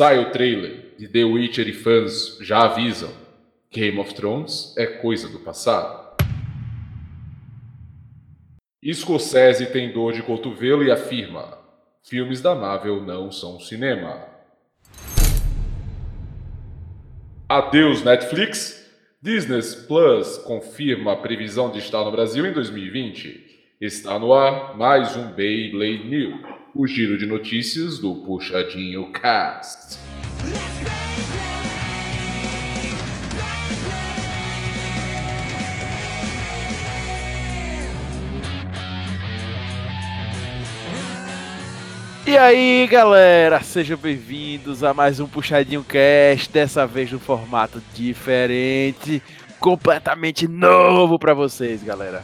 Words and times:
Sai 0.00 0.18
o 0.18 0.30
trailer 0.30 0.94
de 0.98 1.06
The 1.06 1.24
Witcher 1.24 1.68
e 1.68 1.74
fãs 1.74 2.38
já 2.40 2.64
avisam. 2.64 3.12
Game 3.70 3.98
of 3.98 4.14
Thrones 4.14 4.74
é 4.78 4.86
coisa 4.86 5.28
do 5.28 5.38
passado. 5.40 6.16
Scorsese 8.82 9.66
tem 9.66 9.92
dor 9.92 10.14
de 10.14 10.22
cotovelo 10.22 10.82
e 10.82 10.90
afirma: 10.90 11.58
filmes 12.02 12.40
da 12.40 12.54
Marvel 12.54 13.02
não 13.02 13.30
são 13.30 13.60
cinema. 13.60 14.26
Adeus 17.46 18.02
Netflix. 18.02 18.90
Disney 19.20 19.60
Plus 19.86 20.38
confirma 20.38 21.12
a 21.12 21.16
previsão 21.16 21.70
de 21.70 21.78
estar 21.78 22.02
no 22.06 22.10
Brasil 22.10 22.46
em 22.46 22.54
2020. 22.54 23.74
Está 23.78 24.18
no 24.18 24.32
ar 24.32 24.78
mais 24.78 25.14
um 25.14 25.30
Beyblade 25.30 26.08
New, 26.08 26.40
o 26.74 26.86
giro 26.86 27.18
de 27.18 27.26
notícias 27.26 27.98
do 27.98 28.14
Puxadinho 28.14 29.10
Cast. 29.12 29.98
E 42.26 42.38
aí, 42.38 42.86
galera, 42.86 43.60
sejam 43.60 43.96
bem-vindos 43.96 44.84
a 44.84 44.94
mais 44.94 45.18
um 45.18 45.26
Puxadinho 45.26 45.82
Cast, 45.82 46.52
dessa 46.52 46.86
vez 46.86 47.10
no 47.10 47.18
formato 47.18 47.82
diferente, 47.92 49.20
completamente 49.58 50.46
novo 50.46 51.18
para 51.18 51.34
vocês, 51.34 51.82
galera. 51.82 52.22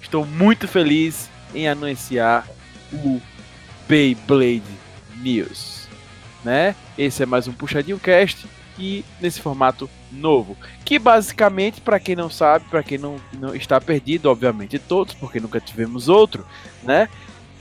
Estou 0.00 0.24
muito 0.24 0.68
feliz 0.68 1.28
em 1.52 1.66
anunciar 1.66 2.46
o 2.92 3.20
Beyblade 3.88 4.62
News, 5.22 5.88
né? 6.44 6.76
Esse 6.96 7.22
é 7.22 7.26
mais 7.26 7.48
um 7.48 7.52
Puxadinho 7.52 7.98
Cast 7.98 8.46
e 8.78 9.02
nesse 9.18 9.40
formato 9.40 9.88
novo, 10.12 10.56
que 10.84 10.98
basicamente, 10.98 11.80
para 11.80 11.98
quem 11.98 12.14
não 12.14 12.28
sabe, 12.28 12.66
para 12.66 12.82
quem 12.82 12.98
não, 12.98 13.16
não 13.32 13.54
está 13.54 13.80
perdido, 13.80 14.30
obviamente 14.30 14.78
todos, 14.78 15.14
porque 15.14 15.40
nunca 15.40 15.58
tivemos 15.58 16.08
outro, 16.08 16.46
né? 16.82 17.08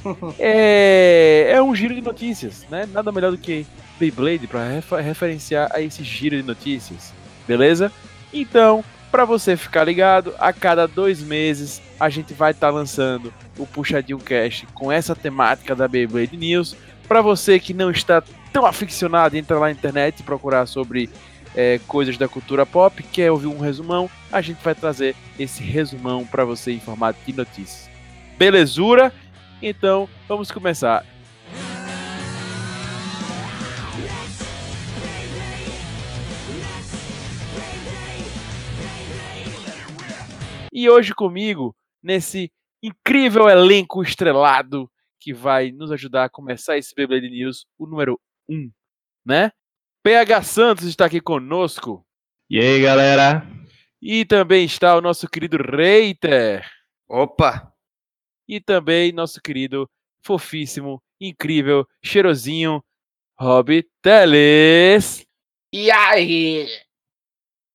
é, 0.37 1.47
é 1.53 1.61
um 1.61 1.73
giro 1.73 1.95
de 1.95 2.01
notícias, 2.01 2.65
né? 2.69 2.87
Nada 2.91 3.11
melhor 3.11 3.31
do 3.31 3.37
que 3.37 3.65
Beyblade 3.97 4.47
para 4.47 4.67
refer 4.69 5.01
referenciar 5.01 5.69
a 5.73 5.81
esse 5.81 6.03
giro 6.03 6.35
de 6.35 6.43
notícias, 6.43 7.13
beleza? 7.47 7.91
Então, 8.33 8.83
para 9.11 9.25
você 9.25 9.55
ficar 9.55 9.83
ligado, 9.83 10.33
a 10.37 10.51
cada 10.51 10.87
dois 10.87 11.21
meses 11.21 11.81
a 11.99 12.09
gente 12.09 12.33
vai 12.33 12.51
estar 12.51 12.67
tá 12.67 12.73
lançando 12.73 13.33
o 13.57 13.65
Puxadinho 13.65 14.19
Cast 14.19 14.65
com 14.67 14.91
essa 14.91 15.15
temática 15.15 15.75
da 15.75 15.87
Beyblade 15.87 16.37
News. 16.37 16.75
Para 17.07 17.21
você 17.21 17.59
que 17.59 17.73
não 17.73 17.89
está 17.89 18.21
tão 18.51 18.65
aficionado, 18.65 19.37
entra 19.37 19.57
lá 19.57 19.67
na 19.67 19.71
internet 19.71 20.19
e 20.19 20.23
procurar 20.23 20.65
sobre 20.65 21.09
é, 21.55 21.79
coisas 21.87 22.17
da 22.17 22.27
cultura 22.27 22.65
pop, 22.65 23.01
quer 23.01 23.31
ouvir 23.31 23.47
um 23.47 23.59
resumão, 23.59 24.09
a 24.31 24.41
gente 24.41 24.63
vai 24.63 24.75
trazer 24.75 25.15
esse 25.39 25.63
resumão 25.63 26.25
para 26.25 26.45
você 26.45 26.71
em 26.71 26.79
formato 26.79 27.19
de 27.25 27.33
notícias. 27.33 27.89
Belezura? 28.37 29.11
Então, 29.61 30.07
vamos 30.27 30.51
começar. 30.51 31.03
E 40.77 40.87
hoje 40.87 41.11
comigo, 41.15 41.75
nesse 42.03 42.51
incrível 42.83 43.49
elenco 43.49 44.03
estrelado 44.03 44.87
que 45.19 45.33
vai 45.33 45.71
nos 45.71 45.91
ajudar 45.91 46.25
a 46.25 46.29
começar 46.29 46.77
esse 46.77 46.93
Beyblade 46.93 47.31
News, 47.31 47.65
o 47.79 47.87
número 47.87 48.21
1, 48.47 48.69
né? 49.25 49.51
PH 50.03 50.43
Santos 50.43 50.85
está 50.85 51.05
aqui 51.05 51.19
conosco. 51.19 52.05
E 52.47 52.59
aí, 52.59 52.79
galera? 52.79 53.43
E 53.99 54.23
também 54.23 54.65
está 54.65 54.95
o 54.95 55.01
nosso 55.01 55.27
querido 55.27 55.57
Reiter. 55.57 56.63
Opa! 57.09 57.73
e 58.47 58.61
também 58.61 59.11
nosso 59.11 59.41
querido, 59.41 59.89
fofíssimo, 60.21 61.01
incrível, 61.19 61.87
cheirosinho, 62.03 62.83
Rob 63.35 63.83
Teles. 63.99 65.25
E 65.73 65.89
aí? 65.89 66.67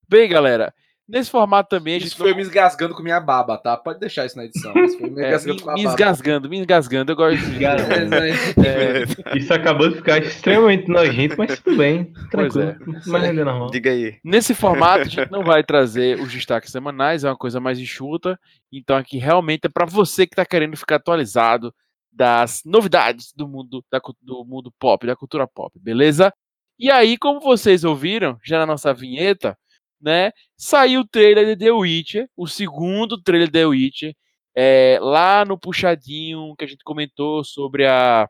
Bem, 0.08 0.28
galera, 0.28 0.72
nesse 1.12 1.30
formato 1.30 1.68
também. 1.68 1.98
Isso 1.98 2.16
foi 2.16 2.34
me 2.34 2.40
esgasgando 2.40 2.94
com 2.94 3.02
minha 3.02 3.20
baba, 3.20 3.58
tá? 3.58 3.76
Pode 3.76 4.00
deixar 4.00 4.24
isso 4.24 4.36
na 4.38 4.46
edição. 4.46 4.72
Isso 4.82 4.98
foi 4.98 5.10
me, 5.10 5.20
é, 5.22 5.38
me, 5.38 5.74
me 5.74 5.84
esgasgando, 5.84 6.48
me 6.48 6.60
esgasgando. 6.60 7.12
Eu 7.12 7.16
gosto 7.16 7.38
de. 7.38 7.62
é, 7.66 9.04
isso 9.36 9.52
acabou 9.52 9.90
de 9.90 9.96
ficar 9.96 10.18
extremamente 10.18 10.88
nojento, 10.88 11.36
mas 11.36 11.60
tudo 11.60 11.76
bem. 11.76 12.10
Tranquilo. 12.30 12.70
É. 12.70 12.76
Mas 13.06 13.24
ainda 13.24 13.44
normal. 13.44 13.70
Diga 13.70 13.90
aí. 13.90 14.16
Nesse 14.24 14.54
formato, 14.54 15.02
a 15.02 15.04
gente 15.04 15.30
não 15.30 15.44
vai 15.44 15.62
trazer 15.62 16.18
os 16.18 16.32
destaques 16.32 16.72
semanais, 16.72 17.24
é 17.24 17.28
uma 17.28 17.36
coisa 17.36 17.60
mais 17.60 17.78
enxuta. 17.78 18.40
Então, 18.72 18.96
aqui 18.96 19.18
realmente 19.18 19.66
é 19.66 19.68
para 19.68 19.84
você 19.84 20.26
que 20.26 20.32
está 20.32 20.46
querendo 20.46 20.76
ficar 20.78 20.96
atualizado 20.96 21.74
das 22.10 22.62
novidades 22.64 23.32
do 23.34 23.46
mundo, 23.46 23.84
da, 23.90 24.00
do 24.22 24.44
mundo 24.44 24.72
pop, 24.78 25.06
da 25.06 25.16
cultura 25.16 25.46
pop, 25.46 25.78
beleza? 25.78 26.32
E 26.78 26.90
aí, 26.90 27.18
como 27.18 27.38
vocês 27.40 27.84
ouviram 27.84 28.38
já 28.42 28.58
na 28.58 28.66
nossa 28.66 28.92
vinheta, 28.92 29.56
né? 30.02 30.32
Saiu 30.56 31.00
o 31.00 31.08
trailer 31.08 31.46
de 31.46 31.56
The 31.56 31.72
Witcher, 31.72 32.28
o 32.36 32.46
segundo 32.46 33.20
trailer 33.22 33.48
de 33.48 33.52
The 33.52 33.66
Witcher, 33.66 34.14
é, 34.54 34.98
lá 35.00 35.44
no 35.44 35.58
puxadinho 35.58 36.54
que 36.56 36.64
a 36.64 36.68
gente 36.68 36.84
comentou 36.84 37.44
sobre 37.44 37.86
a 37.86 38.28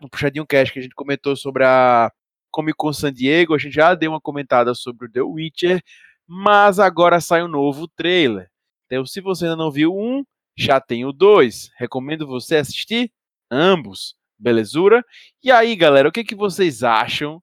no 0.00 0.08
puxadinho 0.08 0.46
cast 0.46 0.72
que 0.72 0.78
a 0.78 0.82
gente 0.82 0.94
comentou 0.94 1.34
sobre 1.36 1.64
a 1.64 2.10
Comic 2.50 2.76
Con 2.76 2.92
San 2.92 3.12
Diego, 3.12 3.54
a 3.54 3.58
gente 3.58 3.74
já 3.74 3.94
deu 3.94 4.12
uma 4.12 4.20
comentada 4.20 4.74
sobre 4.74 5.06
o 5.06 5.10
The 5.10 5.22
Witcher, 5.22 5.82
mas 6.26 6.78
agora 6.78 7.20
sai 7.20 7.42
um 7.42 7.48
novo 7.48 7.88
trailer. 7.88 8.48
Então, 8.86 9.04
se 9.04 9.20
você 9.20 9.44
ainda 9.44 9.56
não 9.56 9.70
viu 9.70 9.94
um, 9.94 10.24
já 10.56 10.80
tem 10.80 11.04
o 11.04 11.12
dois. 11.12 11.70
Recomendo 11.76 12.26
você 12.26 12.56
assistir 12.56 13.12
ambos, 13.50 14.14
belezura? 14.38 15.04
E 15.42 15.50
aí, 15.50 15.74
galera, 15.76 16.08
o 16.08 16.12
que, 16.12 16.24
que 16.24 16.34
vocês 16.34 16.82
acham 16.82 17.42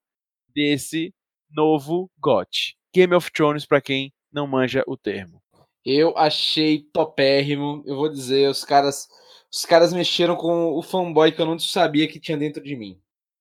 desse 0.54 1.14
novo 1.50 2.10
GOT? 2.20 2.76
Game 2.96 3.14
of 3.14 3.30
Thrones 3.30 3.66
para 3.66 3.82
quem 3.82 4.14
não 4.32 4.48
manja 4.48 4.82
o 4.88 4.96
termo. 4.96 5.42
Eu 5.84 6.18
achei 6.18 6.80
topérrimo. 6.94 7.84
Eu 7.86 7.98
vou 7.98 8.10
dizer, 8.10 8.50
os 8.50 8.64
caras, 8.64 9.08
os 9.52 9.66
caras 9.66 9.92
mexeram 9.92 10.38
com 10.38 10.74
o 10.74 10.82
fanboy 10.82 11.32
que 11.34 11.42
eu 11.42 11.46
não 11.46 11.60
sabia 11.60 12.08
que 12.08 12.20
tinha 12.20 12.38
dentro 12.38 12.64
de 12.64 12.76
mim. 12.76 12.98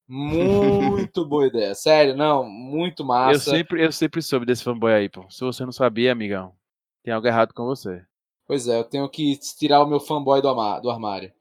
Muito 0.09 1.25
boa 1.25 1.47
ideia, 1.47 1.75
sério, 1.75 2.17
não, 2.17 2.45
muito 2.45 3.05
massa. 3.05 3.51
Eu 3.51 3.57
sempre, 3.57 3.85
eu 3.85 3.93
sempre 3.93 4.21
soube 4.21 4.45
desse 4.45 4.65
fanboy 4.65 4.93
aí, 4.93 5.09
pô. 5.09 5.25
Se 5.31 5.41
você 5.41 5.65
não 5.65 5.73
sabia, 5.73 6.13
amigão, 6.13 6.53
tem 7.03 7.15
algo 7.15 7.27
errado 7.27 7.55
com 7.55 7.65
você. 7.65 8.05
Pois 8.47 8.69
é, 8.69 8.79
eu 8.79 8.85
tenho 8.85 9.09
que 9.09 9.39
tirar 9.39 9.83
o 9.83 9.87
meu 9.87 10.01
fanboy 10.01 10.43
do, 10.43 10.53
do 10.81 10.91
armário. 10.91 11.33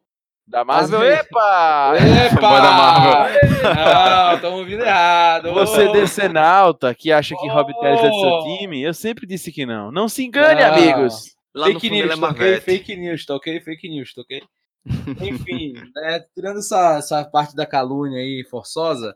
Da 0.46 0.66
Marvel, 0.66 1.02
epa! 1.04 1.94
Epa! 2.28 2.62
da 2.62 2.72
Marvel. 2.72 3.40
Não, 3.76 4.36
estamos 4.36 4.60
ouvindo 4.60 4.84
errado. 4.84 5.54
Você 5.54 5.92
decenalta 5.92 6.94
que 6.94 7.12
acha 7.12 7.34
que 7.36 7.50
oh. 7.50 7.54
Rob 7.54 7.72
é 7.82 7.96
do 7.96 8.20
seu 8.20 8.44
time, 8.44 8.82
eu 8.82 8.94
sempre 8.94 9.26
disse 9.26 9.52
que 9.52 9.66
não. 9.66 9.92
Não 9.92 10.10
se 10.10 10.24
engane, 10.24 10.62
não. 10.62 10.74
amigos. 10.74 11.34
Lá 11.56 11.68
fake 11.68 11.90
news, 11.90 12.22
é 12.22 12.26
ok? 12.26 12.60
Fake 12.60 12.96
news, 12.96 13.26
tá 13.26 13.36
ok? 13.36 13.62
Fake 13.62 13.90
news, 13.90 14.14
tá 14.14 14.22
ok? 14.22 14.44
Enfim, 15.22 15.74
né, 15.96 16.26
tirando 16.36 16.60
essa, 16.60 16.98
essa 16.98 17.24
parte 17.24 17.56
da 17.56 17.66
calúnia 17.66 18.20
aí 18.20 18.46
forçosa, 18.50 19.16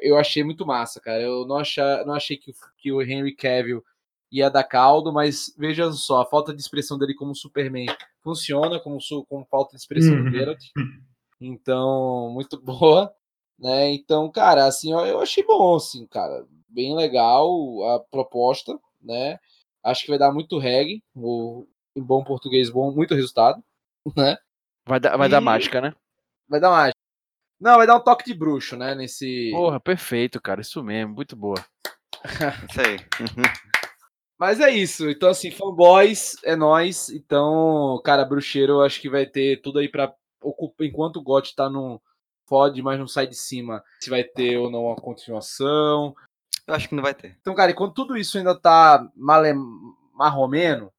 eu 0.00 0.18
achei 0.18 0.44
muito 0.44 0.66
massa, 0.66 1.00
cara. 1.00 1.22
Eu 1.22 1.46
não, 1.46 1.56
achei, 1.56 1.82
não 2.04 2.14
achei 2.14 2.36
que, 2.36 2.52
que 2.76 2.92
o 2.92 3.00
Henry 3.00 3.34
Cavill 3.34 3.82
ia 4.30 4.50
dar 4.50 4.64
caldo, 4.64 5.12
mas 5.12 5.54
veja 5.56 5.90
só, 5.92 6.22
a 6.22 6.26
falta 6.26 6.54
de 6.54 6.60
expressão 6.60 6.98
dele 6.98 7.14
como 7.14 7.34
Superman 7.34 7.86
funciona 8.22 8.78
como, 8.80 8.98
como 9.28 9.46
falta 9.46 9.70
de 9.70 9.80
expressão 9.80 10.14
uhum. 10.14 10.24
do 10.24 10.30
Geralt. 10.30 10.62
Então, 11.40 12.30
muito 12.32 12.60
boa. 12.62 13.12
Né? 13.58 13.92
Então, 13.92 14.30
cara, 14.30 14.66
assim, 14.66 14.92
eu 14.92 15.20
achei 15.20 15.44
bom, 15.44 15.74
assim, 15.74 16.06
cara. 16.06 16.46
Bem 16.68 16.94
legal 16.94 17.50
a 17.94 18.00
proposta, 18.00 18.78
né? 19.02 19.38
Acho 19.82 20.02
que 20.02 20.10
vai 20.10 20.18
dar 20.18 20.32
muito 20.32 20.58
reggae, 20.58 21.02
ou, 21.16 21.66
em 21.96 22.02
bom 22.02 22.22
português, 22.22 22.70
bom, 22.70 22.92
muito 22.92 23.14
resultado, 23.14 23.62
né? 24.16 24.36
Vai 24.86 25.00
dar, 25.00 25.16
vai 25.16 25.28
e... 25.28 25.30
dar 25.30 25.40
mágica, 25.40 25.80
né? 25.80 25.94
Vai 26.48 26.60
dar 26.60 26.70
mágica. 26.70 26.98
Não, 27.60 27.76
vai 27.76 27.86
dar 27.86 27.96
um 27.96 28.04
toque 28.04 28.24
de 28.24 28.34
bruxo, 28.34 28.76
né? 28.76 28.94
Nesse. 28.94 29.50
Porra, 29.50 29.80
perfeito, 29.80 30.40
cara. 30.40 30.60
Isso 30.60 30.82
mesmo, 30.84 31.14
muito 31.14 31.34
boa. 31.34 31.58
Isso 32.70 32.80
aí. 32.80 32.98
Mas 34.38 34.60
é 34.60 34.70
isso. 34.70 35.10
Então, 35.10 35.28
assim, 35.28 35.50
fanboys 35.50 36.36
é 36.44 36.54
nós. 36.54 37.08
Então, 37.08 38.00
cara, 38.04 38.24
bruxeiro, 38.24 38.74
eu 38.74 38.82
acho 38.82 39.00
que 39.00 39.10
vai 39.10 39.26
ter 39.26 39.60
tudo 39.60 39.80
aí 39.80 39.88
pra 39.88 40.14
ocupar. 40.40 40.86
Enquanto 40.86 41.16
o 41.16 41.22
GOT 41.22 41.54
tá 41.56 41.68
no. 41.68 42.00
Fode, 42.46 42.80
mas 42.80 42.98
não 42.98 43.06
sai 43.06 43.26
de 43.26 43.34
cima. 43.34 43.84
Se 44.00 44.08
vai 44.08 44.24
ter 44.24 44.56
ou 44.56 44.70
não 44.70 44.86
uma 44.86 44.96
continuação. 44.96 46.14
Eu 46.66 46.74
acho 46.74 46.88
que 46.88 46.94
não 46.94 47.02
vai 47.02 47.14
ter. 47.14 47.36
Então, 47.40 47.54
cara, 47.54 47.72
enquanto 47.72 47.94
tudo 47.94 48.16
isso 48.16 48.38
ainda 48.38 48.58
tá 48.58 49.06
male, 49.14 49.52
marromeno, 50.14 50.90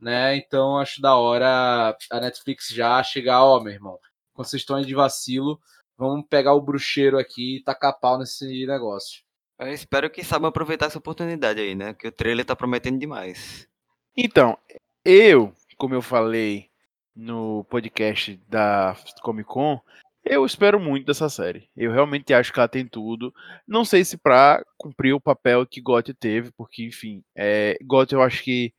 né? 0.00 0.36
Então, 0.36 0.76
acho 0.76 1.00
da 1.00 1.14
hora 1.16 1.96
a 2.10 2.20
Netflix 2.20 2.68
já 2.68 3.00
chegar, 3.02 3.44
ó, 3.44 3.60
meu 3.60 3.72
irmão. 3.72 3.98
Quando 4.34 4.48
vocês 4.48 4.62
estão 4.62 4.76
aí 4.76 4.84
de 4.84 4.94
vacilo, 4.94 5.60
vamos 5.96 6.26
pegar 6.28 6.54
o 6.54 6.60
bruxeiro 6.60 7.18
aqui 7.18 7.58
e 7.58 7.62
tacar 7.62 7.98
pau 8.00 8.18
nesse 8.18 8.66
negócio. 8.66 9.22
Eu 9.58 9.72
espero 9.72 10.08
que 10.08 10.22
saibam 10.22 10.48
aproveitar 10.48 10.86
essa 10.86 10.98
oportunidade 10.98 11.60
aí, 11.60 11.74
né? 11.74 11.92
Que 11.92 12.06
o 12.06 12.12
trailer 12.12 12.44
tá 12.44 12.54
prometendo 12.54 12.98
demais. 12.98 13.68
Então, 14.16 14.56
eu, 15.04 15.52
como 15.76 15.94
eu 15.94 16.02
falei 16.02 16.70
no 17.14 17.64
podcast 17.64 18.40
da 18.48 18.96
Comic 19.20 19.48
Con, 19.48 19.80
eu 20.24 20.46
espero 20.46 20.78
muito 20.78 21.06
dessa 21.06 21.28
série. 21.28 21.68
Eu 21.76 21.90
realmente 21.90 22.32
acho 22.32 22.52
que 22.52 22.58
ela 22.60 22.68
tem 22.68 22.86
tudo. 22.86 23.34
Não 23.66 23.84
sei 23.84 24.04
se 24.04 24.16
pra 24.16 24.62
cumprir 24.76 25.12
o 25.12 25.20
papel 25.20 25.66
que 25.66 25.80
GOT 25.80 26.14
teve, 26.14 26.52
porque, 26.56 26.84
enfim, 26.84 27.24
é, 27.36 27.76
GOT 27.82 28.12
eu 28.12 28.22
acho 28.22 28.44
que 28.44 28.72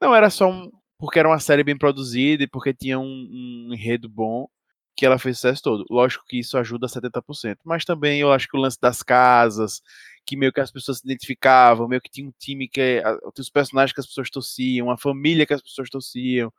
não 0.00 0.14
era 0.14 0.28
só 0.28 0.50
um. 0.50 0.72
Porque 0.98 1.18
era 1.18 1.28
uma 1.28 1.38
série 1.38 1.62
bem 1.62 1.76
produzida 1.76 2.42
e 2.42 2.48
porque 2.48 2.74
tinha 2.74 2.98
um, 2.98 3.04
um 3.04 3.74
enredo 3.74 4.08
bom 4.08 4.48
que 4.96 5.04
ela 5.04 5.18
fez 5.18 5.36
sucesso 5.36 5.62
todo. 5.62 5.84
Lógico 5.90 6.24
que 6.26 6.38
isso 6.38 6.56
ajuda 6.56 6.86
70%, 6.86 7.58
mas 7.64 7.84
também 7.84 8.18
eu 8.20 8.32
acho 8.32 8.48
que 8.48 8.56
o 8.56 8.60
lance 8.60 8.80
das 8.80 9.02
casas, 9.02 9.82
que 10.26 10.36
meio 10.36 10.52
que 10.52 10.60
as 10.60 10.70
pessoas 10.70 10.98
se 10.98 11.06
identificavam, 11.06 11.88
meio 11.88 12.00
que 12.00 12.10
tinha 12.10 12.28
um 12.28 12.32
time 12.38 12.68
que 12.68 13.00
tinha 13.00 13.18
os 13.38 13.50
personagens 13.50 13.92
que 13.92 14.00
as 14.00 14.06
pessoas 14.06 14.30
torciam, 14.30 14.88
uma 14.88 14.98
família 14.98 15.46
que 15.46 15.54
as 15.54 15.62
pessoas 15.62 15.88
torciam, 15.88 16.52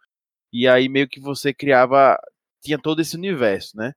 e 0.52 0.68
aí 0.68 0.88
meio 0.88 1.08
que 1.08 1.20
você 1.20 1.54
criava, 1.54 2.18
tinha 2.62 2.80
todo 2.80 3.02
esse 3.02 3.16
universo, 3.16 3.76
né? 3.76 3.94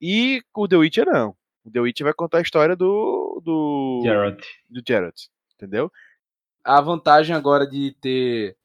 E 0.00 0.42
o 0.54 0.66
The 0.66 0.76
Witcher 0.76 1.06
não. 1.06 1.36
O 1.64 1.70
The 1.70 1.80
Witcher 1.80 2.04
vai 2.04 2.14
contar 2.14 2.38
a 2.38 2.42
história 2.42 2.74
do 2.74 3.40
do 3.44 4.00
Geralt. 4.04 4.44
do 4.68 4.82
Geralt, 4.86 5.26
entendeu? 5.54 5.90
A 6.64 6.80
vantagem 6.80 7.34
agora 7.34 7.66
de 7.66 7.96
ter 8.00 8.56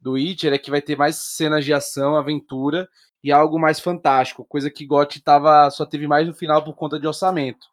do 0.00 0.12
Witcher 0.12 0.52
é 0.52 0.58
que 0.58 0.70
vai 0.70 0.82
ter 0.82 0.96
mais 0.96 1.16
cenas 1.16 1.64
de 1.64 1.72
ação, 1.72 2.14
aventura 2.14 2.88
e 3.22 3.32
algo 3.32 3.58
mais 3.58 3.80
fantástico, 3.80 4.44
coisa 4.44 4.70
que 4.70 4.84
GOT 4.84 5.22
tava, 5.22 5.70
só 5.70 5.86
teve 5.86 6.06
mais 6.06 6.26
no 6.26 6.34
final 6.34 6.62
por 6.62 6.74
conta 6.74 7.00
de 7.00 7.06
orçamento. 7.06 7.66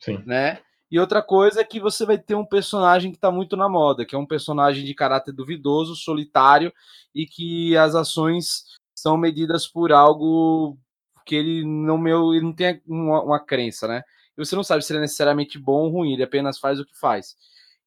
Sim. 0.00 0.20
Né? 0.26 0.60
E 0.96 0.98
outra 0.98 1.20
coisa 1.20 1.60
é 1.60 1.64
que 1.64 1.78
você 1.78 2.06
vai 2.06 2.16
ter 2.16 2.34
um 2.34 2.44
personagem 2.44 3.10
que 3.10 3.18
está 3.18 3.30
muito 3.30 3.54
na 3.54 3.68
moda, 3.68 4.06
que 4.06 4.14
é 4.14 4.18
um 4.18 4.24
personagem 4.24 4.82
de 4.82 4.94
caráter 4.94 5.30
duvidoso, 5.30 5.94
solitário 5.94 6.72
e 7.14 7.26
que 7.26 7.76
as 7.76 7.94
ações 7.94 8.64
são 8.94 9.18
medidas 9.18 9.68
por 9.68 9.92
algo 9.92 10.78
que 11.26 11.34
ele 11.34 11.66
não 11.66 11.98
meu, 11.98 12.32
ele 12.32 12.46
não 12.46 12.52
tem 12.54 12.80
uma, 12.86 13.22
uma 13.22 13.38
crença, 13.38 13.86
né? 13.86 14.02
E 14.38 14.42
você 14.42 14.56
não 14.56 14.64
sabe 14.64 14.82
se 14.82 14.90
ele 14.90 15.00
é 15.00 15.02
necessariamente 15.02 15.58
bom 15.58 15.82
ou 15.82 15.90
ruim, 15.90 16.14
ele 16.14 16.22
apenas 16.22 16.58
faz 16.58 16.80
o 16.80 16.86
que 16.86 16.98
faz. 16.98 17.36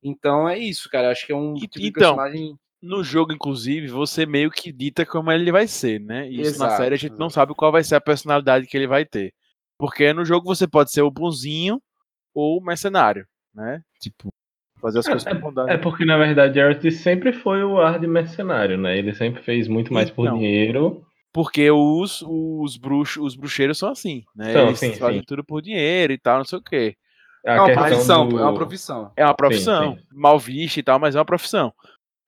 Então 0.04 0.48
é 0.48 0.60
isso, 0.60 0.88
cara. 0.88 1.10
Acho 1.10 1.26
que 1.26 1.34
é 1.34 1.36
um 1.36 1.56
tipo 1.56 1.80
de 1.80 1.88
então, 1.88 2.16
personagem 2.16 2.60
no 2.80 3.04
jogo, 3.04 3.34
inclusive, 3.34 3.88
você 3.88 4.24
meio 4.24 4.52
que 4.52 4.72
dita 4.72 5.04
como 5.04 5.32
ele 5.32 5.52
vai 5.52 5.68
ser, 5.68 6.00
né? 6.00 6.30
E 6.30 6.42
isso 6.42 6.52
Exato, 6.52 6.72
na 6.74 6.78
série 6.78 6.94
a 6.94 7.00
gente 7.00 7.18
não 7.18 7.32
sabe 7.32 7.56
qual 7.56 7.72
vai 7.72 7.84
ser 7.84 7.96
a 7.96 8.02
personalidade 8.02 8.68
que 8.68 8.78
ele 8.78 8.86
vai 8.86 9.04
ter. 9.04 9.34
Porque 9.80 10.14
no 10.14 10.24
jogo 10.24 10.46
você 10.46 10.68
pode 10.68 10.92
ser 10.92 11.02
o 11.02 11.10
bonzinho 11.10 11.82
ou 12.40 12.62
mercenário, 12.62 13.26
né? 13.54 13.82
Tipo, 14.00 14.30
fazer 14.82 15.00
as 15.00 15.08
É, 15.08 15.12
coisas 15.12 15.34
com 15.34 15.40
bondade. 15.40 15.72
É 15.72 15.78
porque, 15.78 16.06
na 16.06 16.18
verdade, 16.18 16.54
Geralt 16.56 16.84
sempre 16.92 17.34
foi 17.34 17.64
o 17.64 17.80
ar 17.80 18.00
de 18.00 18.08
mercenário, 18.08 18.78
né? 18.78 18.98
Ele 18.98 19.14
sempre 19.14 19.42
fez 19.44 19.68
muito 19.68 19.94
mais 19.94 20.10
por 20.10 20.26
Então. 20.26 20.38
dinheiro. 20.38 21.04
Porque 21.32 21.70
os, 21.70 22.24
os, 22.28 22.76
bruxos, 22.78 23.24
os 23.24 23.36
bruxeiros 23.36 23.78
são 23.78 23.92
assim, 23.92 24.24
né? 24.36 24.52
São, 24.54 24.68
Eles 24.68 24.80
sim, 24.80 24.94
fazem 24.96 25.20
sim. 25.20 25.26
tudo 25.28 25.44
por 25.44 25.62
dinheiro 25.62 26.12
e 26.14 26.18
tal, 26.18 26.38
não 26.40 26.46
sei 26.46 26.58
o 26.58 26.62
quê. 26.64 26.96
A 27.46 27.54
é 27.54 27.62
uma 27.62 27.74
profissão, 27.74 28.28
do- 28.28 28.40
é 28.40 28.42
uma 28.44 28.54
profissão. 28.56 29.12
É 29.16 29.26
uma 29.26 29.34
profissão, 29.36 29.96
sim. 29.96 30.04
mal 30.12 30.40
vista 30.40 30.80
e 30.80 30.84
tal, 30.84 31.00
mas 31.00 31.16
é 31.16 31.20
uma 31.20 31.26
profissão. 31.26 31.72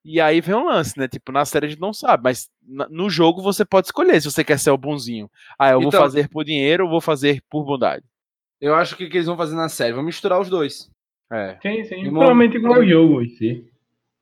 E 0.05 0.19
aí 0.21 0.39
vem 0.41 0.55
um 0.55 0.65
lance, 0.65 0.97
né? 0.97 1.07
Tipo, 1.07 1.31
na 1.31 1.45
série 1.45 1.65
a 1.65 1.69
gente 1.69 1.81
não 1.81 1.93
sabe, 1.93 2.23
mas 2.23 2.49
no 2.89 3.09
jogo 3.09 3.41
você 3.41 3.63
pode 3.65 3.87
escolher 3.87 4.19
se 4.21 4.31
você 4.31 4.43
quer 4.43 4.57
ser 4.57 4.71
o 4.71 4.77
bonzinho. 4.77 5.29
Ah, 5.59 5.69
eu 5.71 5.79
vou 5.79 5.89
Então- 5.89 5.99
fazer 6.01 6.27
por 6.29 6.43
dinheiro 6.43 6.85
ou 6.85 6.89
vou 6.89 7.01
fazer 7.01 7.41
por 7.49 7.63
bondade. 7.65 8.03
Eu 8.61 8.75
acho 8.75 8.95
que 8.95 9.05
o 9.05 9.09
que 9.09 9.17
eles 9.17 9.27
vão 9.27 9.35
fazer 9.37 9.55
na 9.55 9.67
série, 9.69 9.93
vão 9.93 10.03
misturar 10.03 10.39
os 10.39 10.49
dois. 10.49 10.89
É. 11.31 11.57
Sim, 11.61 11.83
sim. 11.85 12.05
E 12.05 12.09
Provavelmente 12.09 12.57
igual 12.57 12.79
o 12.79 12.87
jogo 12.87 13.21
em 13.21 13.29
si. 13.29 13.65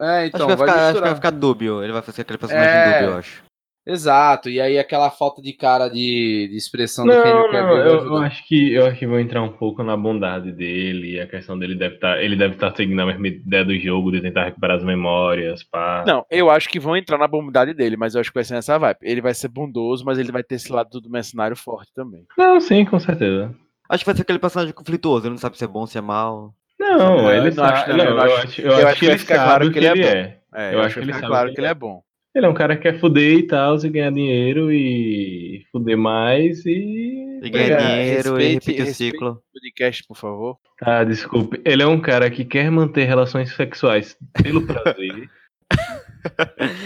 É, 0.02 0.28
então, 0.28 0.48
acho, 0.48 0.48
que 0.48 0.56
vai 0.56 0.58
vai 0.58 0.68
ficar, 0.68 0.88
acho 0.90 0.94
que 0.96 1.02
vai 1.08 1.16
ficar 1.16 1.32
dúbio. 1.32 1.84
Ele 1.84 1.92
vai 1.92 2.02
fazer 2.02 2.22
aquele 2.22 2.38
personagem 2.38 2.76
É. 2.78 2.94
dúbio, 2.94 3.14
eu 3.14 3.18
acho. 3.18 3.44
Exato, 3.88 4.50
e 4.50 4.62
aí 4.62 4.78
aquela 4.78 5.10
falta 5.10 5.42
de 5.42 5.52
cara 5.52 5.88
de, 5.90 6.48
de 6.52 6.56
expressão 6.56 7.06
do 7.08 7.12
que 7.12 7.18
Não, 7.18 7.40
ele 7.42 7.50
quer 7.50 7.62
não, 7.64 7.70
ver. 7.70 7.84
vai 7.84 7.88
eu, 7.88 8.06
eu 8.06 8.18
acho 8.18 8.48
que 8.48 8.74
eu 8.74 8.86
acho 8.86 9.00
que 9.00 9.08
vou 9.08 9.20
entrar 9.20 9.42
um 9.42 9.52
pouco 9.52 9.82
na 9.82 9.98
bondade 9.98 10.52
dele, 10.52 11.14
e 11.16 11.20
a 11.20 11.26
questão 11.26 11.58
dele 11.58 11.74
deve 11.74 11.96
estar, 11.96 12.22
ele 12.22 12.36
deve 12.36 12.54
estar 12.54 12.76
seguindo 12.76 13.00
a 13.02 13.06
mesma 13.08 13.28
ideia 13.28 13.66
do 13.66 13.76
jogo 13.80 14.12
de 14.12 14.22
tentar 14.22 14.46
recuperar 14.46 14.78
as 14.78 14.84
memórias, 14.84 15.64
pá. 15.64 16.04
Não, 16.06 16.24
eu 16.30 16.52
acho 16.52 16.70
que 16.70 16.80
vão 16.80 16.96
entrar 16.96 17.18
na 17.18 17.28
bondade 17.28 17.74
dele, 17.74 17.98
mas 17.98 18.14
eu 18.14 18.22
acho 18.22 18.30
que 18.30 18.36
vai 18.36 18.44
ser 18.44 18.54
nessa 18.54 18.78
vibe. 18.78 19.00
Ele 19.02 19.22
vai 19.22 19.34
ser 19.34 19.48
bondoso, 19.48 20.06
mas 20.06 20.20
ele 20.20 20.32
vai 20.32 20.44
ter 20.44 20.56
esse 20.56 20.72
lado 20.72 21.02
do 21.02 21.10
mercenário 21.10 21.56
forte 21.56 21.92
também. 21.96 22.26
Não, 22.38 22.60
sim, 22.62 22.86
com 22.86 23.00
certeza. 23.00 23.56
Acho 23.90 24.04
que 24.04 24.06
vai 24.06 24.16
ser 24.16 24.22
aquele 24.22 24.40
personagem 24.40 24.74
conflituoso. 24.74 25.26
Ele 25.26 25.32
não 25.32 25.38
sabe 25.40 25.58
se 25.58 25.64
é 25.64 25.68
bom, 25.68 25.86
se 25.88 25.98
é 25.98 26.02
mal. 26.02 26.54
Não, 26.80 27.30
ele 27.32 27.52
não 27.52 27.64
não, 27.66 27.98
não, 27.98 28.06
eu 28.06 28.12
eu 28.16 28.22
acho- 28.38 28.62
eu 28.62 28.68
eu 28.72 28.76
acho 28.78 28.88
acho 28.88 29.00
que 29.00 29.06
ele 29.08 29.18
ficar 29.18 29.36
sabe 29.36 29.48
claro 29.48 29.68
o 29.68 29.72
que 29.72 29.80
ele 29.80 29.88
é 29.88 29.92
ele 29.92 30.02
bom. 30.02 30.08
é. 30.08 30.38
É, 30.56 30.70
Eu 30.70 30.74
eu, 30.74 30.82
acho 30.82 30.96
que 30.96 31.02
ele 31.02 31.14
fica 31.14 31.28
claro 31.28 31.54
que 31.54 31.60
ele 31.60 31.68
é 31.68 31.74
bom. 31.74 32.02
Ele 32.34 32.46
é 32.46 32.50
um 32.50 32.54
cara 32.54 32.76
que 32.78 32.84
quer 32.84 33.00
fuder 33.00 33.34
e 33.40 33.44
tal, 33.44 33.76
e 33.84 33.90
ganhar 33.90 34.12
dinheiro 34.12 34.72
e 34.72 35.66
fuder 35.72 35.98
mais 35.98 36.64
e. 36.66 37.40
E 37.44 37.50
ganha 37.50 37.66
Obrigado. 37.74 37.88
dinheiro 37.88 38.40
e 38.40 38.44
Respeite- 38.54 38.54
repete 38.54 38.82
o 38.82 38.86
respeite- 38.86 38.94
ciclo. 39.14 39.42
Podcast, 39.54 40.04
por 40.08 40.16
favor. 40.18 40.58
Ah, 40.82 41.04
desculpe. 41.04 41.60
Ele 41.66 41.82
é 41.84 41.88
um 41.88 42.00
cara 42.00 42.30
que 42.30 42.46
quer 42.46 42.70
manter 42.72 43.06
relações 43.06 43.54
sexuais 43.56 44.16
pelo 44.42 44.66
prazer. 44.66 45.30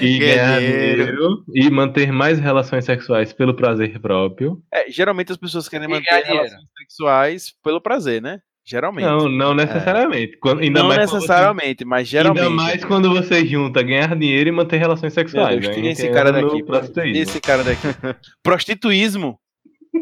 e 0.01 0.19
Ganha 0.19 0.35
ganhar 0.35 0.59
dinheiro. 0.59 1.43
E 1.53 1.69
manter 1.69 2.11
mais 2.11 2.39
relações 2.39 2.85
sexuais 2.85 3.33
pelo 3.33 3.53
prazer 3.53 3.99
próprio. 3.99 4.61
É, 4.73 4.89
geralmente 4.89 5.31
as 5.31 5.37
pessoas 5.37 5.67
querem 5.67 5.87
E 5.87 5.89
manter 5.91 6.23
relações 6.23 6.61
sexuais 6.77 7.53
pelo 7.63 7.81
prazer, 7.81 8.21
né? 8.21 8.39
Geralmente. 8.65 9.03
Não, 9.03 9.27
não 9.27 9.53
necessariamente. 9.53 10.37
Quando, 10.37 10.61
ainda 10.61 10.79
Não 10.79 10.87
mais 10.87 11.09
quando 11.09 11.15
necessariamente, 11.15 11.83
mas 11.83 12.07
Você, 12.07 12.11
geralmente. 12.11 12.43
ainda 12.43 12.55
mais 12.55 12.85
quando 12.85 13.09
você 13.09 13.45
junta 13.45 13.83
ganhar 13.83 14.15
dinheiro 14.15 14.47
e 14.47 14.51
manter 14.53 14.77
relações 14.77 15.13
sexuais. 15.13 15.59
Deus, 15.59 15.67
né? 15.67 15.73
tira 15.73 15.87
esse 15.91 16.09
cara 16.09 16.31
daqui. 16.31 16.63
Esse 17.13 17.41
cara 17.41 17.63
daqui. 17.63 17.81
Prostituísmo. 18.41 19.37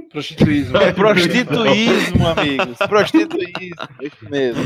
Prostituísmo. 0.10 0.74
Prostituísmo, 0.96 2.28
amigos. 2.28 2.78
Prostituísmo. 2.78 3.76
É 4.02 4.06
isso 4.08 4.30
mesmo. 4.30 4.64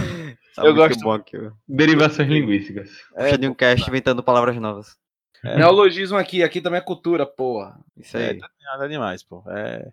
Tá 0.56 0.66
Eu 0.66 0.74
gosto- 0.76 1.02
bom 1.02 1.12
aqui. 1.14 1.38
Derivações 1.68 2.28
linguísticas. 2.30 2.90
Puxa 3.16 3.38
de 3.38 3.48
um 3.48 3.54
cast 3.54 3.88
inventando 3.90 4.24
palavras 4.24 4.56
novas. 4.58 4.96
Neologismo 5.44 6.18
aqui, 6.18 6.42
aqui 6.44 6.60
também 6.62 6.80
é 6.80 6.84
cultura, 6.84 7.26
porra. 7.26 7.78
Isso 7.98 8.18
É, 8.18 8.32
aí. 8.32 8.40
Nada 8.64 8.88
demais, 8.90 9.22
pô. 9.24 9.44
É. 9.48 9.88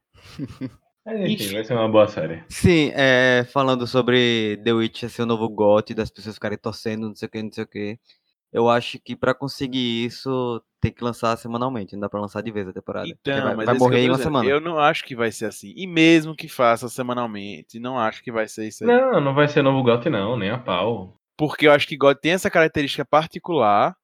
Mas, 1.04 1.20
enfim, 1.28 1.52
vai 1.52 1.64
ser 1.64 1.74
uma 1.74 1.88
boa 1.90 2.08
série. 2.08 2.42
Sim, 2.48 2.90
é, 2.94 3.44
falando 3.52 3.86
sobre 3.86 4.58
The 4.64 4.72
Witcher 4.72 5.10
ser 5.10 5.22
o 5.22 5.26
novo 5.26 5.48
GOT, 5.50 5.92
das 5.94 6.10
pessoas 6.10 6.36
ficarem 6.36 6.56
torcendo, 6.56 7.08
não 7.08 7.14
sei 7.14 7.26
o 7.28 7.30
que, 7.30 7.42
não 7.42 7.52
sei 7.52 7.64
o 7.64 7.66
que. 7.66 7.98
Eu 8.50 8.68
acho 8.70 8.98
que 8.98 9.14
pra 9.16 9.34
conseguir 9.34 10.06
isso 10.06 10.62
tem 10.82 10.90
que 10.90 11.04
lançar 11.04 11.36
semanalmente, 11.36 11.94
não 11.94 12.00
dá 12.00 12.08
pra 12.08 12.20
lançar 12.20 12.42
de 12.42 12.50
vez 12.50 12.66
a 12.66 12.72
temporada. 12.72 13.06
Então, 13.06 13.40
vai, 13.40 13.54
mas 13.54 13.66
vai 13.66 13.74
eu 13.76 13.78
morrer 13.78 14.00
em 14.00 14.08
uma 14.08 14.18
semana. 14.18 14.50
Eu 14.50 14.60
não 14.60 14.80
acho 14.80 15.04
que 15.04 15.14
vai 15.14 15.30
ser 15.30 15.46
assim. 15.46 15.72
E 15.76 15.86
mesmo 15.86 16.34
que 16.34 16.48
faça 16.48 16.88
semanalmente, 16.88 17.78
não 17.78 17.96
acho 17.96 18.20
que 18.20 18.32
vai 18.32 18.48
ser 18.48 18.66
isso 18.66 18.82
aí. 18.82 18.90
Não, 18.90 19.20
não 19.20 19.32
vai 19.32 19.46
ser 19.46 19.62
novo 19.62 19.80
GOT, 19.84 20.10
não, 20.10 20.36
nem 20.36 20.50
a 20.50 20.58
pau. 20.58 21.16
Porque 21.38 21.68
eu 21.68 21.72
acho 21.72 21.86
que 21.86 21.96
God 21.96 22.16
tem 22.16 22.32
essa 22.32 22.50
característica 22.50 23.04
particular 23.04 23.96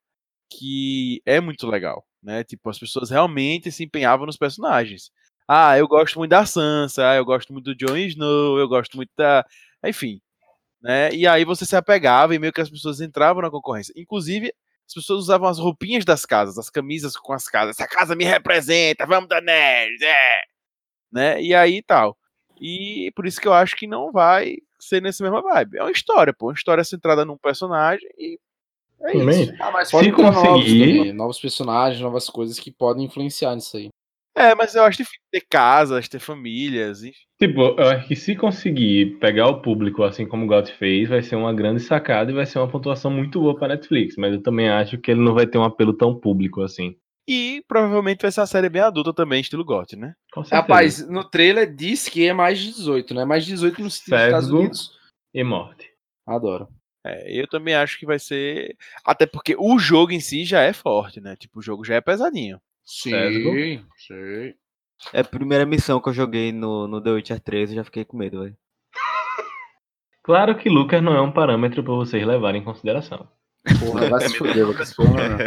que 0.48 1.20
é 1.26 1.40
muito 1.40 1.66
legal, 1.66 2.06
né? 2.22 2.44
Tipo, 2.44 2.70
as 2.70 2.78
pessoas 2.78 3.10
realmente 3.10 3.72
se 3.72 3.82
empenhavam 3.82 4.24
nos 4.24 4.36
personagens. 4.36 5.10
Ah, 5.48 5.76
eu 5.76 5.88
gosto 5.88 6.16
muito 6.16 6.30
da 6.30 6.46
Sansa, 6.46 7.02
eu 7.16 7.24
gosto 7.24 7.52
muito 7.52 7.74
do 7.74 7.74
Jon 7.74 7.96
Snow, 7.96 8.56
eu 8.56 8.68
gosto 8.68 8.96
muito 8.96 9.10
da... 9.16 9.44
Enfim, 9.84 10.20
né? 10.80 11.12
E 11.12 11.26
aí 11.26 11.44
você 11.44 11.66
se 11.66 11.74
apegava 11.74 12.36
e 12.36 12.38
meio 12.38 12.52
que 12.52 12.60
as 12.60 12.70
pessoas 12.70 13.00
entravam 13.00 13.42
na 13.42 13.50
concorrência. 13.50 13.92
Inclusive, 13.96 14.52
as 14.88 14.94
pessoas 14.94 15.20
usavam 15.20 15.46
as 15.48 15.58
roupinhas 15.58 16.04
das 16.04 16.24
casas, 16.24 16.56
as 16.58 16.70
camisas 16.70 17.14
com 17.14 17.34
as 17.34 17.44
casas. 17.46 17.78
Essa 17.78 17.86
casa 17.86 18.16
me 18.16 18.24
representa, 18.24 19.06
vamos 19.06 19.28
da 19.28 19.38
nerd, 19.40 20.02
é! 20.02 20.40
Né? 21.12 21.42
E 21.42 21.54
aí 21.54 21.82
tal. 21.82 22.16
E 22.60 23.12
por 23.14 23.26
isso 23.26 23.40
que 23.40 23.46
eu 23.46 23.52
acho 23.52 23.76
que 23.76 23.86
não 23.86 24.10
vai 24.10 24.56
ser 24.80 25.02
nessa 25.02 25.22
mesma 25.22 25.42
vibe. 25.42 25.76
É 25.76 25.82
uma 25.82 25.92
história, 25.92 26.32
pô. 26.32 26.46
Uma 26.46 26.54
história 26.54 26.82
centrada 26.82 27.24
num 27.24 27.36
personagem 27.36 28.08
e 28.18 28.38
é 29.02 29.16
isso. 29.16 29.52
Ah, 29.60 29.70
mas 29.70 29.90
pode 29.90 30.10
novos, 30.10 30.34
conseguir- 30.42 30.96
também, 30.98 31.12
novos 31.12 31.38
personagens, 31.38 32.00
novas 32.00 32.28
coisas 32.28 32.58
que 32.58 32.70
podem 32.72 33.04
influenciar 33.04 33.54
nisso 33.54 33.76
aí. 33.76 33.90
É, 34.38 34.54
mas 34.54 34.72
eu 34.74 34.84
acho 34.84 34.98
difícil 34.98 35.20
ter 35.32 35.40
casas, 35.50 36.08
ter 36.08 36.20
famílias, 36.20 37.02
enfim. 37.02 37.18
Tipo, 37.40 37.60
eu 37.78 37.88
acho 37.88 38.06
que 38.06 38.14
se 38.14 38.36
conseguir 38.36 39.18
pegar 39.18 39.48
o 39.48 39.60
público 39.60 40.04
assim 40.04 40.26
como 40.26 40.44
o 40.44 40.46
GOT 40.46 40.72
fez, 40.74 41.08
vai 41.08 41.22
ser 41.22 41.34
uma 41.34 41.52
grande 41.52 41.80
sacada 41.80 42.30
e 42.30 42.34
vai 42.34 42.46
ser 42.46 42.60
uma 42.60 42.70
pontuação 42.70 43.10
muito 43.10 43.40
boa 43.40 43.56
pra 43.56 43.68
Netflix. 43.68 44.14
Mas 44.16 44.32
eu 44.32 44.42
também 44.42 44.68
acho 44.68 44.96
que 44.98 45.10
ele 45.10 45.20
não 45.20 45.34
vai 45.34 45.46
ter 45.46 45.58
um 45.58 45.64
apelo 45.64 45.92
tão 45.92 46.14
público 46.14 46.62
assim. 46.62 46.96
E 47.26 47.62
provavelmente 47.66 48.22
vai 48.22 48.30
ser 48.30 48.40
uma 48.40 48.46
série 48.46 48.68
bem 48.68 48.80
adulta 48.80 49.12
também, 49.12 49.40
estilo 49.40 49.64
GOT, 49.64 49.96
né? 49.96 50.14
Com 50.32 50.42
certeza. 50.42 50.62
Rapaz, 50.62 51.08
no 51.08 51.28
trailer 51.28 51.74
diz 51.74 52.08
que 52.08 52.26
é 52.26 52.32
mais 52.32 52.60
de 52.60 52.72
18, 52.72 53.14
né? 53.14 53.24
Mais 53.24 53.44
de 53.44 53.52
18 53.52 53.82
nos 53.82 53.96
Estados 53.96 54.44
Sesgo. 54.44 54.58
Unidos. 54.60 54.92
E 55.34 55.42
morte. 55.44 55.90
Adoro. 56.26 56.68
É, 57.04 57.30
eu 57.30 57.46
também 57.46 57.74
acho 57.74 57.98
que 57.98 58.06
vai 58.06 58.18
ser. 58.18 58.76
Até 59.04 59.26
porque 59.26 59.54
o 59.58 59.78
jogo 59.78 60.12
em 60.12 60.20
si 60.20 60.44
já 60.44 60.62
é 60.62 60.72
forte, 60.72 61.20
né? 61.20 61.36
Tipo, 61.36 61.58
o 61.58 61.62
jogo 61.62 61.84
já 61.84 61.96
é 61.96 62.00
pesadinho. 62.00 62.60
Sim, 62.88 63.84
sim. 63.98 64.54
É 65.12 65.20
a 65.20 65.24
primeira 65.24 65.66
missão 65.66 66.00
que 66.00 66.08
eu 66.08 66.12
joguei 66.14 66.52
no, 66.52 66.88
no 66.88 67.02
The 67.02 67.10
Witcher 67.10 67.38
3, 67.38 67.70
eu 67.70 67.76
já 67.76 67.84
fiquei 67.84 68.02
com 68.02 68.16
medo, 68.16 68.40
velho. 68.42 68.56
Claro 70.22 70.56
que 70.56 70.70
Lucas 70.70 71.02
não 71.02 71.14
é 71.14 71.20
um 71.20 71.30
parâmetro 71.30 71.84
para 71.84 71.92
vocês 71.94 72.26
levarem 72.26 72.62
em 72.62 72.64
consideração. 72.64 73.28
Porra, 73.78 74.08
vai 74.08 74.20
se 74.28 74.36
fuder, 74.36 74.66
Lucas. 74.66 74.94
Porra, 74.94 75.38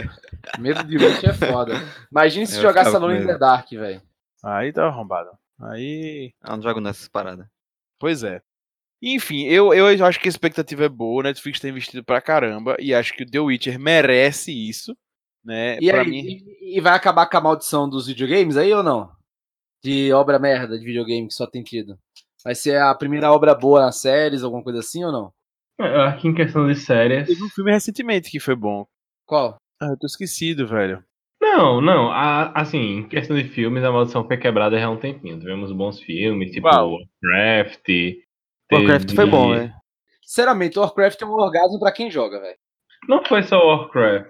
medo 0.60 0.84
de 0.84 0.98
Witch 0.98 1.24
é 1.24 1.34
foda. 1.34 1.74
Imagina 2.12 2.46
se 2.46 2.64
Eu 2.64 2.70
Alone 2.70 3.00
com 3.00 3.12
in 3.12 3.26
medo. 3.26 3.28
the 3.28 3.38
Dark, 3.40 3.70
velho. 3.72 4.02
Aí 4.44 4.72
tá 4.72 4.86
arrombado. 4.86 5.30
Aí. 5.60 6.34
Eu 6.44 6.56
não 6.56 6.62
jogo 6.62 6.80
nessas 6.80 7.08
paradas. 7.08 7.48
Pois 8.00 8.24
é. 8.24 8.42
Enfim, 9.02 9.46
eu, 9.46 9.74
eu 9.74 10.06
acho 10.06 10.20
que 10.20 10.28
a 10.28 10.30
expectativa 10.30 10.86
é 10.86 10.90
boa. 10.90 11.22
O 11.22 11.24
Netflix 11.24 11.60
tem 11.60 11.72
investido 11.72 12.04
pra 12.04 12.22
caramba. 12.22 12.76
E 12.80 12.94
acho 12.94 13.14
que 13.16 13.24
o 13.24 13.30
The 13.30 13.40
Witcher 13.40 13.80
merece 13.80 14.52
isso. 14.52 14.96
Né? 15.44 15.78
E 15.82 15.92
aí, 15.92 16.08
mim. 16.10 16.24
e, 16.62 16.78
e 16.78 16.82
vai 16.82 16.94
acabar 16.94 17.26
com 17.28 17.38
a 17.38 17.42
maldição 17.42 17.90
dos 17.90 18.08
videogames 18.08 18.58
aí 18.58 18.72
ou 18.74 18.84
não? 18.84 19.12
De 19.84 20.14
obra 20.14 20.38
merda 20.38 20.78
de 20.78 20.86
videogame 20.86 21.28
que 21.28 21.34
só 21.34 21.48
tem 21.48 21.64
tido. 21.64 21.98
Vai 22.44 22.54
ser 22.56 22.80
a 22.80 22.94
primeira 22.94 23.32
obra 23.32 23.56
boa 23.56 23.82
nas 23.82 23.98
séries, 23.98 24.44
alguma 24.44 24.64
coisa 24.64 24.80
assim 24.80 25.04
ou 25.04 25.12
não? 25.12 25.34
Eu 25.80 26.02
acho 26.02 26.22
que 26.22 26.28
em 26.28 26.36
questão 26.36 26.68
de 26.68 26.76
séries. 26.76 27.28
Teve 27.28 27.44
um 27.44 27.50
filme 27.50 27.72
recentemente 27.72 28.30
que 28.30 28.40
foi 28.40 28.56
bom. 28.56 28.86
Qual? 29.26 29.56
Ah, 29.82 29.88
eu 29.88 29.98
tô 29.98 30.06
esquecido, 30.06 30.68
velho. 30.68 31.04
Não, 31.42 31.82
não. 31.82 32.12
a- 32.12 32.52
assim, 32.56 32.98
em 32.98 33.08
questão 33.10 33.36
de 33.36 33.46
filmes, 33.46 33.84
a 33.84 33.92
maldição 33.92 34.28
foi 34.28 34.38
quebrada 34.38 34.78
já 34.80 34.86
há 34.86 34.90
um 34.92 35.00
tempinho. 35.00 35.40
Tivemos 35.40 35.72
bons 35.72 36.00
filmes, 36.00 36.52
tipo 36.52 36.70
Qual? 36.70 36.92
Warcraft. 36.92 37.88
Warcraft 38.72 39.06
teve- 39.08 39.16
foi 39.16 39.26
bom, 39.26 39.56
né? 39.56 39.74
Sinceramente, 40.24 40.78
Warcraft 40.78 41.20
é 41.22 41.26
um 41.26 41.32
orgasmo 41.32 41.80
pra 41.80 41.92
quem 41.92 42.12
joga, 42.12 42.40
velho. 42.40 42.58
Não 43.10 43.26
foi 43.26 43.42
só 43.42 43.58
Warcraft. 43.58 44.30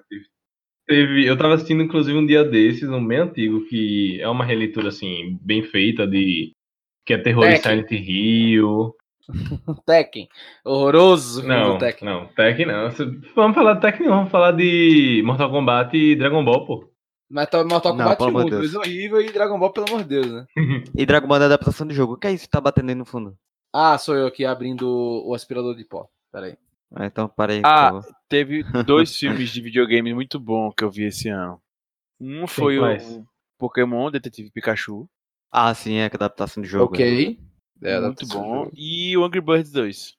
Teve, 0.92 1.26
eu 1.26 1.38
tava 1.38 1.54
assistindo, 1.54 1.82
inclusive, 1.82 2.18
um 2.18 2.26
dia 2.26 2.44
desses, 2.44 2.90
um 2.90 3.06
bem 3.08 3.20
antigo, 3.20 3.66
que 3.68 4.20
é 4.22 4.28
uma 4.28 4.44
releitura, 4.44 4.90
assim, 4.90 5.40
bem 5.42 5.64
feita 5.64 6.06
de. 6.06 6.52
Que 7.06 7.14
é 7.14 7.18
terror 7.18 7.46
de 7.48 7.54
Tekken. 7.62 7.62
Silent 7.88 7.92
Hill. 7.92 8.94
Tekken. 9.86 10.28
Horroroso 10.66 11.48
Não, 11.48 11.74
do 11.74 11.78
Tekken. 11.80 12.08
não, 12.08 12.26
Tekken 12.28 12.66
não. 12.66 12.90
Vamos 13.36 13.56
falar 13.56 13.74
de 13.76 13.82
Tekken 13.82 14.06
não, 14.08 14.16
vamos 14.18 14.32
falar 14.32 14.52
de 14.52 15.22
Mortal 15.26 15.50
Kombat 15.50 15.96
e 15.98 16.16
Dragon 16.16 16.44
Ball, 16.44 16.66
pô. 16.66 16.92
Mas 17.30 17.50
tá- 17.50 17.64
Mortal 17.64 17.96
Não, 17.96 18.04
Kombat 18.04 18.18
pelo 18.18 18.30
tinha 18.30 18.40
amor 18.42 18.46
de 18.46 18.52
muito, 18.52 18.62
Deus. 18.62 18.74
coisa 18.74 18.80
horrível 18.80 19.22
e 19.22 19.32
Dragon 19.32 19.58
Ball, 19.60 19.72
pelo 19.72 19.88
amor 19.88 20.04
de 20.04 20.10
Deus, 20.10 20.28
né? 20.32 20.46
E 20.98 21.06
Dragon 21.06 21.28
Ball 21.28 21.38
é 21.40 21.44
a 21.44 21.46
adaptação 21.46 21.88
do 21.88 21.94
jogo. 21.94 22.14
O 22.14 22.18
que 22.18 22.28
é 22.28 22.34
isso 22.34 22.44
que 22.46 22.52
tá 22.52 22.60
batendo 22.60 22.90
aí 22.90 22.96
no 22.96 23.06
fundo? 23.06 23.34
Ah, 23.74 23.98
sou 23.98 24.16
eu 24.18 24.28
aqui 24.28 24.44
abrindo 24.44 24.86
o 25.26 25.34
aspirador 25.34 25.74
de 25.76 25.86
pó. 25.86 26.08
Pera 26.32 26.48
aí. 26.48 26.56
Ah, 26.94 27.06
então 27.06 27.28
parei. 27.28 27.62
Ah. 27.64 28.00
Teve 28.28 28.64
dois 28.86 29.16
filmes 29.18 29.50
de 29.50 29.62
videogame 29.62 30.14
muito 30.14 30.40
bons 30.40 30.74
que 30.76 30.84
eu 30.84 30.92
vi 30.92 31.04
esse 31.06 31.30
ano. 31.30 31.60
Um 32.20 32.46
foi 32.48 32.78
quais? 32.78 33.04
o 33.18 33.26
Pokémon 33.58 34.12
Detetive 34.12 34.52
Pikachu. 34.52 35.08
Ah, 35.52 35.74
sim, 35.74 35.96
é 35.96 36.10
que 36.10 36.16
é 36.16 36.18
a 36.18 36.26
adaptação 36.26 36.62
do 36.62 36.68
jogo. 36.68 36.94
ok. 36.94 37.40
É, 37.84 37.94
muito 38.00 38.06
adaptação 38.06 38.42
do 38.42 38.48
bom. 38.66 38.72
E 38.74 39.18
o 39.18 39.24
Angry 39.24 39.42
Birds 39.42 39.72
2. 39.72 40.14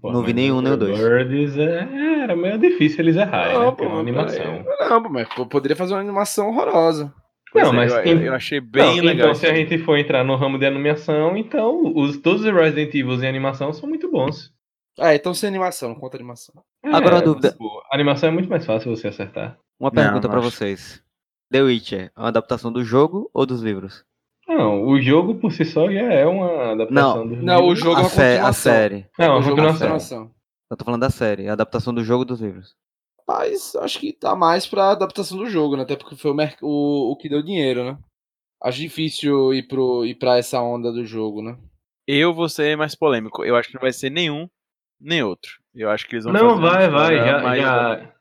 Pô, 0.00 0.12
Não 0.12 0.22
vi 0.22 0.32
nenhum, 0.32 0.60
nem 0.60 0.72
o 0.72 0.76
dois. 0.76 0.98
Birds 0.98 1.56
é, 1.56 2.22
era 2.22 2.36
meio 2.36 2.58
difícil 2.58 3.00
eles 3.00 3.16
errarem, 3.16 3.58
né? 3.58 3.64
Não, 3.64 3.70
Porque 3.70 3.84
é 3.84 3.86
pô, 3.88 3.92
uma 3.94 4.00
animação. 4.00 4.64
peraí. 4.64 4.88
Não, 4.90 5.00
mas 5.10 5.28
poderia 5.50 5.76
fazer 5.76 5.94
uma 5.94 6.00
animação 6.00 6.48
horrorosa. 6.48 7.12
Pois 7.50 7.64
Não, 7.64 7.72
é, 7.72 7.76
mas 7.76 7.92
eu, 7.92 8.02
tem- 8.02 8.22
eu 8.22 8.34
achei 8.34 8.60
bem 8.60 8.96
Não, 8.98 9.04
legal. 9.04 9.28
Então, 9.28 9.34
se 9.34 9.46
a 9.46 9.54
gente 9.54 9.78
for 9.78 9.96
entrar 9.96 10.22
no 10.22 10.36
ramo 10.36 10.58
de 10.58 10.66
animação, 10.66 11.36
então 11.36 11.92
os, 11.96 12.16
todos 12.18 12.42
os 12.44 12.52
Resident 12.52 12.94
Evil 12.94 13.22
em 13.22 13.26
animação 13.26 13.72
são 13.72 13.88
muito 13.88 14.10
bons. 14.10 14.52
Ah, 14.98 15.14
então 15.14 15.32
sem 15.34 15.48
animação, 15.48 15.90
não 15.90 15.96
conta 15.96 16.16
animação. 16.16 16.54
Agora 16.84 17.16
uma 17.16 17.20
É, 17.20 17.24
dúvida. 17.24 17.50
tipo, 17.52 17.68
a 17.90 17.94
animação 17.94 18.28
é 18.28 18.32
muito 18.32 18.48
mais 18.48 18.64
fácil 18.66 18.94
você 18.94 19.08
acertar. 19.08 19.58
Uma 19.78 19.90
Não, 19.90 20.02
pergunta 20.02 20.26
não 20.26 20.30
pra 20.30 20.40
acho. 20.40 20.50
vocês. 20.50 21.02
The 21.50 21.62
Witcher 21.62 22.12
é 22.14 22.20
uma 22.20 22.28
adaptação 22.28 22.72
do 22.72 22.84
jogo 22.84 23.30
ou 23.32 23.46
dos 23.46 23.62
livros? 23.62 24.04
Não, 24.46 24.82
o 24.86 25.00
jogo 25.00 25.34
por 25.36 25.52
si 25.52 25.64
só 25.64 25.90
já 25.90 26.00
é 26.12 26.26
uma 26.26 26.72
adaptação 26.72 27.16
Não, 27.24 27.28
dos 27.28 27.42
não, 27.44 27.56
o 27.58 27.60
livros. 27.72 27.78
jogo 27.80 27.92
é 27.92 27.96
a, 27.96 28.00
uma 28.02 28.08
sé- 28.10 28.40
a 28.40 28.52
série. 28.52 29.06
Não, 29.18 29.32
a 29.34 29.38
O 29.38 29.42
jogo 29.42 29.60
é 29.60 29.62
uma 29.64 29.72
continuação. 29.72 30.30
Eu 30.70 30.76
tô 30.76 30.84
falando 30.84 31.00
da 31.02 31.10
série. 31.10 31.48
A 31.48 31.52
adaptação 31.52 31.94
do 31.94 32.02
jogo 32.04 32.24
dos 32.24 32.40
livros. 32.40 32.74
Mas 33.26 33.76
acho 33.76 33.98
que 34.00 34.12
tá 34.12 34.34
mais 34.34 34.66
pra 34.66 34.90
adaptação 34.90 35.36
do 35.38 35.46
jogo, 35.46 35.76
né? 35.76 35.82
Até 35.82 35.96
porque 35.96 36.16
foi 36.16 36.30
o, 36.30 36.36
o, 36.62 37.12
o 37.12 37.16
que 37.16 37.28
deu 37.28 37.42
dinheiro, 37.42 37.84
né? 37.84 37.98
Acho 38.62 38.78
difícil 38.80 39.52
ir, 39.54 39.68
pro, 39.68 40.04
ir 40.04 40.14
pra 40.16 40.38
essa 40.38 40.60
onda 40.60 40.90
do 40.90 41.04
jogo, 41.04 41.42
né? 41.42 41.56
Eu 42.06 42.32
vou 42.34 42.48
ser 42.48 42.76
mais 42.76 42.94
polêmico. 42.94 43.44
Eu 43.44 43.54
acho 43.54 43.68
que 43.68 43.74
não 43.74 43.82
vai 43.82 43.92
ser 43.92 44.10
nenhum, 44.10 44.48
nem 45.00 45.22
outro. 45.22 45.52
Eu 45.74 45.90
acho 45.90 46.06
que 46.06 46.14
eles 46.14 46.24
vão 46.24 46.32
Não, 46.32 46.60
vai, 46.60 46.88
vai. 46.88 47.16
Já, 47.16 47.42
mais- 47.42 47.62
já, 47.62 48.12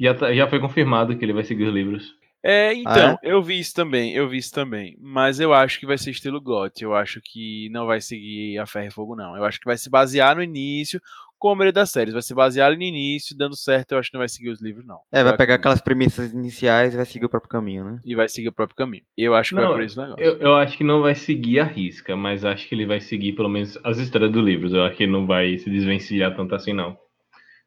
já, 0.00 0.14
tá- 0.14 0.34
já 0.34 0.48
foi 0.48 0.60
confirmado 0.60 1.16
que 1.16 1.24
ele 1.24 1.32
vai 1.32 1.44
seguir 1.44 1.64
os 1.64 1.74
livros. 1.74 2.16
É, 2.42 2.72
então, 2.72 3.14
Ah, 3.14 3.18
eu 3.22 3.42
vi 3.42 3.58
isso 3.58 3.74
também, 3.74 4.12
eu 4.14 4.28
vi 4.28 4.38
isso 4.38 4.52
também. 4.52 4.96
Mas 5.00 5.40
eu 5.40 5.52
acho 5.52 5.78
que 5.80 5.86
vai 5.86 5.98
ser 5.98 6.10
estilo 6.12 6.40
GOT. 6.40 6.82
Eu 6.84 6.94
acho 6.94 7.20
que 7.20 7.68
não 7.70 7.84
vai 7.86 8.00
seguir 8.00 8.58
a 8.58 8.66
ferro 8.66 8.86
e 8.86 8.90
fogo, 8.92 9.16
não. 9.16 9.36
Eu 9.36 9.44
acho 9.44 9.58
que 9.58 9.64
vai 9.66 9.76
se 9.76 9.90
basear 9.90 10.36
no 10.36 10.42
início, 10.42 11.00
como 11.38 11.52
a 11.52 11.56
maioria 11.56 11.72
das 11.72 11.90
séries. 11.90 12.12
Vai 12.12 12.22
se 12.22 12.34
basear 12.34 12.74
no 12.74 12.82
início, 12.82 13.36
dando 13.36 13.56
certo, 13.56 13.92
eu 13.92 13.98
acho 13.98 14.10
que 14.10 14.14
não 14.14 14.20
vai 14.20 14.28
seguir 14.28 14.50
os 14.50 14.60
livros, 14.60 14.86
não. 14.86 15.00
É, 15.12 15.22
vai 15.22 15.32
Eu 15.32 15.36
pegar 15.36 15.54
aquelas 15.54 15.80
premissas 15.80 16.32
iniciais 16.32 16.94
e 16.94 16.96
vai 16.96 17.06
seguir 17.06 17.26
o 17.26 17.28
próprio 17.28 17.50
caminho, 17.50 17.84
né? 17.84 18.00
E 18.04 18.14
vai 18.14 18.28
seguir 18.28 18.48
o 18.48 18.52
próprio 18.52 18.76
caminho. 18.76 19.04
Eu 19.16 19.34
acho 19.34 19.50
que 19.50 19.56
Não, 19.56 19.68
vai 19.68 19.72
por 19.72 19.82
esse 19.82 19.96
negócio. 19.96 20.24
Eu, 20.24 20.38
eu 20.38 20.54
acho 20.56 20.76
que 20.76 20.84
não 20.84 21.02
vai 21.02 21.14
seguir 21.14 21.60
a 21.60 21.64
risca, 21.64 22.16
mas 22.16 22.44
acho 22.44 22.68
que 22.68 22.74
ele 22.74 22.86
vai 22.86 23.00
seguir 23.00 23.34
pelo 23.34 23.48
menos 23.48 23.78
as 23.84 23.98
histórias 23.98 24.30
dos 24.30 24.44
livros. 24.44 24.72
Eu 24.72 24.84
acho 24.84 24.96
que 24.96 25.04
ele 25.04 25.12
não 25.12 25.26
vai 25.26 25.56
se 25.58 25.70
desvencilhar 25.70 26.34
tanto 26.34 26.54
assim, 26.54 26.72
não. 26.72 26.98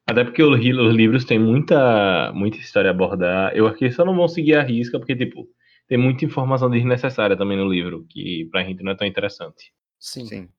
Até 0.08 0.24
porque 0.24 0.44
os, 0.44 0.60
livros 0.60 1.26
têm 1.26 1.40
muita, 1.40 2.32
muita 2.34 2.58
história 2.58 2.90
a 2.90 2.94
abordar. 2.94 3.56
Eu 3.56 3.68
acho 3.68 3.78
que 3.78 3.86
eles 3.86 3.96
só 3.96 4.04
não 4.04 4.16
vão 4.16 4.28
seguir 4.28 4.56
a 4.56 4.64
risca, 4.64 5.00
porque, 5.00 5.16
tipo, 5.16 5.48
tem 5.88 5.98
muita 5.98 6.26
informação 6.26 6.70
desnecessária 6.70 7.38
também 7.38 7.58
no 7.58 7.70
livro, 7.70 8.06
que 8.10 8.48
pra 8.52 8.64
gente 8.64 8.84
não 8.84 8.92
é 8.92 8.96
tão 8.96 9.08
interessante. 9.08 9.72
Sim. 10.00 10.26
Sim. 10.26 10.50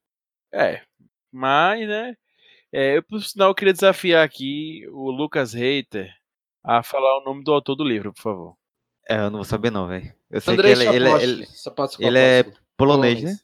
É, 0.52 0.83
mas, 1.31 1.87
né? 1.88 2.14
É, 2.73 2.97
eu, 2.97 3.02
por 3.02 3.21
sinal, 3.23 3.50
eu 3.50 3.55
queria 3.55 3.73
desafiar 3.73 4.25
aqui 4.25 4.87
o 4.91 5.11
Lucas 5.11 5.52
Reiter 5.52 6.11
a 6.64 6.83
falar 6.83 7.19
o 7.19 7.25
nome 7.25 7.45
do 7.45 7.52
autor 7.52 7.75
do 7.76 7.85
livro, 7.85 8.12
por 8.12 8.23
favor. 8.23 8.57
É, 9.09 9.17
eu 9.19 9.25
não 9.31 9.38
vou 9.38 9.45
saber 9.45 9.71
não, 9.71 9.87
velho. 9.88 10.12
Eu 10.31 10.41
sei 10.41 10.55
Andrei 10.55 10.75
que 10.75 10.83
ele, 10.83 11.09
ele, 11.23 11.47
Sapkowski, 11.47 12.02
ele, 12.05 12.19
ele 12.19 12.19
é 12.19 12.52
polonês, 12.76 13.23
né? 13.23 13.37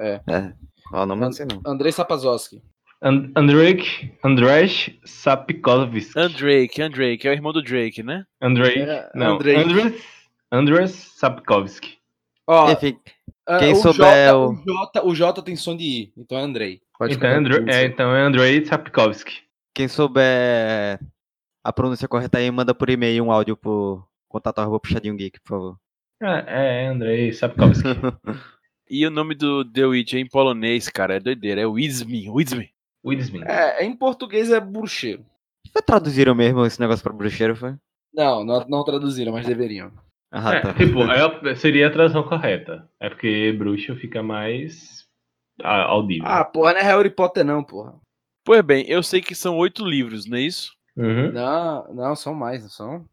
É. 0.00 0.20
É. 0.26 0.54
Qual 0.88 1.02
o 1.02 1.06
nome? 1.06 1.20
Não 1.20 1.32
sei 1.32 1.46
não. 1.46 1.60
Andrei 1.66 1.92
Sapazowski. 1.92 2.62
And, 3.02 3.32
Andrzej, 3.36 4.14
Andrzej 4.24 5.00
Sapkowski. 5.04 6.12
Andrake, 6.16 6.82
Andrake, 6.82 7.26
é 7.28 7.30
o 7.30 7.34
irmão 7.34 7.52
do 7.52 7.62
Drake, 7.62 8.02
né? 8.02 8.26
Andrzej, 8.40 8.78
É, 8.82 9.10
não, 9.14 9.34
Andrzej. 9.36 9.56
Andrzej, 9.56 10.02
Andrzej 10.52 10.88
Sapkowski. 10.88 11.98
Ó, 12.46 12.70
Enfim, 12.72 12.98
ah, 13.46 13.58
quem 13.58 13.72
o 13.72 13.76
souber 13.76 14.26
J, 14.28 14.34
o- 14.36 14.50
o... 14.50 14.64
J, 14.64 15.02
o 15.04 15.14
J 15.14 15.42
tem 15.42 15.56
som 15.56 15.76
de 15.76 15.84
I, 15.84 16.12
então 16.16 16.38
é 16.38 16.42
Andrei. 16.42 16.80
Pode 17.00 17.14
Então, 17.14 17.30
é, 17.30 17.40
isso 17.40 17.86
então 17.86 18.14
é 18.14 18.20
Andrzej 18.20 18.66
Sapkowski. 18.66 19.42
quem 19.74 19.88
souber 19.88 21.00
a 21.64 21.72
pronúncia 21.72 22.06
correta 22.06 22.36
aí, 22.38 22.50
manda 22.50 22.74
por 22.74 22.90
e-mail 22.90 23.24
um 23.24 23.32
áudio 23.32 23.56
pro 23.56 24.04
contato 24.28 24.58
arroba 24.60 24.78
puxadinho 24.80 25.16
geek, 25.16 25.40
por 25.40 25.48
favor. 25.48 25.76
É, 26.22 26.84
é 26.84 26.86
Andrzej 26.88 27.32
Sapkowski. 27.32 27.88
E 28.92 29.06
o 29.06 29.10
nome 29.10 29.36
do 29.36 29.64
The 29.64 29.86
Witch 29.86 30.14
em 30.14 30.26
polonês, 30.28 30.88
cara, 30.88 31.14
é 31.14 31.20
doideira. 31.20 31.60
É 31.60 31.64
Wizmi, 31.66 32.28
Wizmi. 32.28 32.70
Widesman. 33.06 33.44
É, 33.46 33.84
em 33.84 33.94
português 33.96 34.50
é 34.50 34.58
bruxeiro. 34.58 35.24
Foi 35.72 35.80
traduziram 35.80 36.34
mesmo 36.34 36.66
esse 36.66 36.80
negócio 36.80 37.00
pra 37.00 37.12
bruxeiro, 37.12 37.54
foi? 37.54 37.76
Não, 38.12 38.44
não, 38.44 38.66
não 38.68 38.82
traduziram, 38.84 39.32
mas 39.32 39.46
deveriam. 39.46 39.92
Ah, 40.32 40.54
É, 40.56 40.60
tá. 40.60 40.74
tipo, 40.74 41.02
é- 41.04 41.54
seria 41.54 41.86
a 41.86 41.90
tradução 41.92 42.24
correta. 42.24 42.90
É 42.98 43.08
porque 43.08 43.52
bruxo 43.56 43.94
fica 43.94 44.24
mais 44.24 44.99
audível. 45.62 46.26
Ah, 46.26 46.44
porra, 46.44 46.72
não 46.72 46.80
é 46.80 46.82
Harry 46.82 47.10
Potter 47.10 47.44
não, 47.44 47.62
porra. 47.62 47.94
Pois 48.44 48.62
bem, 48.62 48.84
eu 48.88 49.02
sei 49.02 49.20
que 49.20 49.34
são 49.34 49.56
oito 49.58 49.84
livros, 49.84 50.26
não 50.26 50.38
é 50.38 50.42
isso? 50.42 50.72
Uhum. 50.96 51.32
Não, 51.32 51.94
não, 51.94 52.16
são 52.16 52.34
mais, 52.34 52.62
não 52.62 52.70
são? 52.70 53.08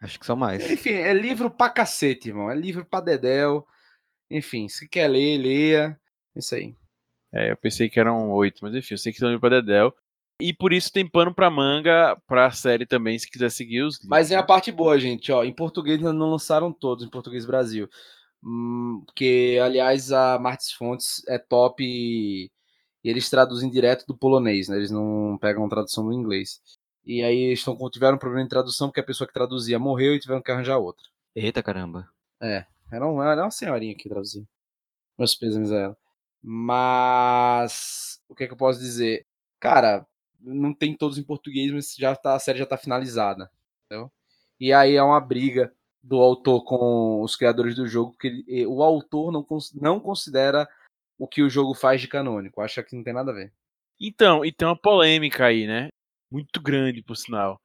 Acho 0.00 0.18
que 0.18 0.26
são 0.26 0.36
mais. 0.36 0.68
Enfim, 0.70 0.90
é 0.90 1.12
livro 1.14 1.50
pra 1.50 1.70
cacete, 1.70 2.28
irmão. 2.28 2.50
É 2.50 2.54
livro 2.54 2.84
pra 2.84 3.00
dedéu. 3.00 3.66
Enfim, 4.30 4.68
se 4.68 4.88
quer 4.88 5.08
ler, 5.08 5.38
leia. 5.38 5.98
Isso 6.34 6.54
aí. 6.54 6.74
É, 7.32 7.50
eu 7.50 7.56
pensei 7.56 7.88
que 7.88 7.98
eram 7.98 8.30
oito, 8.32 8.58
mas 8.62 8.74
enfim, 8.74 8.94
eu 8.94 8.98
sei 8.98 9.12
que 9.12 9.18
são 9.18 9.28
livros 9.28 9.40
pra 9.40 9.60
Dedel. 9.60 9.94
E 10.40 10.52
por 10.52 10.72
isso 10.72 10.92
tem 10.92 11.06
pano 11.06 11.32
pra 11.32 11.50
manga 11.50 12.16
pra 12.26 12.50
série 12.50 12.84
também, 12.84 13.18
se 13.18 13.30
quiser 13.30 13.50
seguir 13.50 13.82
os 13.82 13.94
livros. 13.94 14.08
Mas 14.08 14.30
é 14.30 14.36
a 14.36 14.42
parte 14.42 14.72
boa, 14.72 14.98
gente, 14.98 15.30
ó. 15.30 15.44
Em 15.44 15.52
português 15.52 15.98
ainda 15.98 16.12
não 16.12 16.30
lançaram 16.30 16.72
todos, 16.72 17.04
em 17.04 17.08
português 17.08 17.46
Brasil. 17.46 17.88
Hum, 18.44 19.02
porque, 19.06 19.58
aliás, 19.62 20.10
a 20.10 20.38
Martins 20.38 20.72
Fontes 20.72 21.22
é 21.28 21.38
top 21.38 21.84
e, 21.84 22.50
eles 23.04 23.28
traduzem 23.28 23.70
direto 23.70 24.06
do 24.06 24.16
polonês, 24.16 24.68
né? 24.68 24.76
Eles 24.76 24.90
não 24.90 25.38
pegam 25.40 25.68
tradução 25.68 26.04
do 26.04 26.12
inglês. 26.12 26.60
E 27.04 27.22
aí 27.22 27.36
eles 27.36 27.64
tão, 27.64 27.76
tiveram 27.90 28.16
um 28.16 28.18
problema 28.18 28.44
de 28.44 28.50
tradução 28.50 28.88
porque 28.88 29.00
a 29.00 29.04
pessoa 29.04 29.26
que 29.26 29.34
traduzia 29.34 29.78
morreu 29.78 30.14
e 30.14 30.20
tiveram 30.20 30.42
que 30.42 30.50
arranjar 30.50 30.78
outra. 30.78 31.04
Eita 31.34 31.62
caramba. 31.62 32.08
Era 32.90 33.06
uma, 33.06 33.32
era 33.32 33.42
uma 33.42 33.50
senhorinha 33.50 33.94
que 33.96 34.08
traduzia. 34.08 34.44
Meus 35.18 35.34
pêsames 35.34 35.72
a 35.72 35.76
ela. 35.76 35.96
Mas 36.42 38.20
o 38.28 38.34
que, 38.34 38.44
é 38.44 38.46
que 38.46 38.52
eu 38.52 38.56
posso 38.56 38.78
dizer? 38.78 39.26
Cara, 39.58 40.06
não 40.40 40.74
tem 40.74 40.96
todos 40.96 41.18
em 41.18 41.22
português, 41.22 41.72
mas 41.72 41.94
já 41.96 42.14
tá, 42.14 42.34
a 42.34 42.38
série 42.38 42.58
já 42.58 42.66
tá 42.66 42.76
finalizada. 42.76 43.50
Entendeu? 43.86 44.12
E 44.60 44.72
aí 44.72 44.94
é 44.94 45.02
uma 45.02 45.20
briga 45.20 45.72
do 46.02 46.18
autor 46.18 46.64
com 46.64 47.22
os 47.22 47.36
criadores 47.36 47.76
do 47.76 47.86
jogo, 47.86 48.12
porque 48.12 48.26
ele- 48.28 48.44
e- 48.48 48.66
o 48.66 48.82
autor 48.82 49.30
não, 49.30 49.46
não 49.80 50.00
considera 50.00 50.68
o 51.18 51.28
que 51.28 51.42
o 51.42 51.48
jogo 51.50 51.74
faz 51.74 52.00
de 52.00 52.08
canônico. 52.08 52.60
Acha 52.60 52.82
que 52.82 52.96
não 52.96 53.04
tem 53.04 53.12
nada 53.14 53.30
a 53.30 53.34
ver. 53.34 53.52
Então, 54.00 54.44
e 54.44 54.50
tem 54.50 54.66
uma 54.66 54.76
polêmica 54.76 55.46
aí, 55.46 55.66
né? 55.66 55.88
Muito 56.30 56.60
grande, 56.60 57.02
por 57.02 57.16
sinal. 57.16 57.60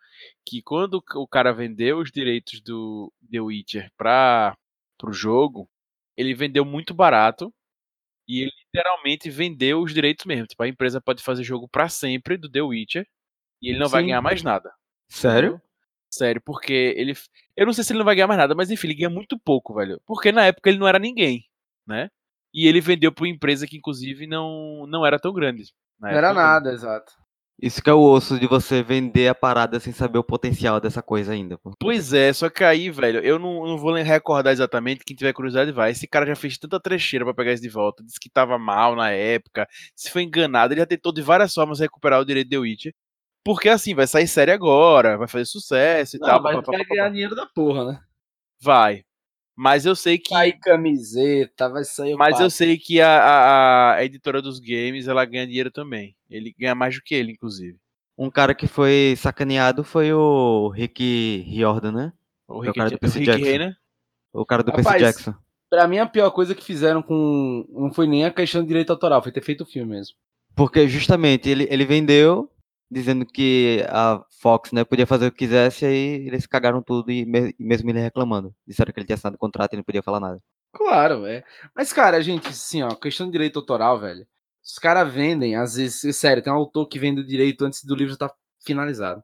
Que 0.46 0.62
quando 0.62 1.02
o 1.16 1.28
cara 1.28 1.52
vendeu 1.52 2.00
os 2.00 2.12
direitos 2.12 2.62
do 2.62 3.12
The 3.32 3.40
Witcher 3.40 3.90
para 3.98 4.56
o 5.04 5.12
jogo, 5.12 5.68
ele 6.16 6.36
vendeu 6.36 6.64
muito 6.66 6.94
barato 6.94 7.52
e 8.28 8.42
ele 8.42 8.52
literalmente 8.66 9.30
vendeu 9.30 9.82
os 9.82 9.94
direitos 9.94 10.26
mesmo. 10.26 10.46
Tipo, 10.46 10.64
a 10.64 10.68
empresa 10.68 11.02
pode 11.02 11.24
fazer 11.24 11.44
jogo 11.44 11.68
para 11.68 11.90
sempre 11.90 12.38
do 12.38 12.50
The 12.50 12.62
Witcher 12.62 13.08
e 13.62 13.70
ele 13.70 13.80
não 13.80 13.88
Sim. 13.88 13.92
vai 13.94 14.04
ganhar 14.04 14.22
mais 14.22 14.44
nada. 14.44 14.72
Sério? 15.10 15.60
Sério, 16.10 16.42
porque 16.44 16.94
ele. 16.96 17.14
Eu 17.56 17.66
não 17.66 17.74
sei 17.74 17.84
se 17.84 17.92
ele 17.92 18.00
não 18.00 18.06
vai 18.06 18.16
ganhar 18.16 18.28
mais 18.28 18.40
nada, 18.40 18.56
mas 18.56 18.72
enfim, 18.72 18.88
ele 18.88 18.96
ganha 18.96 19.10
muito 19.10 19.38
pouco, 19.38 19.74
velho. 19.74 20.02
Porque 20.06 20.32
na 20.32 20.46
época 20.46 20.70
ele 20.70 20.80
não 20.80 20.88
era 20.88 21.00
ninguém, 21.00 21.46
né? 21.86 22.10
E 22.54 22.68
ele 22.68 22.82
vendeu 22.82 23.12
para 23.12 23.24
uma 23.24 23.30
empresa 23.30 23.68
que, 23.68 23.78
inclusive, 23.78 24.26
não, 24.26 24.88
não 24.88 25.06
era 25.06 25.20
tão 25.20 25.34
grande. 25.34 25.66
Não 26.00 26.10
era 26.10 26.34
nada, 26.34 26.72
exato. 26.72 27.12
Isso 27.60 27.82
que 27.82 27.90
é 27.90 27.94
o 27.94 28.00
osso 28.00 28.40
de 28.40 28.46
você 28.46 28.84
vender 28.84 29.28
a 29.28 29.34
parada 29.34 29.80
sem 29.80 29.92
saber 29.92 30.20
o 30.20 30.24
potencial 30.24 30.80
dessa 30.80 31.02
coisa 31.02 31.34
ainda. 31.34 31.58
Pô. 31.58 31.72
Pois 31.80 32.14
é, 32.14 32.32
só 32.32 32.52
que 32.52 32.64
aí, 32.64 32.92
velho, 32.92 33.20
eu 33.22 33.40
não, 33.40 33.66
não 33.66 33.78
vou 33.80 33.96
recordar 33.96 34.54
exatamente. 34.54 35.04
Quem 35.04 35.16
tiver 35.16 35.34
curiosidade 35.34 35.72
vai. 35.72 35.90
Esse 35.90 36.08
cara 36.08 36.26
já 36.28 36.36
fez 36.36 36.58
tanta 36.60 36.80
trecheira 36.80 37.26
para 37.26 37.34
pegar 37.34 37.54
isso 37.54 37.64
de 37.64 37.70
volta. 37.70 38.04
Disse 38.04 38.20
que 38.20 38.30
tava 38.30 38.60
mal 38.60 38.96
na 38.96 39.10
época. 39.10 39.68
Se 39.96 40.12
foi 40.12 40.22
enganado, 40.22 40.74
ele 40.74 40.82
já 40.82 40.86
tentou 40.86 41.12
de 41.12 41.24
várias 41.24 41.52
formas 41.52 41.80
recuperar 41.80 42.22
o 42.22 42.26
direito 42.26 42.50
de 42.50 42.58
Witcher. 42.60 42.94
Porque 43.48 43.70
assim, 43.70 43.96
vai 43.96 44.06
sair 44.06 44.28
série 44.28 44.52
agora, 44.52 45.18
vai 45.18 45.26
fazer 45.26 45.46
sucesso 45.46 46.18
e 46.18 46.20
não, 46.20 46.28
tal. 46.28 46.44
Mas 46.44 46.66
vai 46.66 46.84
ganhar 46.84 47.08
dinheiro 47.08 47.34
da 47.34 47.46
porra, 47.46 47.94
né? 47.94 48.02
Vai. 48.62 49.06
Mas 49.56 49.86
eu 49.86 49.96
sei 49.96 50.18
que. 50.18 50.34
Vai 50.34 50.52
camiseta, 50.52 51.70
vai 51.70 51.86
sair. 51.86 52.14
Mas 52.18 52.42
eu 52.42 52.50
sei 52.50 52.78
que 52.78 53.00
a, 53.00 53.08
a, 53.08 53.94
a, 53.94 54.04
editora 54.04 54.42
dos 54.42 54.60
games 54.60 55.08
ela 55.08 55.24
ganha 55.24 55.48
dinheiro 55.48 55.72
também. 55.72 56.14
Ele 56.30 56.54
ganha 56.60 56.76
mais 56.76 56.96
do 56.96 57.02
que 57.02 57.16
ele, 57.16 57.32
inclusive. 57.32 57.78
Um 58.18 58.30
cara 58.30 58.54
que 58.54 58.68
foi 58.68 59.16
sacaneado 59.18 59.82
foi 59.82 60.12
o 60.12 60.68
Rick 60.68 61.46
Riordan, 61.48 61.94
né? 61.94 62.14
O, 62.50 62.60
Rick, 62.60 62.72
o 62.72 62.74
cara 62.74 62.90
do 62.90 63.00
Percy 63.00 63.24
Jackson. 63.24 63.58
né? 63.60 63.76
O 64.34 64.46
cara 64.46 64.62
do 64.62 64.72
Rapaz, 64.72 64.88
Percy 64.88 65.00
Jackson. 65.00 65.34
Pra 65.70 65.88
mim, 65.88 66.00
a 66.00 66.06
pior 66.06 66.32
coisa 66.32 66.54
que 66.54 66.66
fizeram 66.66 67.02
com. 67.02 67.66
Não 67.70 67.94
foi 67.94 68.08
nem 68.08 68.26
a 68.26 68.34
questão 68.34 68.62
de 68.62 68.68
direito 68.68 68.90
autoral, 68.90 69.24
foi 69.24 69.32
ter 69.32 69.42
feito 69.42 69.62
o 69.62 69.66
filme 69.66 69.96
mesmo. 69.96 70.18
Porque 70.54 70.86
justamente 70.90 71.48
ele, 71.48 71.66
ele 71.72 71.86
vendeu 71.86 72.52
dizendo 72.90 73.26
que 73.26 73.86
a 73.90 74.24
Fox 74.42 74.72
né, 74.72 74.84
podia 74.84 75.06
fazer 75.06 75.28
o 75.28 75.32
que 75.32 75.40
quisesse, 75.40 75.86
aí 75.86 76.28
eles 76.28 76.48
cagaram 76.48 76.82
tudo 76.82 77.12
e 77.12 77.26
mesmo 77.60 77.90
ele 77.90 78.00
reclamando. 78.00 78.54
Disseram 78.66 78.94
que 78.94 79.00
ele 79.00 79.06
tinha 79.06 79.16
assinado 79.16 79.38
contrato 79.38 79.74
e 79.74 79.78
não 79.78 79.84
podia 79.84 80.04
falar 80.04 80.20
nada. 80.20 80.42
Claro, 80.74 81.26
é. 81.26 81.44
Mas, 81.76 81.92
cara, 81.92 82.22
gente, 82.22 82.50
assim, 82.50 82.84
ó, 82.84 82.90
questão 82.96 83.26
de 83.26 83.32
direito 83.32 83.60
autoral, 83.60 84.00
velho. 84.00 84.26
Os 84.64 84.78
caras 84.80 85.12
vendem, 85.12 85.56
às 85.56 85.76
vezes, 85.76 86.16
sério, 86.18 86.44
tem 86.44 86.52
um 86.52 86.58
autor 86.58 86.88
que 86.88 87.00
vende 87.00 87.22
o 87.22 87.26
direito 87.26 87.66
antes 87.66 87.84
do 87.84 87.96
livro 87.96 88.14
estar 88.14 88.30
tá 88.30 88.36
finalizado. 88.66 89.24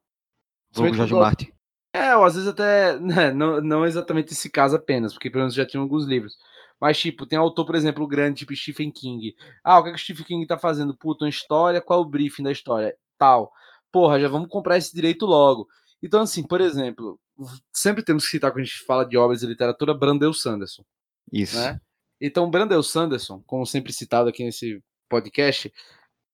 O 0.76 0.94
Jorge 0.94 1.14
Martin. 1.14 1.54
É, 1.94 2.16
ou 2.16 2.24
às 2.24 2.34
vezes 2.36 2.50
até. 2.50 2.98
Né, 3.00 3.32
não, 3.32 3.62
não 3.62 3.86
exatamente 3.86 4.34
esse 4.34 4.50
caso 4.50 4.76
apenas, 4.76 5.14
porque 5.14 5.30
pelo 5.30 5.42
menos 5.44 5.54
já 5.54 5.66
tinha 5.66 5.82
alguns 5.82 6.06
livros. 6.06 6.38
Mas, 6.80 7.00
tipo, 7.00 7.26
tem 7.26 7.38
autor, 7.38 7.66
por 7.66 7.76
exemplo, 7.76 8.08
grande, 8.08 8.40
tipo 8.40 8.56
Stephen 8.56 8.92
King. 8.92 9.36
Ah, 9.64 9.80
o 9.80 9.84
que, 9.84 9.90
é 9.90 9.92
que 9.94 9.98
o 9.98 10.02
Stephen 10.02 10.26
King 10.26 10.48
tá 10.48 10.58
fazendo? 10.58 10.96
Puta, 10.98 11.24
uma 11.24 11.30
história, 11.30 11.82
qual 11.82 12.00
é 12.00 12.02
o 12.02 12.10
briefing 12.10 12.44
da 12.44 12.52
história? 12.52 12.96
Tal. 13.18 13.52
Porra, 13.92 14.20
já 14.20 14.28
vamos 14.28 14.50
comprar 14.50 14.78
esse 14.78 14.94
direito 14.94 15.26
logo. 15.26 15.68
Então, 16.02 16.22
assim, 16.22 16.44
por 16.44 16.60
exemplo, 16.62 17.20
sempre 17.72 18.04
temos 18.04 18.26
que 18.26 18.32
citar 18.32 18.52
quando 18.52 18.62
a 18.62 18.66
gente 18.66 18.84
fala 18.86 19.06
de 19.06 19.18
obras 19.18 19.40
de 19.40 19.48
literatura, 19.48 19.94
Brandel 19.94 20.34
Sanderson. 20.34 20.84
Isso. 21.32 21.58
Né? 21.58 21.80
Então, 22.20 22.50
Brandel 22.50 22.84
Sanderson, 22.84 23.42
como 23.46 23.66
sempre 23.66 23.94
citado 23.94 24.30
aqui 24.30 24.44
nesse 24.44 24.82
podcast, 25.10 25.72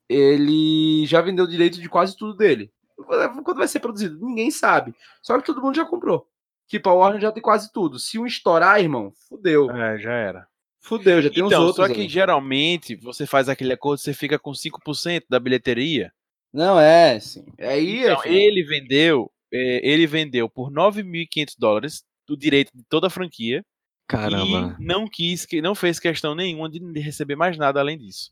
ele 0.08 1.06
já 1.06 1.22
vendeu 1.22 1.46
direito 1.46 1.80
de 1.80 1.88
quase 1.88 2.15
tudo 2.18 2.36
dele. 2.36 2.72
Quando 2.96 3.58
vai 3.58 3.68
ser 3.68 3.80
produzido? 3.80 4.20
Ninguém 4.26 4.52
sabe. 4.52 4.94
Só 5.22 5.38
que 5.38 5.46
todo 5.46 5.62
mundo 5.62 5.76
já 5.76 5.86
comprou. 5.86 6.28
Tipo, 6.68 6.89
a 6.89 6.94
Warner 6.94 7.22
já 7.22 7.32
tem 7.32 7.42
quase 7.42 7.72
tudo. 7.72 7.98
Se 7.98 8.20
um 8.20 8.26
estourar, 8.26 8.80
irmão, 8.80 9.12
fudeu. 9.28 9.72
É, 9.72 9.98
já 9.98 10.12
era. 10.12 10.48
Fudeu, 10.82 11.22
já 11.22 11.30
tem 11.30 11.44
então, 11.44 11.62
uns 11.62 11.68
outros. 11.68 11.88
Só 11.88 11.94
que 11.94 12.02
aí. 12.02 12.10
geralmente 12.10 12.96
você 12.96 13.26
faz 13.26 13.50
aquele 13.50 13.74
acordo, 13.74 14.00
você 14.00 14.13
fica 14.13 14.38
com 14.38 14.52
5% 14.52 15.24
da 15.30 15.39
bilheteria. 15.39 16.12
Não, 16.54 16.80
é, 16.80 17.20
sim. 17.20 17.46
Aí, 17.60 18.02
então, 18.04 18.24
ele 18.26 18.64
vendeu, 18.64 19.32
é, 19.52 19.88
ele 19.88 20.08
vendeu 20.08 20.50
por 20.50 20.72
9.500 20.72 21.54
dólares 21.58 22.04
o 22.30 22.38
direito 22.38 22.72
de 22.74 22.84
toda 22.88 23.08
a 23.08 23.10
franquia. 23.10 23.64
Caramba. 24.08 24.76
E 24.80 24.84
não 24.84 25.08
quis, 25.08 25.48
não 25.62 25.76
fez 25.76 26.00
questão 26.00 26.34
nenhuma 26.34 26.70
de 26.70 27.00
receber 27.00 27.36
mais 27.36 27.58
nada 27.58 27.80
além 27.80 27.98
disso. 27.98 28.32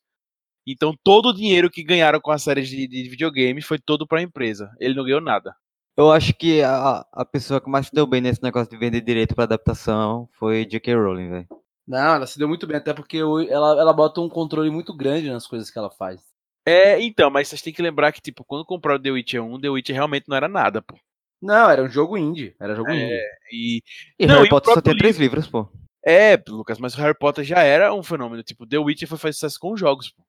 Então 0.65 0.93
todo 1.03 1.29
o 1.29 1.33
dinheiro 1.33 1.69
que 1.69 1.83
ganharam 1.83 2.19
com 2.19 2.31
a 2.31 2.37
série 2.37 2.63
de, 2.63 2.87
de 2.87 3.09
videogames 3.09 3.65
foi 3.65 3.79
todo 3.79 4.05
para 4.05 4.19
a 4.19 4.23
empresa. 4.23 4.69
Ele 4.79 4.95
não 4.95 5.03
ganhou 5.03 5.21
nada. 5.21 5.55
Eu 5.95 6.11
acho 6.11 6.33
que 6.33 6.61
a, 6.61 7.05
a 7.11 7.25
pessoa 7.25 7.61
que 7.61 7.69
mais 7.69 7.87
se 7.87 7.93
deu 7.93 8.05
bem 8.05 8.21
nesse 8.21 8.43
negócio 8.43 8.69
de 8.69 8.77
vender 8.77 9.01
direito 9.01 9.33
para 9.33 9.45
adaptação 9.45 10.29
foi 10.33 10.65
J.K. 10.65 10.93
Rowling, 10.93 11.29
velho. 11.29 11.47
Não, 11.87 12.15
ela 12.15 12.27
se 12.27 12.37
deu 12.37 12.47
muito 12.47 12.67
bem, 12.67 12.77
até 12.77 12.93
porque 12.93 13.17
ela, 13.17 13.79
ela 13.79 13.93
bota 13.93 14.19
um 14.19 14.29
controle 14.29 14.69
muito 14.69 14.93
grande 14.93 15.29
nas 15.29 15.47
coisas 15.47 15.71
que 15.71 15.79
ela 15.79 15.89
faz. 15.89 16.21
É, 16.67 17.01
então, 17.01 17.29
mas 17.29 17.47
vocês 17.47 17.61
têm 17.61 17.71
que 17.71 17.81
lembrar 17.81 18.11
que, 18.11 18.19
tipo, 18.19 18.43
quando 18.43 18.65
compraram 18.65 19.01
The 19.01 19.09
Witcher 19.09 19.41
1, 19.41 19.61
The 19.61 19.69
Witcher 19.69 19.95
realmente 19.95 20.25
não 20.27 20.35
era 20.35 20.49
nada, 20.49 20.81
pô. 20.81 20.99
Não, 21.41 21.69
era 21.69 21.81
um 21.81 21.87
jogo 21.87 22.17
indie. 22.17 22.53
Era 22.59 22.75
jogo 22.75 22.89
é, 22.89 22.93
indie. 22.93 23.21
E, 23.53 23.83
e 24.19 24.27
não, 24.27 24.35
Harry 24.35 24.49
Potter 24.49 24.73
só 24.73 24.81
tem 24.81 24.91
livro. 24.91 24.99
três 24.99 25.17
livros, 25.17 25.47
pô. 25.47 25.69
É, 26.05 26.37
Lucas, 26.45 26.77
mas 26.77 26.93
o 26.93 26.97
Harry 26.97 27.17
Potter 27.17 27.45
já 27.45 27.63
era 27.63 27.93
um 27.93 28.03
fenômeno. 28.03 28.43
Tipo, 28.43 28.67
The 28.67 28.79
Witcher 28.79 29.07
foi 29.07 29.17
fazer 29.17 29.33
sucesso 29.35 29.57
com 29.61 29.71
os 29.71 29.79
jogos, 29.79 30.11
pô. 30.11 30.21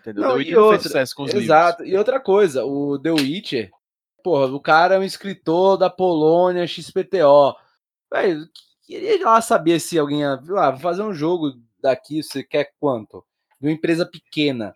Entendeu? 0.00 0.24
Não, 0.24 0.30
The 0.30 0.36
Witcher 0.36 0.58
outra, 0.58 0.72
fez 0.72 0.82
sucesso 0.82 1.14
com 1.14 1.22
os 1.22 1.32
exato. 1.32 1.84
livros. 1.84 1.94
E 1.94 1.96
outra 1.96 2.18
coisa, 2.18 2.64
o 2.64 2.98
The 2.98 3.12
Witcher, 3.12 3.70
porra, 4.24 4.46
o 4.46 4.58
cara 4.58 4.96
é 4.96 4.98
um 4.98 5.04
escritor 5.04 5.76
da 5.76 5.88
Polônia, 5.88 6.66
XPTO. 6.66 7.54
Velho, 8.12 8.48
queria 8.84 9.24
lá 9.24 9.40
saber 9.40 9.78
se 9.78 9.96
alguém 9.96 10.22
ia. 10.22 10.40
Ah, 10.58 10.72
vou 10.72 10.80
fazer 10.80 11.02
um 11.04 11.14
jogo 11.14 11.52
daqui, 11.80 12.20
você 12.20 12.42
quer 12.42 12.72
quanto? 12.80 13.24
De 13.60 13.68
uma 13.68 13.72
empresa 13.72 14.04
pequena 14.04 14.74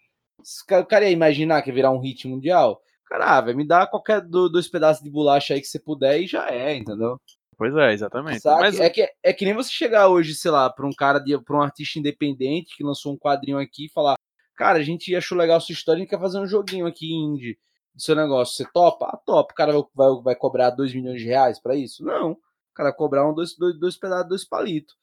o 0.71 0.87
cara 0.87 1.05
ia 1.05 1.11
imaginar 1.11 1.63
que 1.63 1.71
ia 1.71 1.75
virar 1.75 1.91
um 1.91 2.01
hit 2.01 2.27
mundial? 2.27 2.81
Cara, 3.07 3.39
ah, 3.39 3.41
vai 3.41 3.55
me 3.55 3.67
dar 3.67 3.87
qualquer 3.87 4.21
dois 4.21 4.69
pedaços 4.69 5.03
de 5.03 5.11
bolacha 5.11 5.55
aí 5.55 5.61
que 5.61 5.67
você 5.67 5.79
puder 5.79 6.21
e 6.21 6.27
já 6.27 6.51
é, 6.51 6.77
entendeu? 6.77 7.19
Pois 7.57 7.75
é, 7.75 7.93
exatamente. 7.93 8.41
Mas... 8.45 8.79
É, 8.79 8.89
que, 8.89 9.09
é 9.23 9.33
que 9.33 9.45
nem 9.45 9.55
você 9.55 9.71
chegar 9.71 10.09
hoje, 10.09 10.35
sei 10.35 10.51
lá, 10.51 10.71
para 10.71 10.87
um 10.87 10.93
cara, 10.93 11.21
para 11.45 11.57
um 11.57 11.63
artista 11.63 11.99
independente 11.99 12.77
que 12.77 12.85
lançou 12.85 13.13
um 13.13 13.19
quadrinho 13.19 13.59
aqui 13.59 13.87
e 13.87 13.91
falar: 13.91 14.17
Cara, 14.55 14.79
a 14.79 14.83
gente 14.83 15.15
achou 15.17 15.37
legal 15.37 15.57
a 15.57 15.61
sua 15.61 15.73
história 15.73 16.03
e 16.03 16.07
quer 16.07 16.21
fazer 16.21 16.39
um 16.39 16.47
joguinho 16.47 16.87
aqui 16.87 17.13
indie 17.13 17.59
do 17.95 18.01
seu 18.03 18.15
negócio. 18.15 18.55
Você 18.55 18.71
topa? 18.73 19.07
Ah, 19.07 19.17
top. 19.17 19.53
O 19.53 19.57
cara 19.57 19.73
vai, 19.73 19.83
vai, 19.95 20.23
vai 20.23 20.37
cobrar 20.37 20.71
2 20.71 20.95
milhões 20.95 21.21
de 21.21 21.27
reais 21.27 21.61
para 21.61 21.75
isso? 21.75 22.05
Não. 22.05 22.33
O 22.33 22.39
cara 22.75 22.91
vai 22.91 22.97
cobrar 22.97 23.29
um 23.29 23.35
dois, 23.35 23.57
dois, 23.57 23.79
dois 23.79 23.97
pedaços, 23.97 24.29
dois 24.29 24.45
palitos. 24.45 24.95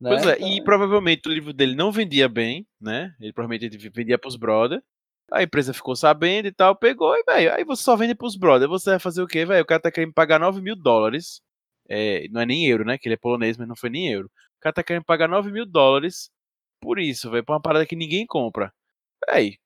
Né? 0.00 0.10
Pois 0.10 0.26
é, 0.26 0.36
então... 0.36 0.48
e 0.48 0.62
provavelmente 0.62 1.28
o 1.28 1.32
livro 1.32 1.52
dele 1.52 1.74
não 1.74 1.90
vendia 1.90 2.28
bem, 2.28 2.66
né? 2.80 3.14
Ele 3.20 3.32
provavelmente 3.32 3.90
vendia 3.90 4.18
pros 4.18 4.36
brother. 4.36 4.82
A 5.32 5.42
empresa 5.42 5.74
ficou 5.74 5.96
sabendo 5.96 6.46
e 6.46 6.52
tal, 6.52 6.76
pegou 6.76 7.14
e, 7.16 7.24
velho, 7.24 7.54
aí 7.54 7.64
você 7.64 7.82
só 7.82 7.96
vende 7.96 8.14
pros 8.14 8.36
brother. 8.36 8.68
Você 8.68 8.90
vai 8.90 8.98
fazer 8.98 9.22
o 9.22 9.26
quê, 9.26 9.44
velho? 9.44 9.62
O 9.62 9.66
cara 9.66 9.80
tá 9.80 9.90
querendo 9.90 10.12
pagar 10.12 10.38
9 10.38 10.60
mil 10.60 10.76
dólares. 10.76 11.40
É, 11.88 12.28
não 12.30 12.40
é 12.40 12.46
nem 12.46 12.66
euro, 12.68 12.84
né? 12.84 12.98
Que 12.98 13.08
ele 13.08 13.14
é 13.14 13.18
polonês, 13.18 13.56
mas 13.56 13.66
não 13.66 13.76
foi 13.76 13.90
nem 13.90 14.12
euro. 14.12 14.28
O 14.58 14.60
cara 14.60 14.72
tá 14.74 14.82
querendo 14.82 15.04
pagar 15.04 15.28
9 15.28 15.50
mil 15.50 15.66
dólares 15.66 16.30
por 16.80 16.98
isso, 16.98 17.30
velho. 17.30 17.44
Por 17.44 17.54
uma 17.54 17.62
parada 17.62 17.86
que 17.86 17.96
ninguém 17.96 18.26
compra. 18.26 18.72
Véi, 19.28 19.58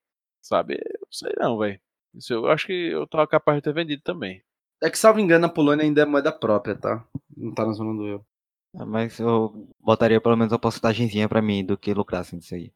sabe? 0.43 0.75
Eu 0.75 1.01
não 1.01 1.13
sei 1.13 1.33
não, 1.39 1.59
velho. 1.59 1.81
Isso 2.15 2.33
eu 2.33 2.49
acho 2.49 2.67
que 2.67 2.73
eu 2.73 3.07
tô 3.07 3.25
capaz 3.27 3.59
de 3.59 3.63
ter 3.63 3.75
vendido 3.75 4.03
também. 4.03 4.43
É 4.83 4.91
que, 4.91 4.99
salvo 4.99 5.21
engano, 5.21 5.47
a 5.47 5.49
Polônia 5.49 5.85
ainda 5.85 6.03
é 6.03 6.07
moeda 6.07 6.33
própria, 6.33 6.75
tá? 6.75 7.05
Não 7.37 7.53
tá 7.55 7.67
na 7.67 7.73
zona 7.73 7.95
do 7.95 8.07
euro. 8.07 8.27
Ah, 8.75 8.87
mas 8.87 9.19
eu 9.19 9.69
botaria 9.81 10.21
pelo 10.21 10.37
menos 10.37 10.53
uma 10.53 10.59
porcentagemzinha 10.59 11.29
pra 11.29 11.43
mim 11.43 11.65
do 11.65 11.77
que 11.77 11.93
lucrasse 11.93 12.37
nisso 12.37 12.55
aí. 12.55 12.73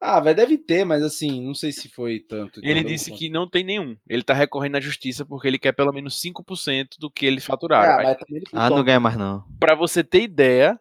Ah, 0.00 0.20
vai 0.20 0.32
deve 0.32 0.56
ter, 0.56 0.84
mas 0.84 1.02
assim, 1.02 1.44
não 1.44 1.54
sei 1.54 1.72
se 1.72 1.88
foi 1.88 2.20
tanto. 2.20 2.60
Ele 2.62 2.84
disse 2.84 3.10
que 3.10 3.28
não 3.28 3.48
tem 3.48 3.64
nenhum. 3.64 3.96
Ele 4.08 4.22
tá 4.22 4.32
recorrendo 4.32 4.76
à 4.76 4.80
justiça 4.80 5.24
porque 5.24 5.48
ele 5.48 5.58
quer 5.58 5.72
pelo 5.72 5.92
menos 5.92 6.22
5% 6.22 6.98
do 7.00 7.10
que 7.10 7.26
ele 7.26 7.40
faturaram. 7.40 8.08
Ah, 8.08 8.16
ah 8.52 8.70
não 8.70 8.84
ganha 8.84 9.00
mais 9.00 9.16
não. 9.16 9.44
Pra 9.58 9.74
você 9.74 10.04
ter 10.04 10.22
ideia, 10.22 10.78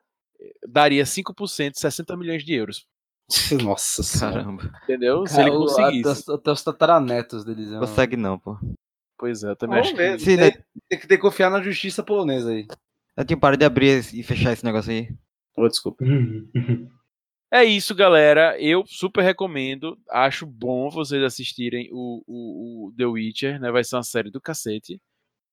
daria 0.68 1.04
5%, 1.04 1.72
60 1.74 2.16
milhões 2.16 2.44
de 2.44 2.54
euros. 2.54 2.86
Nossa 3.64 4.20
Caramba. 4.20 4.72
Entendeu? 4.84 5.26
Se 5.26 5.42
ele 5.42 5.52
conseguisse. 5.52 6.32
Até, 6.32 6.52
os 6.52 6.64
tataranetos 6.64 7.44
deles. 7.44 7.70
Não 7.70 7.80
consegue 7.80 8.16
não, 8.16 8.38
pô. 8.38 8.58
Pois 9.18 9.44
é, 9.44 9.50
eu 9.50 9.56
também 9.56 9.82
Vamos 9.82 9.88
acho 9.88 9.98
ver, 9.98 10.18
que... 10.18 10.26
Tem, 10.26 10.38
né? 10.38 10.52
tem, 10.88 11.00
que 11.00 11.08
ter 11.08 11.18
confiar 11.18 11.50
na 11.50 11.62
justiça 11.62 12.04
polonesa 12.04 12.52
aí. 12.52 12.68
Eu 13.18 13.26
tenho 13.26 13.40
parado 13.40 13.60
de 13.60 13.66
abrir 13.66 14.00
e 14.14 14.22
fechar 14.22 14.54
esse 14.54 14.64
negócio 14.64 14.92
aí. 14.92 15.10
Oh, 15.58 15.68
desculpa. 15.68 16.06
É 17.50 17.64
isso, 17.64 17.96
galera. 17.96 18.60
Eu 18.60 18.84
super 18.86 19.24
recomendo. 19.24 19.98
Acho 20.10 20.46
bom 20.46 20.90
vocês 20.90 21.24
assistirem 21.24 21.88
o, 21.94 22.22
o, 22.28 22.88
o 22.88 22.94
The 22.98 23.06
Witcher, 23.06 23.60
né? 23.60 23.72
Vai 23.72 23.86
ser 23.86 23.96
uma 23.96 24.04
série 24.04 24.30
do 24.30 24.42
cacete. 24.42 25.02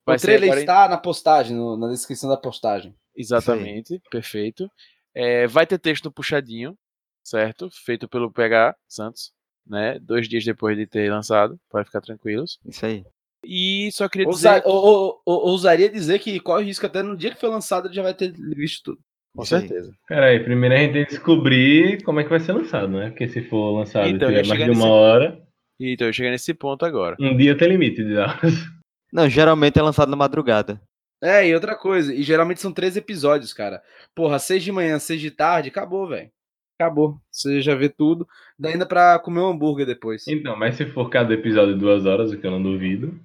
Vai 0.05 0.17
o 0.17 0.21
trailer 0.21 0.51
agora... 0.51 0.61
está 0.61 0.89
na 0.89 0.99
postagem, 0.99 1.57
no, 1.57 1.77
na 1.77 1.89
descrição 1.89 2.29
da 2.29 2.37
postagem. 2.37 2.95
Exatamente, 3.17 3.95
Sim. 3.95 4.01
perfeito. 4.11 4.69
É, 5.15 5.47
vai 5.47 5.69
ter 5.69 5.79
texto 5.79 6.07
no 6.07 6.13
puxadinho, 6.13 6.77
certo? 7.23 7.71
Feito 7.71 8.09
pelo 8.09 8.31
PH 8.31 8.75
Santos. 8.89 9.33
né? 9.65 9.99
Dois 10.01 10.29
dias 10.29 10.45
depois 10.45 10.77
de 10.77 10.89
ter 10.89 11.09
lançado, 11.13 11.59
pode 11.71 11.87
ficar 11.87 12.01
tranquilos. 12.01 12.59
Isso 12.67 12.85
aí. 12.85 13.05
E 13.47 13.91
só 13.93 14.09
queria 14.09 14.27
dizer. 14.27 14.49
Ousa, 14.49 14.63
ou, 14.67 15.21
ou, 15.25 15.49
ousaria 15.51 15.89
dizer 15.89 16.19
que 16.19 16.39
corre 16.41 16.65
risco 16.65 16.87
até 16.87 17.03
no 17.03 17.17
dia 17.17 17.31
que 17.33 17.41
foi 17.41 17.49
lançado 17.49 17.87
ele 17.89 17.95
já 17.95 18.03
vai 18.03 18.15
ter 18.15 18.33
visto 18.33 18.83
tudo. 18.93 18.99
Com 19.37 19.43
aí. 19.43 19.47
certeza. 19.49 19.93
Peraí, 20.07 20.41
primeiro 20.41 20.75
a 20.75 20.79
gente 20.79 20.93
tem 20.93 21.05
que 21.05 21.11
descobrir 21.11 22.03
como 22.05 22.21
é 22.21 22.25
que 22.25 22.31
vai 22.31 22.41
ser 22.41 22.53
lançado, 22.53 22.89
né? 22.89 23.11
Porque 23.11 23.29
se 23.29 23.43
for 23.43 23.73
lançado 23.79 24.09
Então, 24.09 24.29
tiver 24.29 24.47
mais 24.47 24.59
de 24.61 24.71
uma 24.71 24.75
nesse- 24.75 24.89
hora, 24.89 25.43
Então 25.81 26.07
eu 26.07 26.13
cheguei 26.13 26.31
nesse 26.31 26.55
ponto 26.55 26.85
agora. 26.85 27.17
um 27.21 27.37
dia 27.37 27.57
tem 27.57 27.69
limite 27.69 28.05
de 28.05 28.15
dados. 28.15 28.55
Não, 29.13 29.29
geralmente 29.29 29.79
é 29.79 29.83
lançado 29.83 30.09
na 30.11 30.17
madrugada. 30.17 30.81
É, 31.23 31.49
e 31.49 31.55
outra 31.55 31.75
coisa, 31.77 32.13
e 32.15 32.23
geralmente 32.23 32.61
são 32.61 32.73
três 32.73 32.97
episódios, 32.97 33.53
cara. 33.53 33.83
Porra, 34.15 34.39
seis 34.39 34.63
de 34.63 34.71
manhã, 34.71 34.99
seis 34.99 35.21
de 35.21 35.31
tarde, 35.31 35.69
acabou, 35.69 36.07
velho. 36.09 36.31
Acabou. 36.79 37.17
Você 37.31 37.61
já 37.63 37.75
vê 37.75 37.89
tudo. 37.89 38.27
Dá 38.59 38.69
ainda 38.69 38.85
pra 38.85 39.19
comer 39.21 39.41
um 39.41 39.49
hambúrguer 39.51 39.87
depois. 39.87 40.27
Então, 40.29 40.57
mas 40.57 40.75
se 40.77 40.85
for 40.87 41.09
cada 41.09 41.33
episódio 41.33 41.77
duas 41.79 42.05
horas, 42.05 42.31
o 42.33 42.37
que 42.39 42.47
eu 42.47 42.51
não 42.51 42.63
duvido. 42.63 43.19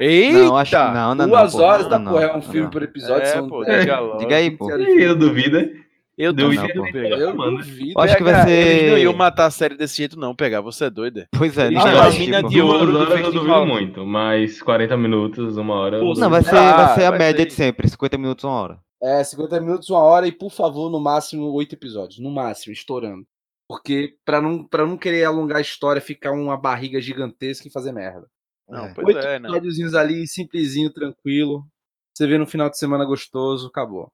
Eita! 0.00 0.38
Não, 0.38 0.56
acho 0.56 0.70
que 0.70 0.94
não, 0.94 1.14
não, 1.14 1.28
Duas 1.28 1.54
não, 1.54 1.60
horas 1.62 1.82
não, 1.82 1.90
da 1.90 1.98
não, 1.98 2.12
porra, 2.12 2.24
é 2.24 2.30
um 2.30 2.34
não, 2.34 2.42
filme 2.42 2.60
não. 2.62 2.70
por 2.70 2.82
episódio. 2.82 3.22
É, 3.22 3.26
são 3.26 3.48
pô, 3.48 3.64
diga 3.64 4.00
logo. 4.00 4.18
Diga 4.18 4.36
aí, 4.36 4.50
pô. 4.50 4.70
Eu 4.70 5.14
duvido. 5.16 5.80
Eu 6.16 6.32
duvido 6.34 6.62
não, 6.74 6.84
pô. 6.84 6.98
não. 6.98 7.00
Eu 7.00 7.34
Mano. 7.34 7.56
duvido. 7.58 7.92
Eu 7.96 8.00
acho 8.02 8.16
que 8.16 8.22
vai 8.22 8.32
Pegar, 8.32 8.46
ser- 8.46 8.52
Eles 8.66 8.90
não 8.92 8.98
iam 8.98 9.12
matar 9.14 9.46
a 9.46 9.50
série 9.50 9.74
desse 9.76 9.96
jeito, 9.96 10.18
não, 10.18 10.34
pegar. 10.34 10.60
Você 10.60 10.84
é 10.84 10.90
doido? 10.90 11.20
é? 11.20 11.26
Pois 11.36 11.56
é, 11.56 11.70
não, 11.70 11.82
mas, 11.82 12.18
mina 12.18 12.38
tipo, 12.38 12.48
de 12.50 12.60
ouro 12.60 12.92
do 12.92 12.98
eu 13.14 13.32
duvido 13.32 13.66
muito, 13.66 14.04
mas 14.06 14.60
40 14.62 14.96
minutos, 14.96 15.56
uma 15.56 15.74
hora. 15.74 15.98
Pô. 16.00 16.12
Não, 16.14 16.28
vai 16.28 16.42
ser, 16.42 16.56
Ah, 16.56 16.76
vai 16.86 16.94
ser 16.94 17.04
a 17.04 17.10
vai 17.10 17.18
média 17.18 17.40
ser. 17.42 17.46
de 17.46 17.52
sempre, 17.54 17.88
50 17.88 18.18
minutos, 18.18 18.44
uma 18.44 18.54
hora. 18.54 18.78
É, 19.02 19.24
50 19.24 19.60
minutos, 19.60 19.88
uma 19.88 20.00
hora 20.00 20.26
e, 20.26 20.32
por 20.32 20.50
favor, 20.50 20.90
no 20.90 21.00
máximo, 21.00 21.44
oito 21.52 21.74
episódios. 21.74 22.18
No 22.18 22.30
máximo, 22.30 22.72
estourando. 22.72 23.24
Porque 23.66 24.14
pra 24.24 24.42
não, 24.42 24.62
pra 24.64 24.84
não 24.84 24.98
querer 24.98 25.24
alongar 25.24 25.58
a 25.58 25.62
história, 25.62 26.02
ficar 26.02 26.32
uma 26.32 26.56
barriga 26.56 27.00
gigantesca 27.00 27.66
e 27.66 27.70
fazer 27.70 27.92
merda. 27.92 28.26
Não, 28.70 28.86
É. 28.86 28.94
pois 28.94 29.06
Oito 29.08 29.18
é, 29.26 29.36
episódiozinhos 29.36 29.94
ali, 29.94 30.26
simplesinho, 30.26 30.92
tranquilo. 30.92 31.66
Você 32.14 32.26
vê 32.26 32.38
no 32.38 32.46
final 32.46 32.68
de 32.70 32.78
semana 32.78 33.04
gostoso, 33.04 33.68
acabou. 33.68 34.12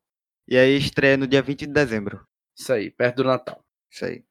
E 0.48 0.56
aí 0.56 0.76
estreia 0.76 1.16
no 1.16 1.26
dia 1.26 1.42
20 1.42 1.66
de 1.66 1.72
dezembro. 1.72 2.24
Isso 2.56 2.72
aí, 2.72 2.90
perto 2.90 3.16
do 3.16 3.24
Natal. 3.24 3.62
Isso 3.90 4.04
aí. 4.04 4.24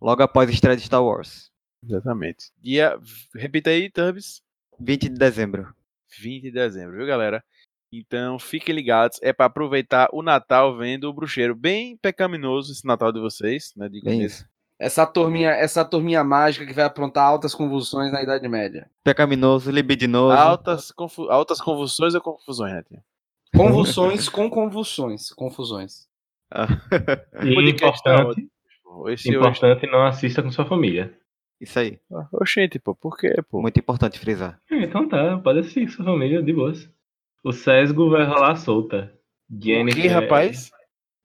Logo 0.00 0.22
após 0.22 0.48
a 0.48 0.52
estreia 0.52 0.76
de 0.76 0.82
Star 0.82 1.02
Wars. 1.02 1.50
Exatamente. 1.82 2.50
Dia. 2.60 2.98
Repita 3.34 3.70
aí, 3.70 3.90
Tubbs. 3.90 4.42
20 4.78 5.08
de 5.08 5.14
dezembro. 5.18 5.74
20 6.20 6.42
de 6.44 6.50
dezembro, 6.50 6.96
viu, 6.96 7.06
galera? 7.06 7.42
Então, 7.92 8.38
fiquem 8.38 8.74
ligados. 8.74 9.18
É 9.22 9.32
pra 9.32 9.46
aproveitar 9.46 10.08
o 10.12 10.22
Natal 10.22 10.76
vendo 10.76 11.04
o 11.08 11.12
bruxeiro. 11.12 11.54
Bem 11.54 11.96
pecaminoso 11.96 12.72
esse 12.72 12.84
Natal 12.86 13.12
de 13.12 13.20
vocês, 13.20 13.72
né? 13.76 13.88
Digo 13.88 14.04
Bem 14.04 14.18
mesmo. 14.18 14.26
isso. 14.38 14.48
Essa 14.78 15.06
turminha, 15.06 15.50
essa 15.50 15.84
turminha 15.84 16.24
mágica 16.24 16.66
que 16.66 16.72
vai 16.72 16.84
aprontar 16.84 17.24
altas 17.24 17.54
convulsões 17.54 18.12
na 18.12 18.22
Idade 18.22 18.48
Média. 18.48 18.90
Pecaminoso, 19.04 19.70
libidinoso. 19.70 20.36
Altas, 20.36 20.90
confu- 20.90 21.30
altas 21.30 21.60
convulsões 21.60 22.14
ou 22.14 22.20
confusões, 22.20 22.72
né, 22.72 22.82
tio? 22.82 22.98
Convulsões 23.56 24.28
com 24.28 24.50
convulsões. 24.50 25.30
Confusões. 25.32 26.08
E 27.42 27.54
podcast 27.54 28.02
tá 28.02 28.14
importante, 28.14 28.48
hoje. 28.84 29.28
importante 29.30 29.86
não 29.86 30.04
assista 30.06 30.42
com 30.42 30.50
sua 30.50 30.64
família. 30.64 31.16
Isso 31.60 31.78
aí. 31.78 31.98
Oxente, 32.32 32.78
pô, 32.78 32.94
por 32.94 33.16
quê, 33.16 33.34
pô? 33.48 33.62
Muito 33.62 33.78
importante 33.78 34.18
frisar. 34.18 34.60
É, 34.70 34.82
Então 34.82 35.08
tá, 35.08 35.38
pode 35.38 35.60
assistir 35.60 35.86
com 35.86 35.92
sua 35.92 36.04
família 36.04 36.42
de 36.42 36.52
boas. 36.52 36.88
O 37.44 37.52
Sesgo 37.52 38.10
vai 38.10 38.24
rolar 38.24 38.56
solta. 38.56 39.12
O 39.50 39.62
Jennifer... 39.64 40.02
que, 40.02 40.08
rapaz? 40.08 40.70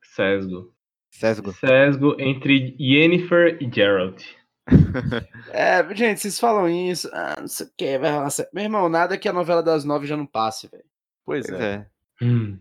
Sesgo. 0.03 0.73
Sesgo. 1.11 1.53
Sesgo 1.53 2.15
entre 2.19 2.75
Yennefer 2.79 3.57
e 3.61 3.69
Geralt. 3.73 4.23
É, 5.51 5.83
gente, 5.95 6.21
vocês 6.21 6.39
falam 6.39 6.69
isso. 6.69 7.09
Ah, 7.11 7.37
não 7.39 7.47
sei 7.47 7.65
o 7.65 7.69
que, 7.75 7.97
vai 7.97 8.11
rolar. 8.11 8.29
certo. 8.29 8.53
Meu 8.53 8.63
irmão, 8.63 8.87
nada 8.87 9.17
que 9.17 9.27
a 9.27 9.33
novela 9.33 9.63
das 9.63 9.83
nove 9.83 10.05
já 10.05 10.15
não 10.15 10.25
passe, 10.27 10.67
velho. 10.67 10.83
Pois 11.25 11.47
Pois 11.47 11.59
é. 11.59 11.73
é. 12.21 12.25
Hum. 12.25 12.59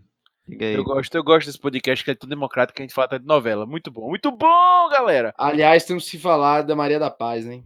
Eu 0.59 0.83
gosto, 0.83 1.13
eu 1.15 1.23
gosto 1.23 1.45
desse 1.45 1.59
podcast 1.59 2.03
que 2.03 2.09
é 2.09 2.15
tudo 2.15 2.31
democrático, 2.31 2.75
que 2.77 2.81
a 2.81 2.85
gente 2.85 2.93
fala 2.95 3.05
até 3.05 3.19
de 3.19 3.25
novela. 3.25 3.67
Muito 3.67 3.91
bom, 3.91 4.09
muito 4.09 4.31
bom, 4.31 4.89
galera! 4.89 5.31
Aliás, 5.37 5.85
temos 5.85 6.09
que 6.09 6.17
falar 6.17 6.63
da 6.63 6.75
Maria 6.75 6.97
da 6.97 7.11
Paz, 7.11 7.45
hein? 7.45 7.63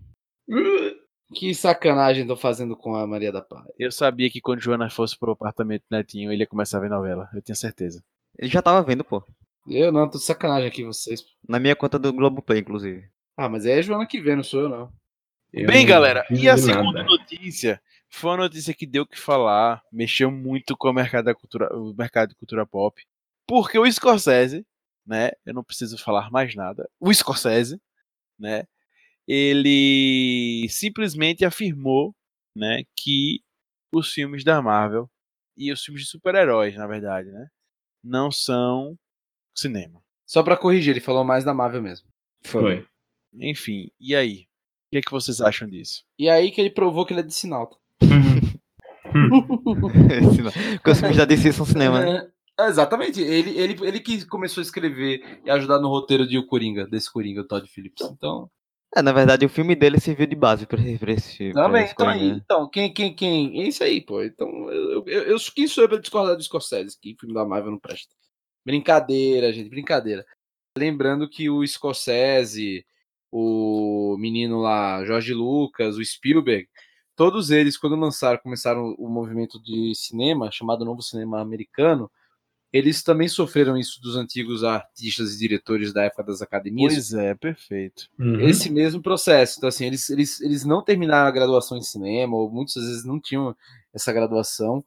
Que 1.33 1.53
sacanagem 1.55 2.27
tô 2.27 2.35
fazendo 2.35 2.75
com 2.75 2.93
a 2.95 3.07
Maria 3.07 3.31
da 3.31 3.41
Paz. 3.41 3.65
Eu 3.79 3.91
sabia 3.91 4.29
que 4.29 4.41
quando 4.41 4.59
Joana 4.59 4.89
fosse 4.89 5.17
pro 5.17 5.31
apartamento 5.31 5.83
do 5.89 5.95
Netinho, 5.95 6.31
ele 6.31 6.43
ia 6.43 6.47
começar 6.47 6.77
a 6.77 6.81
ver 6.81 6.89
novela. 6.89 7.29
Eu 7.33 7.41
tinha 7.41 7.55
certeza. 7.55 8.03
Ele 8.37 8.49
já 8.51 8.61
tava 8.61 8.83
vendo, 8.83 9.03
pô. 9.03 9.23
Eu 9.67 9.91
não, 9.91 10.09
tô 10.09 10.17
de 10.17 10.23
sacanagem 10.23 10.67
aqui 10.67 10.83
vocês. 10.83 11.23
Na 11.47 11.59
minha 11.59 11.75
conta 11.75 11.97
do 11.97 12.11
Globoplay, 12.11 12.59
inclusive. 12.59 13.07
Ah, 13.37 13.47
mas 13.47 13.65
é 13.65 13.79
a 13.79 13.81
Joana 13.81 14.05
que 14.05 14.19
vê, 14.21 14.35
não 14.35 14.43
sou 14.43 14.61
eu, 14.61 14.69
não. 14.69 14.93
Eu 15.51 15.67
Bem, 15.67 15.81
não 15.81 15.89
galera, 15.89 16.25
e 16.31 16.49
a 16.49 16.57
segunda 16.57 17.03
nada. 17.03 17.05
notícia 17.05 17.81
foi 18.09 18.31
uma 18.31 18.37
notícia 18.37 18.73
que 18.73 18.85
deu 18.85 19.03
o 19.03 19.07
que 19.07 19.19
falar, 19.19 19.83
mexeu 19.91 20.29
muito 20.31 20.75
com 20.75 20.89
o 20.89 20.93
mercado 20.93 21.25
da 21.25 21.35
cultura, 21.35 21.75
o 21.75 21.93
mercado 21.93 22.29
de 22.29 22.35
cultura 22.35 22.65
pop, 22.65 23.01
porque 23.47 23.77
o 23.77 23.91
Scorsese, 23.91 24.65
né, 25.05 25.31
eu 25.45 25.53
não 25.53 25.63
preciso 25.63 25.97
falar 25.97 26.29
mais 26.31 26.55
nada, 26.55 26.89
o 26.99 27.13
Scorsese, 27.13 27.79
né, 28.37 28.65
ele 29.27 30.67
simplesmente 30.69 31.45
afirmou, 31.45 32.15
né, 32.55 32.83
que 32.95 33.41
os 33.93 34.11
filmes 34.11 34.43
da 34.43 34.61
Marvel 34.61 35.09
e 35.55 35.71
os 35.71 35.83
filmes 35.83 36.03
de 36.03 36.09
super-heróis, 36.09 36.75
na 36.75 36.87
verdade, 36.87 37.31
né, 37.31 37.47
não 38.03 38.31
são 38.31 38.97
cinema. 39.55 40.01
Só 40.25 40.41
pra 40.41 40.57
corrigir, 40.57 40.91
ele 40.91 40.99
falou 40.99 41.23
mais 41.23 41.43
da 41.43 41.53
Marvel 41.53 41.81
mesmo. 41.81 42.07
Foi. 42.43 42.85
Enfim, 43.33 43.89
e 43.99 44.15
aí? 44.15 44.47
O 44.87 44.91
que, 44.91 44.97
é 44.97 45.01
que 45.01 45.11
vocês 45.11 45.41
acham 45.41 45.67
disso? 45.67 46.03
E 46.17 46.29
aí 46.29 46.51
que 46.51 46.61
ele 46.61 46.69
provou 46.69 47.05
que 47.05 47.13
ele 47.13 47.21
é 47.21 47.23
de 47.23 47.33
Sinalta. 47.33 47.75
Porque 49.11 50.89
os 50.91 50.99
filmes 50.99 51.17
da 51.17 51.25
DC 51.25 51.53
são 51.53 51.65
cinema, 51.65 51.99
né? 51.99 52.27
É, 52.59 52.67
exatamente. 52.67 53.21
Ele, 53.21 53.57
ele, 53.57 53.77
ele 53.85 53.99
que 53.99 54.25
começou 54.25 54.61
a 54.61 54.63
escrever 54.63 55.41
e 55.45 55.49
ajudar 55.49 55.79
no 55.79 55.87
roteiro 55.89 56.27
de 56.27 56.37
O 56.37 56.45
Coringa, 56.45 56.85
desse 56.85 57.11
Coringa, 57.11 57.41
o 57.41 57.47
Todd 57.47 57.67
Phillips. 57.67 58.05
Então, 58.11 58.49
É, 58.95 59.01
na 59.01 59.11
verdade, 59.11 59.45
o 59.45 59.49
filme 59.49 59.75
dele 59.75 59.99
serviu 59.99 60.27
de 60.27 60.35
base 60.35 60.65
pra, 60.65 60.77
pra 60.99 61.11
esse 61.11 61.37
filme. 61.37 61.53
também, 61.53 61.85
então, 61.85 62.07
aí, 62.07 62.31
né? 62.31 62.41
então, 62.43 62.69
quem, 62.69 62.93
quem, 62.93 63.15
quem? 63.15 63.61
É 63.61 63.67
isso 63.67 63.83
aí, 63.83 64.01
pô. 64.01 64.23
Então, 64.23 64.47
eu, 64.71 65.03
eu, 65.07 65.23
eu, 65.23 65.37
quem 65.55 65.67
sou 65.67 65.83
eu 65.83 65.89
pra 65.89 65.97
discordar 65.99 66.35
do 66.35 66.43
Scorsese? 66.43 66.97
Que 66.99 67.15
filme 67.19 67.33
da 67.33 67.45
Marvel 67.45 67.71
não 67.71 67.79
presta. 67.79 68.13
Brincadeira, 68.65 69.51
gente, 69.51 69.69
brincadeira. 69.69 70.25
Lembrando 70.77 71.29
que 71.29 71.49
o 71.49 71.65
Scorsese, 71.65 72.85
o 73.31 74.15
menino 74.17 74.59
lá, 74.59 75.03
Jorge 75.05 75.33
Lucas, 75.33 75.97
o 75.97 76.03
Spielberg, 76.03 76.67
todos 77.15 77.51
eles, 77.51 77.77
quando 77.77 77.95
lançaram, 77.95 78.39
começaram 78.39 78.95
o 78.97 79.09
movimento 79.09 79.61
de 79.61 79.93
cinema, 79.95 80.51
chamado 80.51 80.85
Novo 80.85 81.01
Cinema 81.01 81.39
Americano, 81.39 82.09
eles 82.73 83.03
também 83.03 83.27
sofreram 83.27 83.77
isso 83.77 84.01
dos 84.01 84.15
antigos 84.15 84.63
artistas 84.63 85.35
e 85.35 85.37
diretores 85.37 85.93
da 85.93 86.05
época 86.05 86.23
das 86.23 86.41
academias. 86.41 86.93
Pois 86.93 87.13
é, 87.13 87.35
perfeito. 87.35 88.09
Uhum. 88.17 88.41
Esse 88.41 88.67
mesmo 88.71 88.99
processo. 88.99 89.59
Então, 89.59 89.69
assim, 89.69 89.85
eles, 89.85 90.09
eles, 90.09 90.41
eles 90.41 90.65
não 90.65 90.83
terminaram 90.83 91.27
a 91.27 91.31
graduação 91.31 91.77
em 91.77 91.83
cinema, 91.83 92.35
ou 92.35 92.49
muitas 92.49 92.73
vezes 92.83 93.05
não 93.05 93.19
tinham 93.19 93.55
essa 93.93 94.11
graduação. 94.11 94.83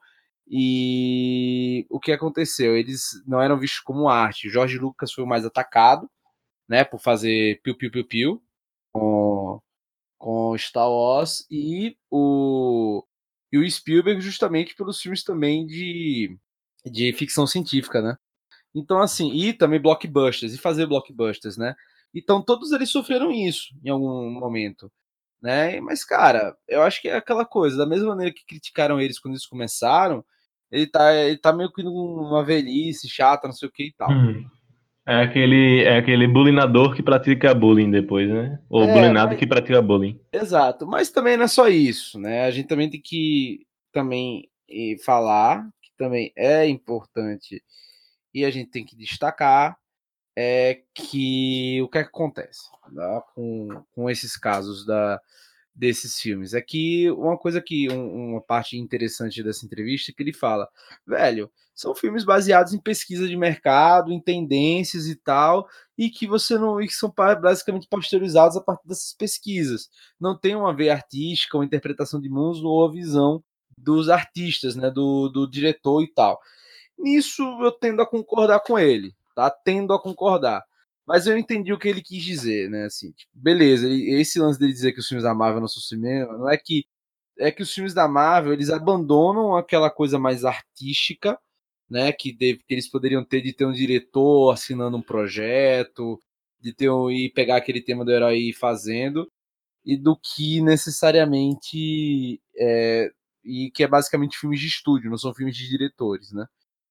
E 0.48 1.86
o 1.90 1.98
que 1.98 2.12
aconteceu? 2.12 2.76
Eles 2.76 3.22
não 3.26 3.40
eram 3.42 3.58
vistos 3.58 3.80
como 3.80 4.08
arte. 4.08 4.48
Jorge 4.48 4.78
Lucas 4.78 5.12
foi 5.12 5.24
o 5.24 5.26
mais 5.26 5.44
atacado, 5.44 6.08
né, 6.68 6.84
por 6.84 7.00
fazer 7.00 7.60
piu 7.62 7.76
piu 7.76 7.90
piu 7.90 8.06
piu 8.06 8.42
com, 8.92 9.60
com 10.18 10.58
Star 10.58 10.90
Wars 10.90 11.46
e 11.50 11.96
o 12.10 13.04
e 13.52 13.58
o 13.58 13.70
Spielberg 13.70 14.20
justamente 14.20 14.74
pelos 14.74 15.00
filmes 15.00 15.22
também 15.24 15.66
de, 15.66 16.36
de 16.84 17.12
ficção 17.12 17.46
científica, 17.46 18.02
né? 18.02 18.16
Então 18.74 19.00
assim, 19.00 19.32
e 19.32 19.52
também 19.52 19.80
blockbusters 19.80 20.52
e 20.54 20.58
fazer 20.58 20.86
blockbusters, 20.86 21.56
né? 21.56 21.74
Então 22.14 22.42
todos 22.42 22.72
eles 22.72 22.90
sofreram 22.90 23.30
isso 23.32 23.74
em 23.84 23.90
algum 23.90 24.30
momento, 24.30 24.92
né? 25.42 25.80
Mas 25.80 26.04
cara, 26.04 26.56
eu 26.68 26.82
acho 26.82 27.00
que 27.00 27.08
é 27.08 27.16
aquela 27.16 27.44
coisa, 27.46 27.76
da 27.76 27.86
mesma 27.86 28.08
maneira 28.08 28.34
que 28.34 28.44
criticaram 28.46 29.00
eles 29.00 29.18
quando 29.18 29.34
eles 29.34 29.46
começaram, 29.46 30.24
ele 30.70 30.86
tá, 30.86 31.14
ele 31.14 31.36
tá 31.38 31.52
meio 31.52 31.72
que 31.72 31.82
numa 31.82 32.44
velhice 32.44 33.08
chata, 33.08 33.46
não 33.46 33.54
sei 33.54 33.68
o 33.68 33.72
que 33.72 33.88
e 33.88 33.92
tal. 33.92 34.10
Hum. 34.10 34.48
É 35.08 35.22
aquele, 35.22 35.84
é 35.84 35.98
aquele 35.98 36.26
bullyingador 36.26 36.92
que 36.94 37.02
pratica 37.02 37.54
bullying 37.54 37.90
depois, 37.90 38.28
né? 38.28 38.58
Ou 38.68 38.82
É, 38.82 38.92
bullyingado 38.92 39.28
mas- 39.30 39.38
que 39.38 39.46
pratica 39.46 39.80
bullying. 39.80 40.20
Exato, 40.32 40.84
mas 40.84 41.10
também 41.10 41.36
não 41.36 41.44
é 41.44 41.48
só 41.48 41.68
isso, 41.68 42.18
né? 42.18 42.44
A 42.44 42.50
gente 42.50 42.66
também 42.66 42.90
tem 42.90 43.00
que 43.00 43.64
também 43.92 44.48
falar 45.04 45.64
que 45.80 45.92
também 45.96 46.32
é 46.36 46.66
importante 46.66 47.62
e 48.34 48.44
a 48.44 48.50
gente 48.50 48.70
tem 48.70 48.84
que 48.84 48.96
destacar 48.96 49.76
é 50.36 50.82
que 50.92 51.80
o 51.82 51.88
que, 51.88 51.98
é 51.98 52.02
que 52.02 52.08
acontece 52.08 52.68
tá? 52.94 53.22
com, 53.34 53.68
com 53.94 54.10
esses 54.10 54.36
casos 54.36 54.84
da, 54.84 55.20
desses 55.76 56.18
filmes. 56.18 56.54
É 56.54 56.60
que 56.62 57.10
uma 57.10 57.36
coisa 57.36 57.60
que 57.60 57.88
um, 57.92 58.30
uma 58.30 58.40
parte 58.40 58.76
interessante 58.78 59.42
dessa 59.42 59.66
entrevista 59.66 60.10
é 60.10 60.14
que 60.14 60.22
ele 60.22 60.32
fala, 60.32 60.68
velho, 61.06 61.50
são 61.74 61.94
filmes 61.94 62.24
baseados 62.24 62.72
em 62.72 62.80
pesquisa 62.80 63.28
de 63.28 63.36
mercado, 63.36 64.10
em 64.10 64.20
tendências 64.20 65.06
e 65.06 65.14
tal, 65.14 65.68
e 65.96 66.08
que 66.08 66.26
você 66.26 66.58
não 66.58 66.80
e 66.80 66.86
que 66.86 66.94
são 66.94 67.12
basicamente 67.14 67.86
pasteurizados 67.86 68.56
a 68.56 68.60
partir 68.62 68.88
dessas 68.88 69.12
pesquisas. 69.12 69.90
Não 70.18 70.36
tem 70.36 70.56
uma 70.56 70.74
veia 70.74 70.94
artística, 70.94 71.58
uma 71.58 71.66
interpretação 71.66 72.20
de 72.20 72.30
mundos 72.30 72.64
ou 72.64 72.86
a 72.86 72.90
visão 72.90 73.44
dos 73.76 74.08
artistas, 74.08 74.74
né, 74.74 74.90
do, 74.90 75.28
do 75.28 75.46
diretor 75.46 76.02
e 76.02 76.08
tal. 76.08 76.40
Nisso 76.98 77.42
eu 77.60 77.70
tendo 77.70 78.00
a 78.00 78.06
concordar 78.06 78.60
com 78.60 78.78
ele, 78.78 79.14
tá? 79.34 79.50
Tendo 79.50 79.92
a 79.92 80.00
concordar. 80.00 80.64
Mas 81.06 81.26
eu 81.26 81.38
entendi 81.38 81.72
o 81.72 81.78
que 81.78 81.88
ele 81.88 82.02
quis 82.02 82.22
dizer, 82.22 82.68
né? 82.70 82.86
Assim, 82.86 83.12
tipo, 83.12 83.30
beleza, 83.34 83.88
esse 83.88 84.38
lance 84.40 84.58
dele 84.58 84.72
dizer 84.72 84.92
que 84.92 85.00
os 85.00 85.06
filmes 85.08 85.24
da 85.24 85.34
Marvel 85.34 85.60
não 85.60 85.68
são 85.68 85.82
cinema, 85.82 86.36
não 86.36 86.50
é 86.50 86.56
que 86.58 86.84
é 87.38 87.50
que 87.52 87.62
os 87.62 87.72
filmes 87.72 87.94
da 87.94 88.08
Marvel 88.08 88.52
eles 88.54 88.70
abandonam 88.70 89.56
aquela 89.56 89.90
coisa 89.90 90.18
mais 90.18 90.44
artística, 90.44 91.38
né? 91.88 92.12
Que, 92.12 92.32
deve, 92.36 92.58
que 92.66 92.74
eles 92.74 92.88
poderiam 92.90 93.24
ter 93.24 93.42
de 93.42 93.52
ter 93.52 93.66
um 93.66 93.72
diretor 93.72 94.52
assinando 94.52 94.96
um 94.96 95.02
projeto, 95.02 96.20
de 96.60 96.74
ter 96.74 96.90
um, 96.90 97.10
e 97.10 97.30
pegar 97.30 97.56
aquele 97.58 97.82
tema 97.82 98.04
do 98.04 98.12
herói 98.12 98.52
fazendo, 98.52 99.30
e 99.84 99.96
do 99.96 100.16
que 100.16 100.60
necessariamente 100.62 102.40
é, 102.58 103.10
e 103.44 103.70
que 103.70 103.84
é 103.84 103.88
basicamente 103.88 104.38
filmes 104.38 104.60
de 104.60 104.66
estúdio, 104.66 105.10
não 105.10 105.18
são 105.18 105.34
filmes 105.34 105.56
de 105.56 105.68
diretores, 105.68 106.32
né? 106.32 106.46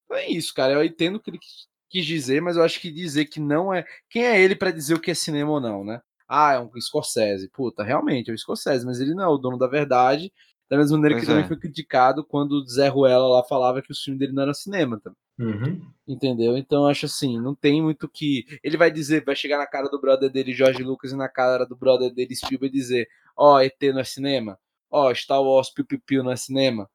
Então 0.05 0.17
é 0.17 0.29
isso, 0.29 0.53
cara. 0.53 0.73
Eu 0.73 0.83
entendo 0.83 1.19
que 1.19 1.29
ele 1.29 1.39
quis 1.89 2.05
dizer, 2.05 2.41
mas 2.41 2.57
eu 2.57 2.63
acho 2.63 2.79
que 2.79 2.91
dizer 2.91 3.25
que 3.25 3.39
não 3.39 3.73
é. 3.73 3.85
Quem 4.09 4.25
é 4.25 4.41
ele 4.41 4.55
para 4.55 4.71
dizer 4.71 4.93
o 4.95 4.99
que 4.99 5.11
é 5.11 5.13
cinema 5.13 5.51
ou 5.51 5.61
não, 5.61 5.83
né? 5.83 6.01
Ah, 6.27 6.53
é 6.53 6.59
um 6.59 6.69
Scorsese. 6.79 7.49
Puta, 7.49 7.83
realmente 7.83 8.29
é 8.29 8.33
um 8.33 8.37
Scorsese, 8.37 8.85
mas 8.85 8.99
ele 8.99 9.13
não 9.13 9.23
é 9.23 9.27
o 9.27 9.37
dono 9.37 9.57
da 9.57 9.67
verdade. 9.67 10.31
Da 10.69 10.77
mesma 10.77 10.97
maneira 10.97 11.15
pois 11.15 11.25
que 11.25 11.31
é. 11.31 11.33
também 11.33 11.47
foi 11.47 11.57
criticado 11.57 12.23
quando 12.23 12.53
o 12.53 12.67
Zé 12.67 12.87
Ruela 12.87 13.27
lá 13.27 13.43
falava 13.43 13.81
que 13.81 13.91
o 13.91 13.95
filme 13.95 14.17
dele 14.17 14.33
não 14.33 14.43
era 14.43 14.53
cinema 14.53 14.99
também. 14.99 15.17
Uhum. 15.37 15.81
Entendeu? 16.07 16.57
Então 16.57 16.83
eu 16.83 16.87
acho 16.87 17.05
assim, 17.05 17.39
não 17.39 17.53
tem 17.53 17.81
muito 17.81 18.07
que. 18.07 18.45
Ele 18.63 18.77
vai 18.77 18.89
dizer, 18.89 19.23
vai 19.23 19.35
chegar 19.35 19.57
na 19.57 19.67
cara 19.67 19.89
do 19.89 19.99
brother 19.99 20.31
dele, 20.31 20.53
Jorge 20.53 20.81
Lucas, 20.81 21.11
e 21.11 21.15
na 21.15 21.29
cara 21.29 21.65
do 21.65 21.75
brother 21.75 22.11
dele, 22.11 22.35
Spielberg, 22.35 22.75
e 22.75 22.79
dizer: 22.79 23.07
Ó, 23.37 23.55
oh, 23.55 23.59
ET 23.59 23.75
não 23.93 23.99
é 23.99 24.03
cinema? 24.03 24.57
Ó, 24.89 25.09
oh, 25.09 25.15
Star 25.15 25.41
Wars 25.41 25.69
Piu 25.69 25.85
Piu 25.85 25.99
Piu 25.99 26.23
não 26.23 26.31
é 26.31 26.35
cinema? 26.35 26.89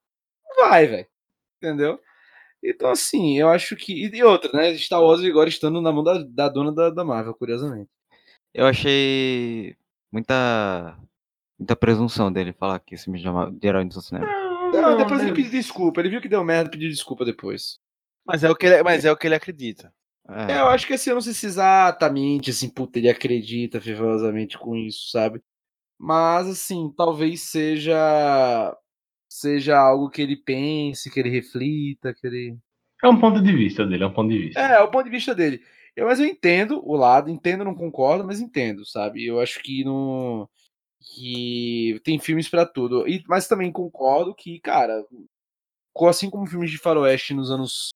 Vai, 0.56 0.86
velho. 0.86 1.06
Entendeu? 1.58 2.00
Então, 2.62 2.90
assim, 2.90 3.38
eu 3.38 3.48
acho 3.48 3.74
que. 3.74 4.10
E 4.12 4.22
outra, 4.22 4.50
né? 4.52 4.76
Star 4.76 5.02
Wars 5.02 5.22
agora 5.24 5.48
estando 5.48 5.80
na 5.80 5.92
mão 5.92 6.04
da, 6.04 6.22
da 6.22 6.48
dona 6.48 6.72
da, 6.72 6.90
da 6.90 7.04
Marvel, 7.04 7.34
curiosamente. 7.34 7.90
Eu 8.54 8.66
achei 8.66 9.76
muita. 10.12 10.98
Muita 11.58 11.76
presunção 11.76 12.32
dele 12.32 12.54
falar 12.54 12.80
que 12.80 12.94
esse 12.94 13.10
me 13.10 13.20
chama 13.20 13.52
de 13.52 13.68
herói 13.68 13.84
do 13.84 14.00
cinema. 14.00 14.24
Não, 14.72 14.80
não, 14.80 14.96
depois 14.96 15.20
ele 15.20 15.34
pediu 15.34 15.50
desculpa. 15.50 16.00
Ele 16.00 16.08
viu 16.08 16.20
que 16.20 16.28
deu 16.28 16.42
merda 16.42 16.70
pediu 16.70 16.88
desculpa 16.88 17.22
depois. 17.22 17.78
Mas 18.26 18.42
é 18.42 18.50
o 18.50 18.56
que 18.56 18.66
ele, 18.66 18.82
mas 18.82 19.04
é 19.04 19.12
o 19.12 19.16
que 19.16 19.26
ele 19.26 19.34
acredita. 19.34 19.92
É. 20.28 20.52
é 20.52 20.60
eu 20.60 20.68
acho 20.68 20.86
que 20.86 20.94
assim, 20.94 21.10
eu 21.10 21.14
não 21.14 21.20
sei 21.20 21.34
se 21.34 21.46
exatamente 21.46 22.50
assim, 22.50 22.68
puta, 22.70 22.98
ele 22.98 23.10
acredita 23.10 23.80
fervorosamente 23.80 24.56
com 24.56 24.74
isso, 24.74 25.10
sabe? 25.10 25.42
Mas 25.98 26.48
assim, 26.48 26.90
talvez 26.96 27.42
seja 27.42 28.74
seja 29.30 29.78
algo 29.78 30.10
que 30.10 30.20
ele 30.20 30.36
pense, 30.36 31.08
que 31.08 31.20
ele 31.20 31.30
reflita, 31.30 32.12
que 32.12 32.26
ele. 32.26 32.58
É 33.02 33.08
um 33.08 33.18
ponto 33.18 33.40
de 33.40 33.52
vista 33.52 33.86
dele, 33.86 34.02
é 34.02 34.06
um 34.06 34.12
ponto 34.12 34.28
de 34.28 34.38
vista. 34.38 34.60
É, 34.60 34.72
é 34.74 34.80
o 34.80 34.90
ponto 34.90 35.04
de 35.04 35.10
vista 35.10 35.34
dele. 35.34 35.62
Eu, 35.96 36.06
mas 36.06 36.18
eu 36.18 36.26
entendo 36.26 36.82
o 36.84 36.96
lado, 36.96 37.30
entendo, 37.30 37.64
não 37.64 37.74
concordo, 37.74 38.24
mas 38.24 38.40
entendo, 38.40 38.84
sabe? 38.84 39.24
Eu 39.24 39.40
acho 39.40 39.62
que 39.62 39.84
não. 39.84 40.48
Que 41.00 42.00
tem 42.04 42.18
filmes 42.18 42.48
para 42.48 42.66
tudo. 42.66 43.08
E, 43.08 43.22
mas 43.26 43.48
também 43.48 43.72
concordo 43.72 44.34
que, 44.34 44.60
cara, 44.60 45.02
assim 46.08 46.28
como 46.28 46.46
filmes 46.46 46.70
de 46.70 46.78
faroeste 46.78 47.32
nos 47.32 47.50
anos, 47.50 47.90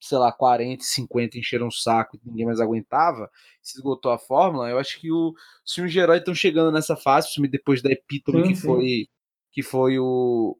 sei 0.00 0.18
lá, 0.18 0.30
40 0.32 0.82
50 0.82 1.38
encheram 1.38 1.68
o 1.68 1.72
saco 1.72 2.16
e 2.16 2.20
ninguém 2.28 2.44
mais 2.44 2.60
aguentava, 2.60 3.30
se 3.62 3.78
esgotou 3.78 4.12
a 4.12 4.18
fórmula, 4.18 4.68
eu 4.68 4.78
acho 4.78 5.00
que 5.00 5.10
o, 5.10 5.32
os 5.64 5.72
filmes 5.72 5.92
de 5.92 5.98
herói 5.98 6.18
estão 6.18 6.34
chegando 6.34 6.70
nessa 6.72 6.96
fase, 6.96 7.28
depois 7.48 7.80
da 7.80 7.90
epítome 7.90 8.42
sim, 8.42 8.48
que 8.48 8.56
sim. 8.56 8.66
foi 8.66 9.08
que 9.52 9.62
foi 9.62 9.98
o, 9.98 10.58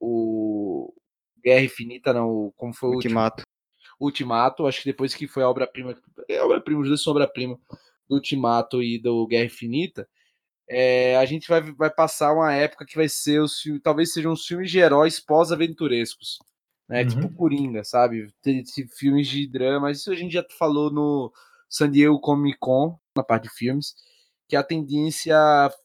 o 0.00 0.92
Guerra 1.42 1.64
Infinita, 1.64 2.12
não, 2.12 2.52
como 2.56 2.74
foi 2.74 2.90
o 2.90 2.92
Ultimato. 2.94 3.42
Último, 3.42 3.54
Ultimato, 4.00 4.66
acho 4.66 4.82
que 4.82 4.90
depois 4.90 5.14
que 5.14 5.26
foi 5.26 5.42
a 5.42 5.48
obra-prima, 5.48 5.94
é 6.28 6.42
obra-prima, 6.42 6.80
os 6.80 6.88
dois 6.88 7.02
são 7.02 7.12
obra-prima 7.12 7.58
do 8.08 8.16
Ultimato 8.16 8.82
e 8.82 8.98
do 8.98 9.26
Guerra 9.26 9.46
Infinita, 9.46 10.08
é, 10.68 11.16
a 11.16 11.24
gente 11.26 11.48
vai, 11.48 11.60
vai 11.60 11.90
passar 11.90 12.32
uma 12.32 12.52
época 12.52 12.86
que 12.86 12.96
vai 12.96 13.08
ser 13.08 13.40
os 13.40 13.62
talvez 13.82 14.12
sejam 14.12 14.32
os 14.32 14.46
filmes 14.46 14.70
de 14.70 14.78
heróis 14.78 15.20
pós-aventurescos, 15.20 16.38
né? 16.88 17.02
Uhum. 17.02 17.08
Tipo 17.08 17.34
Coringa, 17.34 17.84
sabe? 17.84 18.32
filmes 18.98 19.28
de 19.28 19.46
drama, 19.46 19.90
isso 19.90 20.10
a 20.10 20.14
gente 20.14 20.32
já 20.32 20.44
falou 20.58 20.90
no 20.90 21.32
San 21.68 21.90
Diego 21.90 22.18
Comic 22.20 22.58
Con, 22.58 22.98
na 23.14 23.22
parte 23.22 23.44
de 23.44 23.50
filmes, 23.50 23.94
que 24.48 24.56
a 24.56 24.62
tendência 24.62 25.36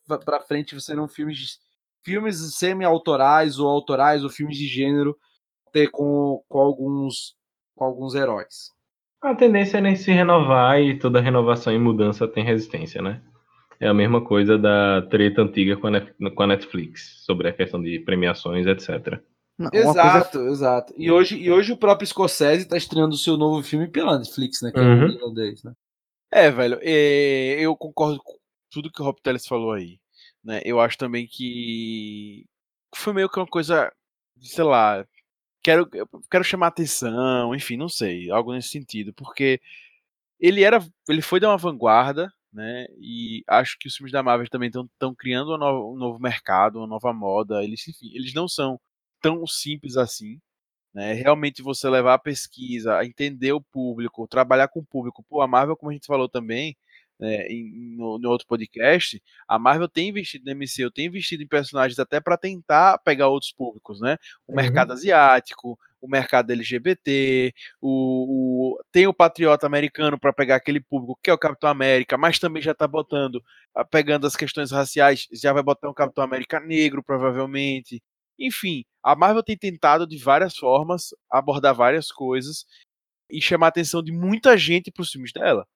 para 0.07 0.41
frente 0.41 0.75
vai 0.75 0.81
ser 0.81 0.99
um 0.99 1.07
filmes 1.07 1.37
de 1.37 1.68
filmes 2.03 2.55
semi-autorais 2.55 3.59
ou 3.59 3.67
autorais 3.67 4.23
ou 4.23 4.29
filmes 4.29 4.57
de 4.57 4.67
gênero 4.67 5.15
ter 5.71 5.89
com, 5.89 6.43
com 6.47 6.59
alguns 6.59 7.35
com 7.75 7.85
alguns 7.85 8.13
heróis. 8.13 8.71
A 9.21 9.35
tendência 9.35 9.77
é 9.77 9.81
nem 9.81 9.95
se 9.95 10.11
renovar 10.11 10.81
e 10.81 10.97
toda 10.97 11.21
renovação 11.21 11.73
e 11.73 11.79
mudança 11.79 12.27
tem 12.27 12.43
resistência, 12.43 13.01
né? 13.01 13.21
É 13.79 13.87
a 13.87 13.93
mesma 13.93 14.21
coisa 14.21 14.57
da 14.57 15.01
treta 15.03 15.41
antiga 15.41 15.77
com 15.77 15.87
a 16.43 16.47
Netflix, 16.47 17.23
sobre 17.25 17.47
a 17.47 17.53
questão 17.53 17.81
de 17.81 17.99
premiações, 17.99 18.67
etc. 18.67 19.21
Não, 19.57 19.69
exato, 19.73 20.37
coisa... 20.37 20.51
exato. 20.51 20.93
E 20.97 21.11
hoje, 21.11 21.37
e 21.37 21.51
hoje 21.51 21.73
o 21.73 21.77
próprio 21.77 22.07
Scorsese 22.07 22.63
está 22.63 22.77
estreando 22.77 23.15
o 23.15 23.17
seu 23.17 23.37
novo 23.37 23.61
filme 23.61 23.89
pela 23.89 24.17
Netflix, 24.17 24.61
né? 24.61 24.71
Que 24.71 24.79
uhum. 24.79 24.85
é 24.85 24.95
o 24.95 24.99
uhum. 24.99 25.07
irlandês, 25.09 25.63
né? 25.63 25.73
É, 26.31 26.49
velho, 26.49 26.79
é, 26.81 27.59
eu 27.59 27.75
concordo 27.75 28.21
com 28.23 28.37
tudo 28.71 28.91
que 28.91 29.01
o 29.01 29.05
Rob 29.05 29.17
Teles 29.21 29.45
falou 29.45 29.73
aí. 29.73 29.98
Né? 30.43 30.61
Eu 30.65 30.79
acho 30.79 30.97
também 30.97 31.27
que 31.27 32.45
foi 32.95 33.13
meio 33.13 33.29
que 33.29 33.39
uma 33.39 33.47
coisa, 33.47 33.91
sei 34.41 34.63
lá, 34.63 35.05
quero, 35.63 35.87
quero 36.31 36.43
chamar 36.43 36.67
atenção, 36.67 37.53
enfim, 37.55 37.77
não 37.77 37.89
sei, 37.89 38.29
algo 38.31 38.53
nesse 38.53 38.69
sentido, 38.69 39.13
porque 39.13 39.61
ele 40.39 40.63
era, 40.63 40.79
ele 41.09 41.21
foi 41.21 41.39
de 41.39 41.45
uma 41.45 41.57
vanguarda, 41.57 42.31
né? 42.51 42.87
E 42.99 43.43
acho 43.47 43.77
que 43.79 43.87
os 43.87 43.95
filmes 43.95 44.11
da 44.11 44.23
Marvel 44.23 44.49
também 44.49 44.69
estão 44.69 45.13
criando 45.15 45.53
um 45.55 45.57
novo, 45.57 45.93
um 45.93 45.97
novo, 45.97 46.19
mercado, 46.19 46.79
uma 46.79 46.87
nova 46.87 47.13
moda. 47.13 47.63
Eles, 47.63 47.87
enfim, 47.87 48.11
eles 48.15 48.33
não 48.33 48.47
são 48.47 48.79
tão 49.21 49.45
simples 49.47 49.97
assim. 49.97 50.39
Né? 50.93 51.13
Realmente 51.13 51.61
você 51.61 51.89
levar 51.89 52.15
a 52.15 52.19
pesquisa, 52.19 53.03
entender 53.05 53.53
o 53.53 53.61
público, 53.61 54.27
trabalhar 54.27 54.67
com 54.69 54.79
o 54.79 54.85
público. 54.85 55.23
Pô, 55.29 55.41
a 55.41 55.47
Marvel, 55.47 55.77
como 55.77 55.91
a 55.91 55.93
gente 55.93 56.07
falou 56.07 56.27
também, 56.29 56.75
né, 57.19 57.47
em, 57.47 57.95
no, 57.97 58.17
no, 58.17 58.29
outro 58.29 58.47
podcast, 58.47 59.21
a 59.47 59.59
Marvel 59.59 59.89
tem 59.89 60.09
investido 60.09 60.45
no 60.45 60.57
MCU, 60.57 60.89
tem 60.91 61.07
investido 61.07 61.43
em 61.43 61.47
personagens 61.47 61.99
até 61.99 62.19
para 62.19 62.37
tentar 62.37 62.97
pegar 62.99 63.27
outros 63.27 63.51
públicos, 63.51 63.99
né? 63.99 64.17
O 64.47 64.51
uhum. 64.51 64.55
mercado 64.55 64.93
asiático, 64.93 65.77
o 66.01 66.07
mercado 66.07 66.51
LGBT, 66.51 67.53
o, 67.81 68.75
o 68.75 68.83
tem 68.91 69.05
o 69.07 69.13
patriota 69.13 69.65
americano 69.67 70.17
para 70.19 70.31
pegar 70.33 70.55
aquele 70.55 70.79
público 70.79 71.19
que 71.21 71.29
é 71.29 71.33
o 71.33 71.37
Capitão 71.37 71.69
América, 71.69 72.17
mas 72.17 72.39
também 72.39 72.61
já 72.61 72.71
está 72.71 72.87
botando, 72.87 73.43
ah, 73.75 73.83
pegando 73.83 74.25
as 74.25 74.35
questões 74.35 74.71
raciais, 74.71 75.27
já 75.33 75.51
vai 75.51 75.63
botar 75.63 75.89
um 75.89 75.93
Capitão 75.93 76.23
América 76.23 76.59
negro, 76.59 77.03
provavelmente. 77.03 78.01
Enfim, 78.39 78.85
a 79.03 79.15
Marvel 79.15 79.43
tem 79.43 79.57
tentado 79.57 80.07
de 80.07 80.17
várias 80.17 80.55
formas 80.55 81.13
abordar 81.29 81.75
várias 81.75 82.11
coisas 82.11 82.65
e 83.29 83.41
chamar 83.41 83.67
a 83.67 83.69
atenção 83.69 84.01
de 84.01 84.11
muita 84.11 84.57
gente 84.57 84.91
para 84.91 85.01
os 85.01 85.11
filmes 85.11 85.33
dela. 85.33 85.67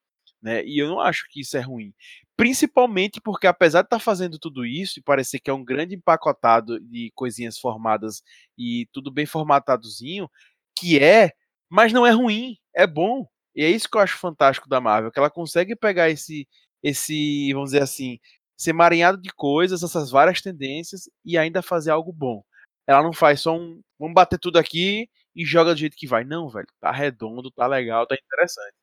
Né? 0.44 0.64
E 0.66 0.78
eu 0.78 0.90
não 0.90 1.00
acho 1.00 1.26
que 1.30 1.40
isso 1.40 1.56
é 1.56 1.62
ruim. 1.62 1.94
Principalmente 2.36 3.22
porque, 3.22 3.48
apesar 3.48 3.82
de 3.82 3.88
estar 3.88 3.98
tá 3.98 4.04
fazendo 4.04 4.38
tudo 4.38 4.66
isso 4.66 5.00
e 5.00 5.04
parecer 5.04 5.40
que 5.40 5.50
é 5.50 5.54
um 5.54 5.64
grande 5.64 5.96
empacotado 5.96 6.80
de 6.82 7.12
coisinhas 7.16 7.58
formadas 7.58 8.22
e 8.58 8.88
tudo 8.92 9.10
bem 9.12 9.26
formatadozinho, 9.26 10.30
que 10.78 11.00
é, 11.00 11.32
mas 11.70 11.94
não 11.94 12.06
é 12.06 12.12
ruim, 12.12 12.58
é 12.76 12.86
bom. 12.86 13.26
E 13.56 13.64
é 13.64 13.70
isso 13.70 13.90
que 13.90 13.98
eu 13.98 14.02
acho 14.02 14.18
fantástico 14.18 14.68
da 14.68 14.82
Marvel, 14.82 15.12
que 15.12 15.20
ela 15.20 15.30
consegue 15.30 15.76
pegar 15.76 16.10
esse, 16.10 16.48
esse 16.84 17.54
vamos 17.54 17.72
dizer 17.72 17.84
assim, 17.84 18.20
ser 18.58 18.72
emaranhado 18.72 19.22
de 19.22 19.30
coisas, 19.34 19.84
essas 19.84 20.12
várias 20.12 20.42
tendências 20.42 21.10
e 21.26 21.38
ainda 21.38 21.62
fazer 21.62 21.92
algo 21.92 22.12
bom. 22.12 22.44
Ela 22.88 23.04
não 23.04 23.14
faz 23.14 23.42
só 23.42 23.56
um, 23.56 23.82
vamos 24.00 24.16
bater 24.16 24.40
tudo 24.40 24.58
aqui 24.58 25.10
e 25.36 25.46
joga 25.46 25.74
do 25.74 25.80
jeito 25.80 25.96
que 25.98 26.08
vai. 26.08 26.24
Não, 26.26 26.50
velho, 26.50 26.68
tá 26.82 26.92
redondo, 26.92 27.52
tá 27.52 27.68
legal, 27.68 28.06
tá 28.08 28.16
interessante, 28.16 28.76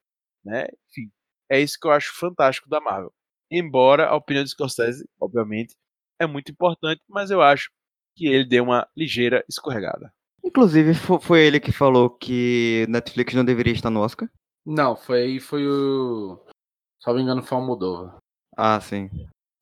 né? 0.44 0.66
Enfim, 0.88 1.10
é 1.50 1.60
isso 1.60 1.78
que 1.80 1.86
eu 1.86 1.92
acho 1.92 2.14
fantástico 2.14 2.68
da 2.68 2.80
Marvel. 2.80 3.12
Embora 3.50 4.06
a 4.06 4.14
opinião 4.14 4.44
de 4.44 4.50
Scorsese, 4.50 5.08
obviamente, 5.20 5.74
é 6.20 6.26
muito 6.26 6.52
importante, 6.52 7.02
mas 7.08 7.30
eu 7.30 7.42
acho 7.42 7.70
que 8.16 8.26
ele 8.26 8.44
deu 8.44 8.64
uma 8.64 8.88
ligeira 8.96 9.44
escorregada. 9.48 10.12
Inclusive, 10.44 10.94
foi 10.94 11.40
ele 11.40 11.60
que 11.60 11.72
falou 11.72 12.08
que 12.08 12.86
Netflix 12.88 13.34
não 13.34 13.44
deveria 13.44 13.72
estar 13.72 13.90
no 13.90 14.00
Oscar? 14.00 14.28
Não, 14.64 14.96
foi 14.96 15.40
foi 15.40 15.66
o. 15.66 16.38
Se 17.00 17.08
não 17.08 17.14
me 17.14 17.22
engano, 17.22 17.42
foi 17.42 17.58
o 17.58 17.62
Moldova. 17.62 18.18
Ah, 18.56 18.80
sim. 18.80 19.10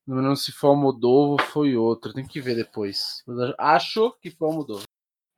Não 0.06 0.16
lembro 0.16 0.36
se 0.36 0.52
foi 0.52 0.70
o 0.70 0.72
Almodóvar 0.72 1.32
ou 1.32 1.52
foi 1.52 1.76
outro. 1.76 2.12
Tem 2.12 2.26
que 2.26 2.40
ver 2.40 2.56
depois. 2.56 3.22
Acho 3.58 4.12
que 4.22 4.30
foi 4.30 4.48
o 4.48 4.50
Almodóvar. 4.50 4.84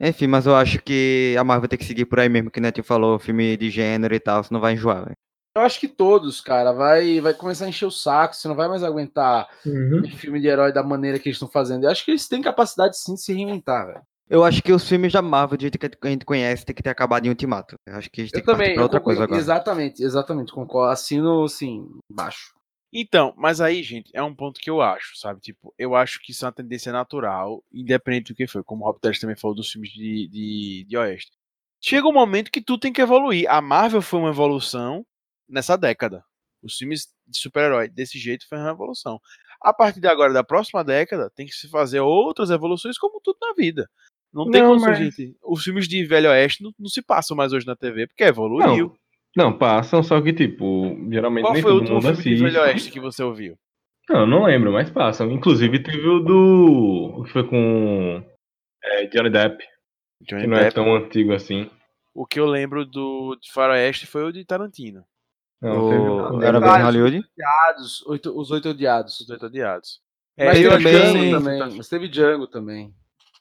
Enfim, 0.01 0.27
mas 0.27 0.47
eu 0.47 0.55
acho 0.55 0.81
que 0.83 1.37
a 1.39 1.45
Marvel 1.45 1.69
tem 1.69 1.79
que 1.79 1.85
seguir 1.85 2.07
por 2.07 2.21
aí 2.21 2.29
mesmo, 2.29 2.51
que 2.51 2.59
o 2.59 2.63
Netinho 2.63 2.85
falou, 2.85 3.19
filme 3.19 3.57
de 3.57 3.69
gênero 3.69 4.15
e 4.15 4.21
tal, 4.21 4.43
senão 4.43 4.61
vai 4.61 4.73
enjoar, 4.73 5.05
velho. 5.05 5.17
Eu 5.57 5.63
acho 5.63 5.81
que 5.81 5.89
todos, 5.89 6.41
cara, 6.41 6.73
vai, 6.73 7.21
vai 7.21 7.35
começar 7.35 7.65
a 7.65 7.69
encher 7.69 7.87
o 7.87 7.91
saco, 7.91 8.37
você 8.37 8.47
não 8.47 8.55
vai 8.55 8.69
mais 8.69 8.85
aguentar 8.85 9.49
Uhum. 9.67 10.09
filme 10.17 10.41
de 10.41 10.47
herói 10.47 10.73
da 10.73 10.83
maneira 10.83 11.19
que 11.19 11.29
eles 11.29 11.37
estão 11.37 11.49
fazendo. 11.49 11.85
Eu 11.85 11.91
acho 11.91 12.05
que 12.05 12.13
eles 12.13 12.29
têm 12.29 12.41
capacidade 12.41 12.97
sim 12.97 13.15
de 13.15 13.21
se 13.23 13.33
reinventar, 13.33 13.87
velho. 13.87 14.03
Eu 14.29 14.45
acho 14.45 14.63
que 14.63 14.73
os 14.73 14.89
filmes 14.89 15.13
da 15.13 15.21
Marvel, 15.21 15.59
do 15.59 15.63
jeito 15.63 15.77
que 15.77 15.87
a 16.07 16.09
gente 16.09 16.25
conhece, 16.25 16.65
tem 16.65 16.75
que 16.75 16.85
ter 16.85 16.91
acabado 16.91 17.27
em 17.27 17.31
Ultimato. 17.31 17.75
Eu 17.85 17.97
acho 17.97 18.09
que 18.09 18.21
a 18.21 18.25
gente 18.25 18.33
tem 18.33 18.41
Eu 18.41 18.47
que 18.47 18.53
também, 18.53 18.75
pra 18.75 18.85
outra 18.85 19.01
coisa 19.01 19.25
agora. 19.25 19.41
exatamente, 19.41 20.05
exatamente, 20.05 20.53
concordo. 20.53 20.93
Assino, 20.93 21.43
assim, 21.43 21.85
baixo. 22.09 22.55
Então, 22.93 23.35
mas 23.37 23.61
aí, 23.61 23.83
gente, 23.83 24.09
é 24.15 24.23
um 24.23 24.35
ponto 24.35 24.61
que 24.61 24.71
eu 24.71 24.81
acho, 24.81 25.17
sabe? 25.19 25.41
Tipo, 25.41 25.75
eu 25.77 25.97
acho 25.97 26.21
que 26.23 26.31
isso 26.31 26.45
é 26.45 26.47
uma 26.47 26.53
tendência 26.53 26.93
natural, 26.93 27.63
independente 27.73 28.33
do 28.33 28.37
que 28.37 28.47
foi, 28.47 28.63
como 28.63 28.85
o 28.85 28.87
Rob 28.87 29.01
Teles 29.01 29.19
também 29.19 29.37
falou 29.37 29.55
dos 29.55 29.71
filmes 29.71 29.91
de, 29.91 30.29
de, 30.29 30.87
de 30.89 30.97
Oeste. 30.97 31.33
Chega 31.81 32.07
um 32.07 32.13
momento 32.13 32.53
que 32.53 32.61
tudo 32.63 32.81
tem 32.81 32.93
que 32.93 33.03
evoluir. 33.03 33.51
A 33.51 33.61
Marvel 33.61 34.03
foi 34.03 34.21
uma 34.21 34.29
evolução 34.31 35.05
nessa 35.51 35.77
década. 35.77 36.25
Os 36.63 36.77
filmes 36.77 37.09
de 37.27 37.39
super-herói 37.39 37.89
desse 37.89 38.19
jeito 38.19 38.47
foi 38.49 38.59
uma 38.59 38.71
evolução. 38.71 39.19
A 39.63 39.73
partir 39.73 40.01
de 40.01 40.07
agora, 40.09 40.33
da 40.33 40.45
próxima 40.45 40.83
década, 40.85 41.31
tem 41.35 41.47
que 41.47 41.53
se 41.55 41.69
fazer 41.69 42.01
outras 42.01 42.51
evoluções, 42.51 42.99
como 42.99 43.21
tudo 43.23 43.39
na 43.41 43.53
vida. 43.55 43.89
Não 44.33 44.51
tem 44.51 44.63
Não, 44.63 44.75
como 44.75 44.83
mas- 44.83 44.99
gente. 44.99 45.37
Os 45.43 45.63
filmes 45.65 45.89
de 45.89 46.05
Velho 46.05 46.31
Oeste 46.31 46.63
não, 46.63 46.71
não 46.79 46.89
se 46.89 47.03
passam 47.03 47.37
mais 47.37 47.53
hoje 47.53 47.67
na 47.67 47.75
TV, 47.77 48.07
porque 48.07 48.23
evoluiu. 48.25 48.95
Não, 49.37 49.57
passam, 49.57 50.03
só 50.03 50.21
que, 50.21 50.33
tipo, 50.33 50.97
geralmente 51.11 51.45
Qual 51.45 51.53
nem 51.55 51.63
foi 51.63 51.71
o 51.73 51.75
todo 51.75 51.81
último 51.83 51.97
mundo 52.03 52.09
assiste. 52.19 52.43
Velho 52.43 52.61
Oeste 52.63 52.91
que 52.91 53.01
você 53.01 53.23
ouviu? 53.23 53.57
Não, 54.09 54.27
não 54.27 54.45
lembro, 54.45 54.73
mas 54.73 54.91
passam. 54.91 55.31
Inclusive 55.31 55.83
teve 55.83 56.07
o 56.07 56.21
do. 56.21 57.15
O 57.21 57.25
que 57.25 57.31
foi 57.33 57.47
com. 57.47 58.23
é, 58.83 59.07
Johnny 59.07 59.31
Depp, 59.31 59.65
Johnny 60.23 60.43
que 60.43 60.47
não 60.49 60.57
é 60.57 60.63
Depp. 60.65 60.75
tão 60.75 60.95
antigo 60.97 61.33
assim. 61.33 61.71
O 62.15 62.27
que 62.27 62.41
eu 62.41 62.47
lembro 62.47 62.85
do 62.85 63.37
de 63.41 63.53
Faroeste 63.53 64.07
foi 64.07 64.25
o 64.25 64.33
de 64.33 64.45
Tarantino. 64.45 65.05
Não, 65.63 65.89
teve 65.91 66.01
O... 66.01 66.37
o- 66.39 66.43
Era. 66.43 66.59
Hollywood? 66.85 67.19
Odiados, 67.19 68.07
oito- 68.07 68.39
os 68.39 68.51
oito 68.51 68.71
odiados. 68.71 69.21
Os 69.21 69.29
Oito 69.29 69.47
Odiados. 69.47 70.01
Mas 70.39 70.59
eu 70.61 70.71
teve 70.71 70.85
que 70.85 70.91
Django 70.91 71.19
sim, 71.19 71.31
também. 71.33 71.77
Mas 71.77 71.89
teve 71.89 72.09
Django 72.09 72.47
também. 72.47 72.95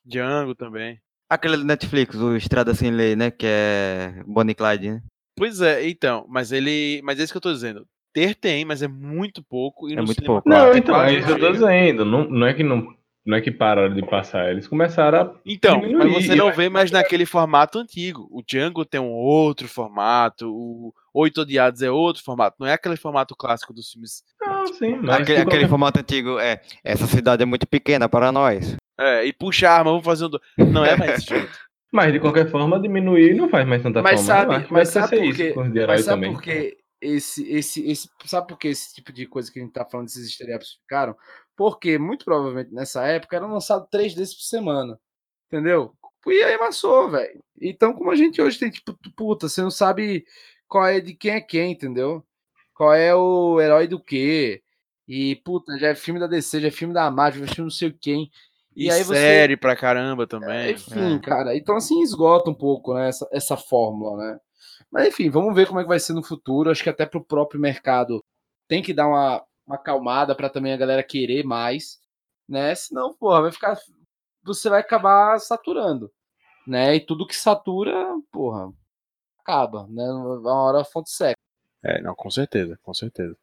Django 0.06 0.56
também. 0.56 1.00
Aquele 1.30 1.58
do 1.58 1.64
Netflix, 1.64 2.16
o 2.16 2.36
Estrada 2.36 2.74
Sem 2.74 2.92
Lei, 2.92 3.16
né? 3.16 3.32
Que 3.32 3.46
é 3.48 4.24
Bonnie 4.26 4.56
Clyde, 4.56 4.92
né? 4.92 5.02
Pois 5.38 5.62
é, 5.62 5.88
então, 5.88 6.26
mas 6.28 6.52
ele. 6.52 7.00
Mas 7.04 7.20
é 7.20 7.24
isso 7.24 7.32
que 7.32 7.38
eu 7.38 7.42
tô 7.42 7.54
dizendo. 7.54 7.86
Ter 8.12 8.34
tem, 8.36 8.66
mas 8.66 8.82
é 8.82 8.88
muito 8.88 9.42
pouco. 9.44 9.88
E 9.88 9.94
É 9.94 10.02
muito 10.02 10.22
pouco. 10.24 10.50
Não, 10.50 10.66
quase- 10.66 10.80
então, 10.80 11.02
é 11.02 11.14
isso 11.14 11.28
que 11.28 11.32
eu 11.34 11.40
tô 11.40 11.52
dizendo. 11.52 12.04
Não, 12.04 12.26
não 12.30 12.48
é 12.48 12.54
que 12.54 12.64
não. 12.64 12.88
Não 13.26 13.38
é 13.38 13.42
que 13.42 13.52
pararam 13.52 13.94
de 13.94 14.02
passar, 14.02 14.50
eles 14.50 14.68
começaram 14.68 15.22
a. 15.22 15.36
Então, 15.46 15.80
diminuir, 15.80 16.12
mas 16.14 16.26
você 16.26 16.36
não 16.36 16.52
vê 16.52 16.68
mais 16.68 16.90
naquele 16.90 17.26
formato 17.26 17.78
antigo. 17.78 18.28
O 18.32 18.42
Django 18.42 18.84
tem 18.84 19.00
um 19.00 19.12
outro 19.12 19.68
formato, 19.68 20.50
o 20.52 20.92
Oito 21.13 21.41
Odiados 21.41 21.82
é 21.82 21.89
outro 21.91 22.24
formato. 22.24 22.58
Não 22.60 22.67
é 22.67 22.74
aquele 22.74 22.95
formato 22.98 23.36
clássico 23.36 23.74
dos 23.74 23.91
filmes. 23.91 24.24
Não, 24.41 24.65
sim, 24.67 24.95
mas. 24.98 25.22
Aquele, 25.22 25.41
aquele 25.41 25.67
formato 25.67 26.00
antigo 26.00 26.39
é 26.39 26.62
essa 26.84 27.08
cidade 27.08 27.43
é 27.43 27.45
muito 27.45 27.67
pequena 27.67 28.08
para 28.10 28.32
nós. 28.32 28.76
É, 29.00 29.26
e 29.26 29.34
puxa 29.34 29.69
a 29.69 29.78
arma, 29.78 29.91
vamos 29.91 30.06
fazer 30.06 30.26
um. 30.26 30.30
do- 30.30 30.41
Não 30.58 30.84
é 30.86 30.95
mais 30.98 31.22
jeito. 31.24 31.50
Mas 31.91 32.13
de 32.13 32.19
qualquer 32.19 32.50
forma, 32.52 32.80
diminuir 32.80 33.34
não 33.36 33.50
faz 33.50 33.67
mais 33.67 33.82
tanta 33.82 34.02
Mas 34.02 34.24
forma. 34.26 34.28
sabe, 34.52 34.65
que 34.67 34.74
mas 34.74 34.89
sabe 34.89 35.08
ser 35.10 35.15
por 35.17 35.26
isso 35.26 35.38
quê? 35.38 35.54
com 35.54 35.62
os 35.63 35.72
de 35.74 35.80
herói 35.80 35.95
Mas 35.95 36.06
sabe 36.06 36.22
também. 36.22 36.34
por 36.34 36.41
que 36.43 36.78
esse, 37.02 37.52
esse, 37.52 37.89
esse, 37.89 38.10
sabe 38.26 38.48
por 38.48 38.60
que 38.60 38.67
esse 38.67 38.93
tipo 38.93 39.12
de 39.12 39.26
coisa 39.26 39.52
que 39.52 39.58
a 39.60 39.63
gente 39.63 39.72
tá 39.74 39.86
falando 39.86 40.06
desses 40.06 40.28
estereótipos 40.28 40.76
ficaram? 40.82 41.15
Porque 41.58 41.98
muito 41.98 42.26
provavelmente 42.26 42.72
nessa 42.74 43.08
época 43.08 43.36
eram 43.38 43.52
lançados 43.52 43.88
três 43.89 44.13
desses 44.13 44.36
por 44.36 44.43
semana. 44.43 45.00
Entendeu? 45.52 45.93
E 46.28 46.43
aí 46.43 46.54
amassou, 46.56 47.10
velho. 47.10 47.41
Então, 47.60 47.93
como 47.93 48.12
a 48.12 48.15
gente 48.15 48.39
hoje 48.41 48.60
tem, 48.60 48.69
tipo, 48.69 48.95
puta, 49.15 49.50
você 49.50 49.62
não 49.62 49.72
sabe 49.72 50.26
qual 50.70 50.86
é 50.88 51.02
de 51.02 51.14
quem 51.14 51.32
é 51.32 51.42
quem, 51.42 51.72
entendeu? 51.74 52.24
Qual 52.74 52.94
é 52.94 53.14
o 53.14 53.60
herói 53.60 53.88
do 53.88 54.00
quê? 54.00 54.62
E, 55.08 55.36
puta, 55.38 55.78
já 55.78 55.88
é 55.90 55.96
filme 55.96 56.20
da 56.20 56.28
DC, 56.28 56.62
já 56.62 56.68
é 56.68 56.72
filme 56.72 56.94
da 56.94 57.10
Marvel, 57.12 57.46
já 57.46 57.52
é 57.52 57.56
filme 57.56 57.66
não 57.70 57.76
sei 57.76 57.92
quem. 57.92 58.32
E, 58.76 58.86
E 58.86 58.92
aí 58.92 59.04
você- 59.04 59.16
série 59.16 59.58
pra 59.58 59.76
caramba 59.76 60.24
É, 60.24 60.28
também. 60.28 60.72
enfim, 60.72 61.20
cara. 61.20 61.58
Então, 61.58 61.76
assim, 61.76 62.02
esgota 62.02 62.50
um 62.50 62.54
pouco 62.54 62.94
né, 62.94 63.10
essa, 63.10 63.28
essa 63.34 63.58
fórmula, 63.58 64.16
né? 64.18 64.40
Mas, 64.92 65.08
enfim, 65.08 65.30
vamos 65.30 65.54
ver 65.56 65.68
como 65.68 65.80
é 65.80 65.84
que 65.84 65.90
vai 65.90 66.00
ser 66.00 66.14
no 66.14 66.24
futuro. 66.24 66.70
Acho 66.70 66.84
que 66.84 66.90
até 66.90 67.06
pro 67.06 67.24
próprio 67.26 67.60
mercado 67.60 68.24
tem 68.68 68.82
que 68.82 68.94
dar 68.94 69.08
uma, 69.08 69.44
uma 69.68 69.76
acalmada 69.76 70.34
para 70.36 70.50
também 70.50 70.72
a 70.72 70.78
galera 70.78 71.04
querer 71.04 71.44
mais, 71.44 72.00
né? 72.48 72.74
Senão, 72.76 73.14
porra, 73.14 73.42
vai 73.42 73.52
ficar. 73.52 73.78
Você 74.44 74.70
vai 74.70 74.80
acabar 74.80 75.40
saturando, 75.40 76.10
né? 76.66 76.96
E 76.96 77.00
tudo 77.00 77.28
que 77.28 77.36
satura, 77.36 78.16
porra, 78.32 78.72
acaba, 79.50 79.88
né? 79.90 80.04
Uma 80.12 80.54
hora 80.64 80.82
a 80.82 80.86
fonte 80.86 81.10
seca. 81.10 81.36
É, 81.84 82.02
não, 82.02 82.14
com 82.14 82.30
certeza, 82.30 82.78
com 82.84 82.94
certeza. 82.94 83.36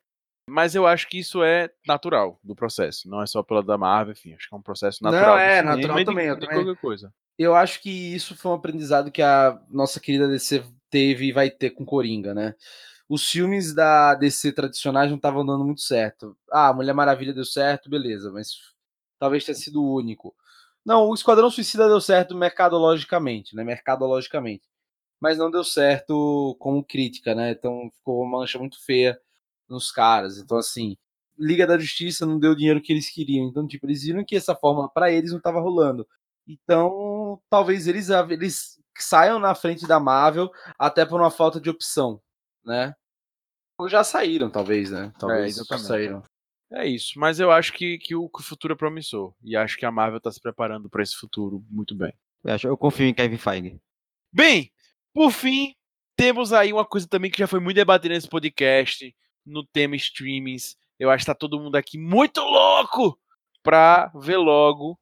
Mas 0.48 0.74
eu 0.74 0.86
acho 0.86 1.08
que 1.08 1.18
isso 1.18 1.42
é 1.42 1.70
natural 1.86 2.38
do 2.42 2.54
processo, 2.54 3.08
não 3.08 3.20
é 3.20 3.26
só 3.26 3.42
pela 3.42 3.62
da 3.62 3.76
Marvel, 3.76 4.12
enfim, 4.12 4.32
acho 4.34 4.48
que 4.48 4.54
é 4.54 4.58
um 4.58 4.62
processo 4.62 5.02
Não, 5.02 5.10
natural. 5.10 5.34
do 5.36 5.40
é, 5.40 5.56
cinema 5.58 5.74
natural 5.76 5.98
de- 5.98 6.04
também, 6.04 6.26
eu 6.28 6.34
de 6.36 6.40
também- 6.46 6.64
qualquer 6.64 6.80
coisa. 6.80 7.12
Eu 7.38 7.54
acho 7.54 7.82
que 7.82 7.90
isso 7.90 8.34
foi 8.36 8.50
um 8.52 8.54
aprendizado 8.54 9.10
que 9.10 9.20
a 9.20 9.60
nossa 9.68 9.98
querida 10.00 10.28
DC 10.28 10.64
teve 10.88 11.26
e 11.26 11.32
vai 11.32 11.50
ter 11.50 11.70
com 11.70 11.84
Coringa, 11.84 12.32
né? 12.32 12.54
Os 13.08 13.28
filmes 13.30 13.74
da 13.74 14.14
DC 14.14 14.52
tradicionais 14.52 15.10
não 15.10 15.16
estavam 15.16 15.44
dando 15.44 15.64
muito 15.64 15.80
certo. 15.82 16.36
Ah, 16.50 16.72
Mulher 16.72 16.92
Maravilha 16.94 17.34
deu 17.34 17.44
certo, 17.44 17.90
beleza, 17.90 18.30
mas 18.32 18.50
talvez 19.18 19.44
tenha 19.44 19.54
sido 19.56 19.82
o 19.82 19.94
único. 19.96 20.34
Não, 20.84 21.08
o 21.08 21.14
Esquadrão 21.14 21.50
Suicida 21.50 21.88
deu 21.88 22.00
certo 22.00 22.34
mercadologicamente, 22.36 23.54
né? 23.56 23.64
Mercadologicamente. 23.64 24.64
Mas 25.20 25.38
não 25.38 25.50
deu 25.50 25.64
certo 25.64 26.56
como 26.58 26.84
crítica, 26.84 27.34
né? 27.34 27.52
Então 27.52 27.90
ficou 27.96 28.22
uma 28.22 28.38
mancha 28.40 28.58
muito 28.58 28.82
feia 28.84 29.18
nos 29.68 29.90
caras. 29.90 30.38
Então, 30.38 30.58
assim, 30.58 30.96
Liga 31.38 31.66
da 31.66 31.78
Justiça 31.78 32.24
não 32.24 32.38
deu 32.38 32.52
o 32.52 32.56
dinheiro 32.56 32.80
que 32.80 32.92
eles 32.92 33.10
queriam. 33.10 33.46
Então, 33.46 33.66
tipo, 33.66 33.86
eles 33.86 34.02
viram 34.02 34.24
que 34.24 34.36
essa 34.36 34.54
fórmula 34.54 34.88
para 34.88 35.10
eles 35.10 35.30
não 35.30 35.38
estava 35.38 35.60
rolando. 35.60 36.06
Então, 36.46 37.40
talvez 37.50 37.86
eles, 37.86 38.08
eles 38.30 38.80
saiam 38.96 39.38
na 39.38 39.54
frente 39.54 39.86
da 39.86 39.98
Marvel 39.98 40.50
até 40.78 41.04
por 41.04 41.20
uma 41.20 41.30
falta 41.30 41.60
de 41.60 41.68
opção, 41.68 42.20
né? 42.64 42.94
Ou 43.78 43.88
já 43.88 44.02
saíram, 44.02 44.50
talvez, 44.50 44.90
né? 44.90 45.12
Talvez 45.18 45.56
exatamente. 45.56 45.86
saíram. 45.86 46.22
É 46.72 46.86
isso, 46.86 47.18
mas 47.18 47.38
eu 47.38 47.50
acho 47.50 47.72
que, 47.72 47.98
que, 47.98 48.14
o, 48.14 48.28
que 48.28 48.40
o 48.40 48.44
futuro 48.44 48.74
é 48.74 48.76
promissor. 48.76 49.34
E 49.42 49.56
acho 49.56 49.76
que 49.76 49.86
a 49.86 49.90
Marvel 49.90 50.20
tá 50.20 50.30
se 50.30 50.40
preparando 50.40 50.88
para 50.88 51.02
esse 51.02 51.14
futuro 51.14 51.64
muito 51.68 51.94
bem. 51.94 52.12
Eu, 52.42 52.54
acho, 52.54 52.68
eu 52.68 52.76
confio 52.76 53.06
em 53.06 53.14
Kevin 53.14 53.36
Feige. 53.36 53.80
Bem, 54.32 54.72
por 55.16 55.30
fim, 55.30 55.74
temos 56.14 56.52
aí 56.52 56.74
uma 56.74 56.84
coisa 56.84 57.08
também 57.08 57.30
que 57.30 57.38
já 57.38 57.46
foi 57.46 57.58
muito 57.58 57.76
debatida 57.76 58.12
nesse 58.12 58.28
podcast, 58.28 59.16
no 59.46 59.64
tema 59.64 59.96
streamings. 59.96 60.76
Eu 60.98 61.10
acho 61.10 61.24
que 61.24 61.32
tá 61.32 61.34
todo 61.34 61.58
mundo 61.58 61.74
aqui 61.76 61.96
muito 61.98 62.42
louco 62.42 63.18
pra 63.62 64.12
ver 64.14 64.36
logo 64.36 64.98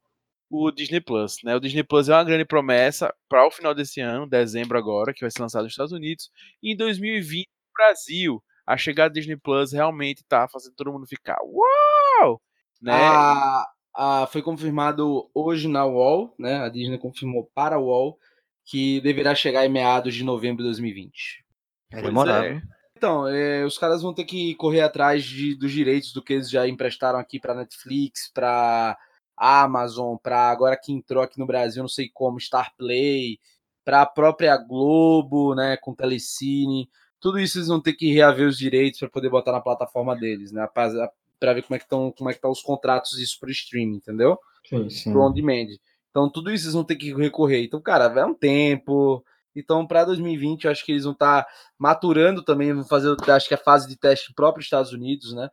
o 0.49 0.71
Disney 0.71 1.01
Plus, 1.01 1.39
né? 1.43 1.53
O 1.53 1.59
Disney 1.59 1.83
Plus 1.83 2.07
é 2.07 2.13
uma 2.13 2.23
grande 2.23 2.45
promessa 2.45 3.13
para 3.27 3.45
o 3.45 3.51
final 3.51 3.75
desse 3.75 3.99
ano, 3.99 4.25
dezembro 4.25 4.77
agora, 4.77 5.13
que 5.13 5.19
vai 5.19 5.29
ser 5.29 5.41
lançado 5.41 5.63
nos 5.63 5.73
Estados 5.73 5.91
Unidos, 5.91 6.31
e 6.63 6.71
em 6.71 6.77
2020 6.77 7.47
no 7.47 7.73
Brasil. 7.73 8.43
A 8.65 8.77
chegada 8.77 9.09
do 9.09 9.15
Disney 9.15 9.35
Plus 9.35 9.73
realmente 9.73 10.23
tá 10.23 10.47
fazendo 10.47 10.75
todo 10.75 10.93
mundo 10.93 11.05
ficar 11.05 11.37
uau! 11.43 12.41
Né? 12.81 12.93
A, 12.93 13.67
a, 13.93 14.27
foi 14.27 14.41
confirmado 14.41 15.29
hoje 15.33 15.67
na 15.67 15.85
UOL, 15.85 16.33
né? 16.39 16.61
A 16.61 16.69
Disney 16.69 16.97
confirmou 16.97 17.51
para 17.53 17.75
a 17.75 17.79
UOL 17.79 18.17
que 18.65 18.99
deverá 19.01 19.35
chegar 19.35 19.65
em 19.65 19.69
meados 19.69 20.13
de 20.15 20.23
novembro 20.23 20.63
de 20.63 20.69
2020. 20.69 21.45
É 21.91 22.01
demorado. 22.01 22.45
é. 22.45 22.61
Então, 22.97 23.27
é, 23.27 23.65
os 23.65 23.77
caras 23.77 24.01
vão 24.01 24.13
ter 24.13 24.23
que 24.23 24.55
correr 24.55 24.81
atrás 24.81 25.23
de, 25.23 25.53
dos 25.55 25.71
direitos 25.71 26.13
do 26.13 26.23
que 26.23 26.33
eles 26.33 26.49
já 26.49 26.67
emprestaram 26.67 27.19
aqui 27.19 27.39
para 27.39 27.53
Netflix, 27.53 28.31
para 28.33 28.97
Amazon, 29.35 30.15
para 30.15 30.49
agora 30.49 30.79
que 30.81 30.93
entrou 30.93 31.21
aqui 31.21 31.37
no 31.37 31.45
Brasil, 31.45 31.83
não 31.83 31.89
sei 31.89 32.09
como, 32.11 32.39
Star 32.39 32.73
Play, 32.77 33.37
para 33.83 34.01
a 34.01 34.05
própria 34.05 34.55
Globo, 34.57 35.53
né, 35.53 35.77
com 35.77 35.93
Telecine. 35.93 36.89
Tudo 37.19 37.37
isso 37.37 37.57
eles 37.57 37.67
vão 37.67 37.81
ter 37.81 37.93
que 37.93 38.13
reaver 38.13 38.47
os 38.47 38.57
direitos 38.57 38.99
para 38.99 39.09
poder 39.09 39.29
botar 39.29 39.51
na 39.51 39.61
plataforma 39.61 40.15
deles, 40.15 40.51
né, 40.53 40.67
para 40.73 41.53
ver 41.53 41.63
como 41.63 41.75
é 41.75 41.77
que 41.77 41.85
estão, 41.85 42.11
como 42.11 42.29
é 42.29 42.33
que 42.33 42.37
estão 42.37 42.51
os 42.51 42.61
contratos 42.61 43.17
disso 43.17 43.37
para 43.39 43.51
streaming, 43.51 43.97
entendeu? 43.97 44.39
Sim. 44.67 44.89
Sim. 44.89 45.11
Pro 45.11 45.21
on 45.21 45.33
demand. 45.33 45.67
Então, 46.15 46.29
tudo 46.29 46.49
isso 46.49 46.63
eles 46.63 46.73
vão 46.73 46.85
ter 46.85 46.95
que 46.95 47.13
recorrer. 47.13 47.65
Então, 47.65 47.81
cara, 47.81 48.05
é 48.05 48.25
um 48.25 48.33
tempo. 48.33 49.21
Então, 49.53 49.85
para 49.85 50.05
2020, 50.05 50.63
eu 50.63 50.71
acho 50.71 50.85
que 50.85 50.93
eles 50.93 51.03
vão 51.03 51.11
estar 51.11 51.43
tá 51.43 51.49
maturando 51.77 52.41
também, 52.41 52.73
vão 52.73 52.85
fazer, 52.85 53.13
acho 53.29 53.49
que 53.49 53.53
a 53.53 53.57
fase 53.57 53.85
de 53.85 53.97
teste 53.97 54.33
próprio 54.33 54.63
Estados 54.63 54.93
Unidos, 54.93 55.33
né? 55.33 55.49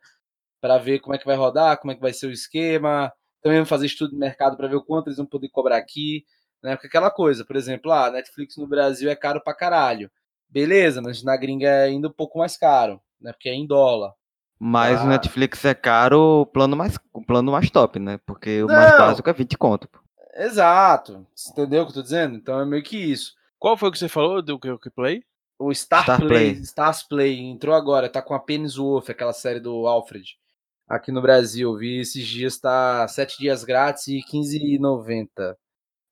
Para 0.61 0.77
ver 0.77 0.99
como 0.99 1.13
é 1.13 1.17
que 1.17 1.25
vai 1.25 1.35
rodar, 1.35 1.77
como 1.79 1.91
é 1.91 1.95
que 1.95 2.01
vai 2.01 2.13
ser 2.13 2.27
o 2.27 2.31
esquema. 2.31 3.11
Também 3.41 3.59
vão 3.59 3.65
fazer 3.65 3.87
estudo 3.87 4.11
de 4.11 4.17
mercado 4.17 4.55
para 4.55 4.69
ver 4.69 4.77
o 4.77 4.85
quanto 4.85 5.07
eles 5.07 5.17
vão 5.17 5.25
poder 5.25 5.49
cobrar 5.49 5.75
aqui, 5.75 6.23
né? 6.63 6.77
Porque 6.77 6.87
aquela 6.87 7.11
coisa, 7.11 7.43
por 7.43 7.57
exemplo, 7.57 7.91
a 7.91 8.05
ah, 8.05 8.11
Netflix 8.11 8.55
no 8.55 8.65
Brasil 8.65 9.09
é 9.09 9.17
caro 9.17 9.43
pra 9.43 9.53
caralho. 9.53 10.09
Beleza, 10.47 11.01
mas 11.01 11.21
na 11.23 11.35
gringa 11.35 11.67
é 11.67 11.83
ainda 11.87 12.07
um 12.07 12.13
pouco 12.13 12.39
mais 12.39 12.55
caro, 12.55 13.01
né? 13.19 13.33
Porque 13.33 13.49
é 13.49 13.53
em 13.53 13.67
dólar. 13.67 14.13
Mas 14.57 15.01
Ah. 15.01 15.03
o 15.03 15.07
Netflix 15.09 15.65
é 15.65 15.73
caro, 15.73 16.43
o 16.43 16.45
plano 16.45 16.77
mais, 16.77 16.97
o 17.11 17.21
plano 17.21 17.51
mais 17.51 17.69
top, 17.69 17.99
né? 17.99 18.17
Porque 18.25 18.63
o 18.63 18.67
Não. 18.67 18.75
mais 18.75 18.97
básico 18.97 19.29
é 19.29 19.33
20 19.33 19.57
conto. 19.57 19.89
Exato. 20.35 21.25
Você 21.33 21.51
entendeu 21.51 21.83
o 21.83 21.85
que 21.85 21.91
eu 21.91 21.95
tô 21.95 22.01
dizendo? 22.01 22.35
Então 22.35 22.59
é 22.59 22.65
meio 22.65 22.83
que 22.83 22.97
isso. 22.97 23.33
Qual 23.59 23.77
foi 23.77 23.89
o 23.89 23.91
que 23.91 23.99
você 23.99 24.09
falou 24.09 24.41
do 24.41 24.59
que 24.59 24.77
que 24.77 24.89
Play? 24.89 25.23
O 25.57 25.73
Star, 25.73 26.03
Star 26.03 26.17
Play, 26.17 26.29
Play. 26.29 26.51
Stars 26.63 27.03
Play 27.03 27.39
entrou 27.39 27.75
agora, 27.75 28.09
tá 28.09 28.21
com 28.21 28.33
a 28.33 28.39
Pennyworth, 28.39 29.09
aquela 29.09 29.33
série 29.33 29.59
do 29.59 29.87
Alfred. 29.87 30.37
Aqui 30.87 31.11
no 31.11 31.21
Brasil, 31.21 31.75
vi 31.77 31.99
esses 31.99 32.27
dias, 32.27 32.59
tá 32.59 33.07
7 33.07 33.37
dias 33.37 33.63
grátis 33.63 34.07
e 34.07 34.19
15,90. 34.21 35.55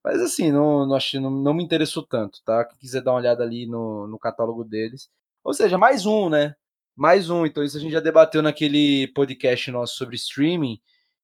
Mas 0.04 0.22
assim, 0.22 0.52
não, 0.52 0.86
não, 0.86 0.96
achei, 0.96 1.20
não, 1.20 1.30
não 1.30 1.54
me 1.54 1.64
interessou 1.64 2.04
tanto, 2.04 2.42
tá? 2.44 2.66
Quem 2.66 2.78
quiser 2.78 3.02
dar 3.02 3.12
uma 3.12 3.20
olhada 3.20 3.44
ali 3.44 3.68
no, 3.68 4.08
no 4.08 4.18
catálogo 4.18 4.64
deles. 4.64 5.10
Ou 5.44 5.54
seja, 5.54 5.78
mais 5.78 6.06
um, 6.06 6.30
né? 6.30 6.56
Mais 6.96 7.30
um. 7.30 7.46
Então, 7.46 7.64
isso 7.64 7.78
a 7.78 7.80
gente 7.80 7.92
já 7.92 8.00
debateu 8.00 8.42
naquele 8.42 9.08
podcast 9.10 9.70
nosso 9.72 9.96
sobre 9.96 10.16
streaming, 10.16 10.80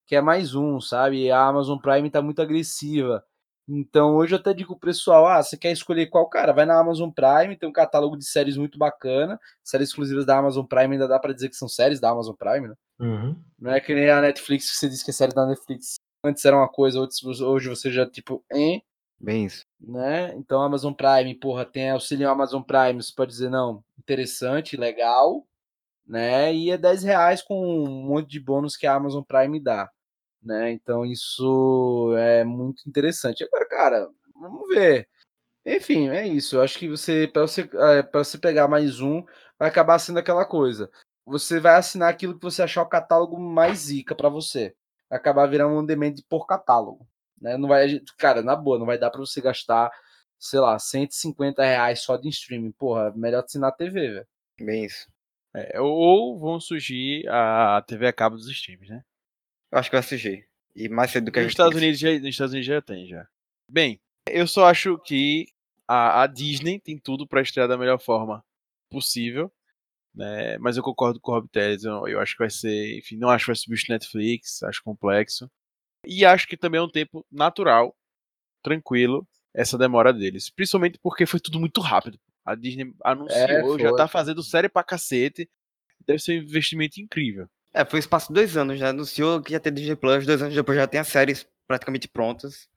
que 0.07 0.15
é 0.15 0.21
mais 0.21 0.55
um, 0.55 0.79
sabe? 0.79 1.29
A 1.29 1.45
Amazon 1.45 1.77
Prime 1.77 2.09
tá 2.09 2.21
muito 2.21 2.41
agressiva. 2.41 3.23
Então, 3.69 4.15
hoje 4.15 4.33
eu 4.33 4.39
até 4.39 4.53
digo 4.53 4.79
pro 4.79 4.89
pessoal: 4.89 5.27
ah, 5.27 5.43
você 5.43 5.57
quer 5.57 5.71
escolher 5.71 6.07
qual 6.07 6.29
cara? 6.29 6.53
Vai 6.53 6.65
na 6.65 6.79
Amazon 6.79 7.09
Prime, 7.11 7.57
tem 7.57 7.67
um 7.67 7.73
catálogo 7.73 8.17
de 8.17 8.25
séries 8.25 8.55
muito 8.55 8.77
bacana. 8.79 9.37
Séries 9.61 9.89
exclusivas 9.89 10.25
da 10.25 10.37
Amazon 10.37 10.65
Prime, 10.65 10.93
ainda 10.93 11.07
dá 11.07 11.19
pra 11.19 11.33
dizer 11.33 11.49
que 11.49 11.55
são 11.55 11.67
séries 11.67 11.99
da 11.99 12.09
Amazon 12.09 12.33
Prime, 12.33 12.69
né? 12.69 12.75
Uhum. 12.99 13.35
Não 13.59 13.71
é 13.71 13.81
que 13.81 13.93
nem 13.93 14.09
a 14.09 14.21
Netflix, 14.21 14.71
que 14.71 14.77
você 14.77 14.89
diz 14.89 15.03
que 15.03 15.11
é 15.11 15.13
série 15.13 15.33
da 15.33 15.45
Netflix. 15.45 15.95
Antes 16.23 16.43
era 16.45 16.55
uma 16.55 16.69
coisa, 16.69 16.99
hoje 17.45 17.69
você 17.69 17.91
já, 17.91 18.09
tipo, 18.09 18.43
hein? 18.51 18.81
Bem 19.19 19.45
isso. 19.45 19.61
né? 19.79 20.33
Então, 20.35 20.61
Amazon 20.61 20.93
Prime, 20.93 21.35
porra, 21.35 21.65
tem 21.65 21.89
auxílio 21.89 22.29
Amazon 22.29 22.61
Prime, 22.61 23.01
você 23.01 23.11
pode 23.15 23.31
dizer, 23.31 23.49
não, 23.49 23.83
interessante, 23.97 24.77
legal, 24.77 25.45
né? 26.05 26.53
E 26.53 26.71
é 26.71 26.77
10 26.77 27.03
reais 27.03 27.41
com 27.41 27.83
um 27.83 28.05
monte 28.05 28.29
de 28.29 28.39
bônus 28.39 28.75
que 28.77 28.87
a 28.87 28.95
Amazon 28.95 29.23
Prime 29.23 29.59
dá, 29.59 29.89
né? 30.47 30.71
Então, 30.71 31.05
isso 31.05 32.13
é 32.17 32.43
muito 32.43 32.87
interessante. 32.87 33.43
Agora, 33.43 33.67
cara, 33.67 34.09
vamos 34.35 34.67
ver. 34.69 35.07
Enfim, 35.65 36.09
é 36.09 36.27
isso. 36.27 36.55
Eu 36.57 36.61
acho 36.63 36.79
que 36.79 36.89
você, 36.89 37.27
para 37.27 37.43
você, 37.43 37.65
para 37.65 38.23
você 38.23 38.37
pegar 38.37 38.67
mais 38.67 39.01
um, 39.01 39.23
vai 39.59 39.69
acabar 39.69 39.99
sendo 39.99 40.19
aquela 40.19 40.45
coisa. 40.45 40.89
Você 41.25 41.59
vai 41.59 41.75
assinar 41.75 42.09
aquilo 42.09 42.35
que 42.35 42.43
você 42.43 42.63
achar 42.63 42.81
o 42.83 42.89
catálogo 42.89 43.39
mais 43.39 43.79
zica 43.79 44.15
para 44.15 44.29
você. 44.29 44.75
Vai 45.09 45.19
acabar 45.19 45.47
virando 45.47 45.75
um 45.75 45.79
on-demand 45.79 46.15
por 46.29 46.47
catálogo 46.47 47.07
né? 47.41 47.57
Não 47.57 47.67
vai, 47.67 47.99
cara, 48.17 48.41
na 48.41 48.55
boa, 48.55 48.79
não 48.79 48.85
vai 48.85 48.97
dar 48.97 49.09
para 49.09 49.19
você 49.19 49.41
gastar, 49.41 49.91
sei 50.39 50.59
lá, 50.59 50.77
150 50.79 51.63
reais 51.63 52.01
só 52.01 52.17
de 52.17 52.29
streaming. 52.29 52.71
Porra, 52.71 53.11
melhor 53.15 53.43
assinar 53.43 53.69
a 53.69 53.73
TV, 53.73 54.09
velho. 54.09 54.27
Bem 54.59 54.85
isso. 54.85 55.07
É, 55.55 55.79
ou 55.79 56.37
vão 56.39 56.59
surgir 56.59 57.27
a 57.29 57.81
TV 57.87 58.07
a 58.07 58.13
cabo 58.13 58.35
dos 58.35 58.49
streams, 58.49 58.89
né? 58.89 59.03
Eu 59.71 59.79
acho 59.79 59.89
que 59.89 59.95
vai 59.95 60.03
surgir. 60.03 60.47
E 60.75 60.87
mais 60.87 61.11
cedo 61.11 61.25
do 61.25 61.31
que 61.31 61.39
a 61.39 61.41
Nos 61.41 61.51
gente 61.51 61.53
Estados, 61.53 61.73
pensa. 61.73 61.83
Unidos 61.85 61.99
já, 61.99 62.11
nos 62.11 62.29
Estados 62.29 62.53
Unidos 62.53 62.67
já 62.67 62.81
tem, 62.81 63.07
já. 63.07 63.27
Bem, 63.69 63.99
eu 64.29 64.47
só 64.47 64.65
acho 64.65 64.97
que 64.99 65.47
a, 65.87 66.23
a 66.23 66.27
Disney 66.27 66.79
tem 66.79 66.97
tudo 66.97 67.27
para 67.27 67.41
estrear 67.41 67.67
da 67.67 67.77
melhor 67.77 67.99
forma 67.99 68.43
possível, 68.89 69.51
né? 70.13 70.57
Mas 70.59 70.77
eu 70.77 70.83
concordo 70.83 71.19
com 71.19 71.31
o 71.31 71.35
Rob 71.35 71.49
Teles, 71.49 71.83
eu, 71.83 72.07
eu 72.07 72.19
acho 72.19 72.33
que 72.33 72.43
vai 72.43 72.49
ser, 72.49 72.97
enfim, 72.97 73.17
não 73.17 73.29
acho 73.29 73.45
que 73.45 73.49
vai 73.51 73.55
substituir 73.55 73.93
Netflix, 73.95 74.63
acho 74.63 74.83
complexo. 74.83 75.49
E 76.05 76.23
acho 76.23 76.47
que 76.47 76.55
também 76.55 76.79
é 76.79 76.83
um 76.83 76.89
tempo 76.89 77.25
natural, 77.31 77.95
tranquilo, 78.63 79.27
essa 79.53 79.77
demora 79.77 80.13
deles. 80.13 80.49
Principalmente 80.49 80.99
porque 81.01 81.25
foi 81.25 81.39
tudo 81.39 81.59
muito 81.59 81.81
rápido. 81.81 82.19
A 82.45 82.55
Disney 82.55 82.93
anunciou, 83.03 83.77
É, 83.77 83.81
já 83.81 83.95
tá 83.95 84.07
fazendo 84.07 84.41
série 84.41 84.69
pra 84.69 84.83
cacete. 84.83 85.49
Deve 86.05 86.19
ser 86.19 86.39
um 86.39 86.43
investimento 86.43 87.01
incrível. 87.01 87.49
É, 87.77 87.85
foi 87.85 87.99
espaço 87.99 88.29
de 88.29 88.33
dois 88.33 88.57
anos, 88.57 88.79
né? 88.79 88.87
Anunciou 88.87 89.39
que 89.39 89.53
ia 89.53 89.59
ter 89.59 89.69
Disney 89.69 89.95
Plus, 89.95 90.25
dois 90.25 90.41
anos 90.41 90.55
depois 90.55 90.75
já 90.75 90.87
tem 90.87 90.99
as 90.99 91.07
séries 91.07 91.47
praticamente 91.67 92.07
prontas. 92.07 92.67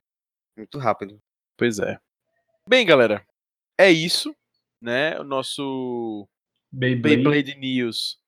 Muito 0.55 0.79
rápido. 0.79 1.19
Pois 1.57 1.79
é. 1.79 1.99
Bem, 2.69 2.85
galera, 2.85 3.27
é 3.79 3.91
isso, 3.91 4.37
né? 4.79 5.19
O 5.19 5.25
nosso 5.25 6.29
Beyblade. 6.71 7.17
Beyblade 7.17 7.55
News 7.59 8.19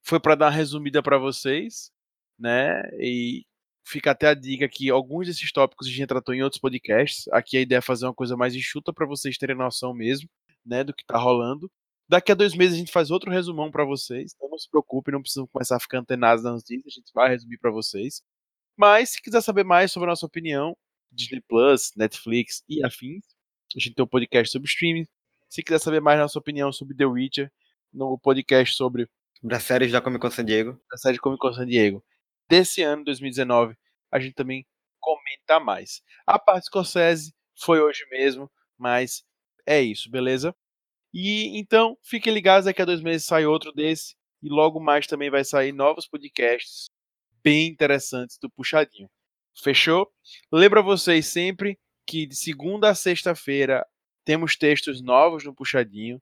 foi 0.00 0.18
para 0.18 0.34
dar 0.34 0.46
uma 0.46 0.52
resumida 0.52 1.02
para 1.02 1.18
vocês, 1.18 1.92
né? 2.38 2.82
E 2.98 3.44
fica 3.84 4.12
até 4.12 4.28
a 4.28 4.34
dica 4.34 4.66
que 4.70 4.88
alguns 4.88 5.26
desses 5.26 5.52
tópicos 5.52 5.86
a 5.86 5.90
gente 5.90 6.06
tratou 6.06 6.34
em 6.34 6.42
outros 6.42 6.62
podcasts. 6.62 7.28
Aqui 7.28 7.58
a 7.58 7.60
ideia 7.60 7.80
é 7.80 7.82
fazer 7.82 8.06
uma 8.06 8.14
coisa 8.14 8.38
mais 8.38 8.54
enxuta 8.54 8.90
para 8.90 9.06
vocês 9.06 9.36
terem 9.36 9.54
noção 9.54 9.92
mesmo, 9.92 10.30
né, 10.64 10.82
do 10.82 10.94
que 10.94 11.04
tá 11.04 11.18
rolando. 11.18 11.70
Daqui 12.12 12.30
a 12.30 12.34
dois 12.34 12.54
meses 12.54 12.74
a 12.74 12.78
gente 12.78 12.92
faz 12.92 13.10
outro 13.10 13.30
resumão 13.30 13.70
para 13.70 13.86
vocês, 13.86 14.34
então 14.36 14.46
não 14.50 14.58
se 14.58 14.68
preocupem, 14.68 15.12
não 15.12 15.22
precisam 15.22 15.46
começar 15.46 15.76
a 15.76 15.80
ficar 15.80 15.98
antenados 15.98 16.44
nas 16.44 16.56
notícias, 16.56 16.92
a 16.92 17.00
gente 17.00 17.10
vai 17.14 17.30
resumir 17.30 17.56
para 17.56 17.70
vocês. 17.70 18.22
Mas 18.76 19.12
se 19.12 19.22
quiser 19.22 19.40
saber 19.40 19.64
mais 19.64 19.90
sobre 19.90 20.08
a 20.08 20.12
nossa 20.12 20.26
opinião, 20.26 20.76
Disney 21.10 21.40
Plus, 21.40 21.90
Netflix 21.96 22.62
e 22.68 22.84
afins, 22.84 23.24
a 23.74 23.78
gente 23.78 23.94
tem 23.94 24.04
um 24.04 24.06
podcast 24.06 24.52
sobre 24.52 24.68
streaming. 24.68 25.06
Se 25.48 25.62
quiser 25.62 25.78
saber 25.78 26.02
mais 26.02 26.20
nossa 26.20 26.38
opinião 26.38 26.70
sobre 26.70 26.94
The 26.94 27.06
Witcher, 27.06 27.50
no 27.90 28.18
podcast 28.18 28.76
sobre 28.76 29.08
Sobre 29.40 29.56
as 29.56 29.62
séries 29.62 29.90
da 29.90 30.02
Comic 30.02 30.20
Con 30.20 30.30
San 30.30 30.44
Diego. 30.44 30.78
a 30.92 30.98
série 30.98 31.16
Comic 31.16 31.40
Con 31.40 31.54
San 31.54 31.64
Diego 31.66 32.04
desse 32.46 32.82
ano, 32.82 33.04
2019, 33.04 33.74
a 34.10 34.20
gente 34.20 34.34
também 34.34 34.66
comenta 35.00 35.58
mais. 35.58 36.02
A 36.26 36.38
parte 36.38 36.66
Scorsese 36.66 37.32
foi 37.58 37.80
hoje 37.80 38.04
mesmo, 38.10 38.52
mas 38.76 39.24
é 39.64 39.80
isso, 39.80 40.10
beleza? 40.10 40.54
E 41.12 41.58
então, 41.58 41.96
fiquem 42.02 42.32
ligados, 42.32 42.64
daqui 42.64 42.80
a 42.80 42.86
dois 42.86 43.02
meses 43.02 43.26
sai 43.26 43.44
outro 43.44 43.72
desse, 43.72 44.14
e 44.42 44.48
logo 44.48 44.80
mais 44.80 45.06
também 45.06 45.30
vai 45.30 45.44
sair 45.44 45.72
novos 45.72 46.06
podcasts 46.06 46.86
bem 47.42 47.68
interessantes 47.68 48.38
do 48.38 48.50
Puxadinho. 48.50 49.10
Fechou? 49.62 50.10
Lembra 50.50 50.82
vocês 50.82 51.26
sempre 51.26 51.78
que 52.06 52.26
de 52.26 52.36
segunda 52.36 52.88
a 52.90 52.94
sexta-feira 52.94 53.86
temos 54.24 54.56
textos 54.56 55.02
novos 55.02 55.44
no 55.44 55.54
Puxadinho. 55.54 56.20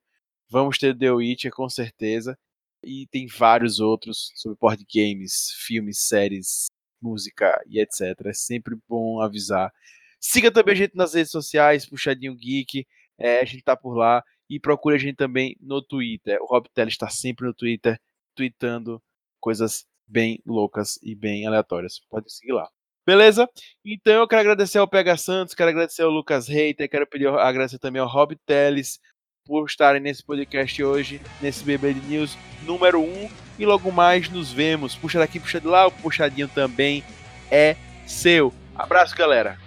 Vamos 0.49 0.79
ter 0.79 0.97
The 0.97 1.13
Witcher 1.13 1.53
com 1.53 1.69
certeza. 1.69 2.37
E 2.83 3.07
tem 3.09 3.27
vários 3.27 3.79
outros 3.79 4.33
sobre 4.35 4.59
board 4.59 4.85
games, 4.93 5.53
filmes, 5.67 6.01
séries, 6.01 6.67
música 7.01 7.63
e 7.67 7.79
etc. 7.79 8.27
É 8.27 8.33
sempre 8.33 8.77
bom 8.89 9.21
avisar. 9.21 9.73
Siga 10.19 10.51
também 10.51 10.73
a 10.73 10.77
gente 10.77 10.97
nas 10.97 11.15
redes 11.15 11.31
sociais, 11.31 11.87
Puxadinho 11.87 12.35
Geek. 12.35 12.87
é, 13.19 13.41
a 13.41 13.45
gente 13.45 13.63
tá 13.63 13.77
por 13.77 13.95
lá. 13.95 14.25
E 14.51 14.59
procure 14.59 14.97
a 14.97 14.99
gente 14.99 15.15
também 15.15 15.57
no 15.61 15.81
Twitter. 15.81 16.43
O 16.43 16.47
Rob 16.47 16.69
Teles 16.75 16.95
está 16.95 17.09
sempre 17.09 17.47
no 17.47 17.55
Twitter, 17.55 17.99
tweetando 18.35 19.01
coisas 19.41 19.87
bem 20.07 20.43
loucas 20.45 20.99
e 21.03 21.15
bem 21.15 21.47
aleatórias. 21.47 22.01
Pode 22.11 22.33
seguir 22.33 22.53
lá. 22.53 22.69
Beleza? 23.07 23.49
Então 23.85 24.15
eu 24.15 24.29
quero 24.29 24.41
agradecer 24.41 24.79
ao 24.79 24.89
PH 24.89 25.17
Santos, 25.17 25.55
quero 25.55 25.71
agradecer 25.71 26.03
ao 26.03 26.11
Lucas 26.11 26.49
Reiter, 26.49 26.89
quero 26.89 27.07
pedir, 27.07 27.29
agradecer 27.29 27.79
também 27.79 28.03
ao 28.03 28.09
Rob 28.09 28.37
Teles 28.45 29.01
por 29.45 29.67
estarem 29.67 30.01
nesse 30.01 30.23
podcast 30.23 30.83
hoje, 30.83 31.21
nesse 31.41 31.65
Beyblade 31.65 32.01
News 32.01 32.37
número 32.65 33.01
1. 33.01 33.31
E 33.59 33.67
logo 33.67 33.91
mais 33.91 34.29
nos 34.29 34.53
vemos. 34.53 34.95
Puxa 34.95 35.19
daqui, 35.19 35.41
puxa 35.41 35.61
de 35.61 35.67
lá, 35.67 35.87
o 35.87 35.93
puxadinho 35.93 36.49
também 36.49 37.03
é 37.51 37.77
seu. 38.07 38.53
Abraço, 38.75 39.17
galera. 39.17 39.59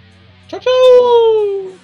Tchau, 0.48 0.60
tchau! 0.60 1.83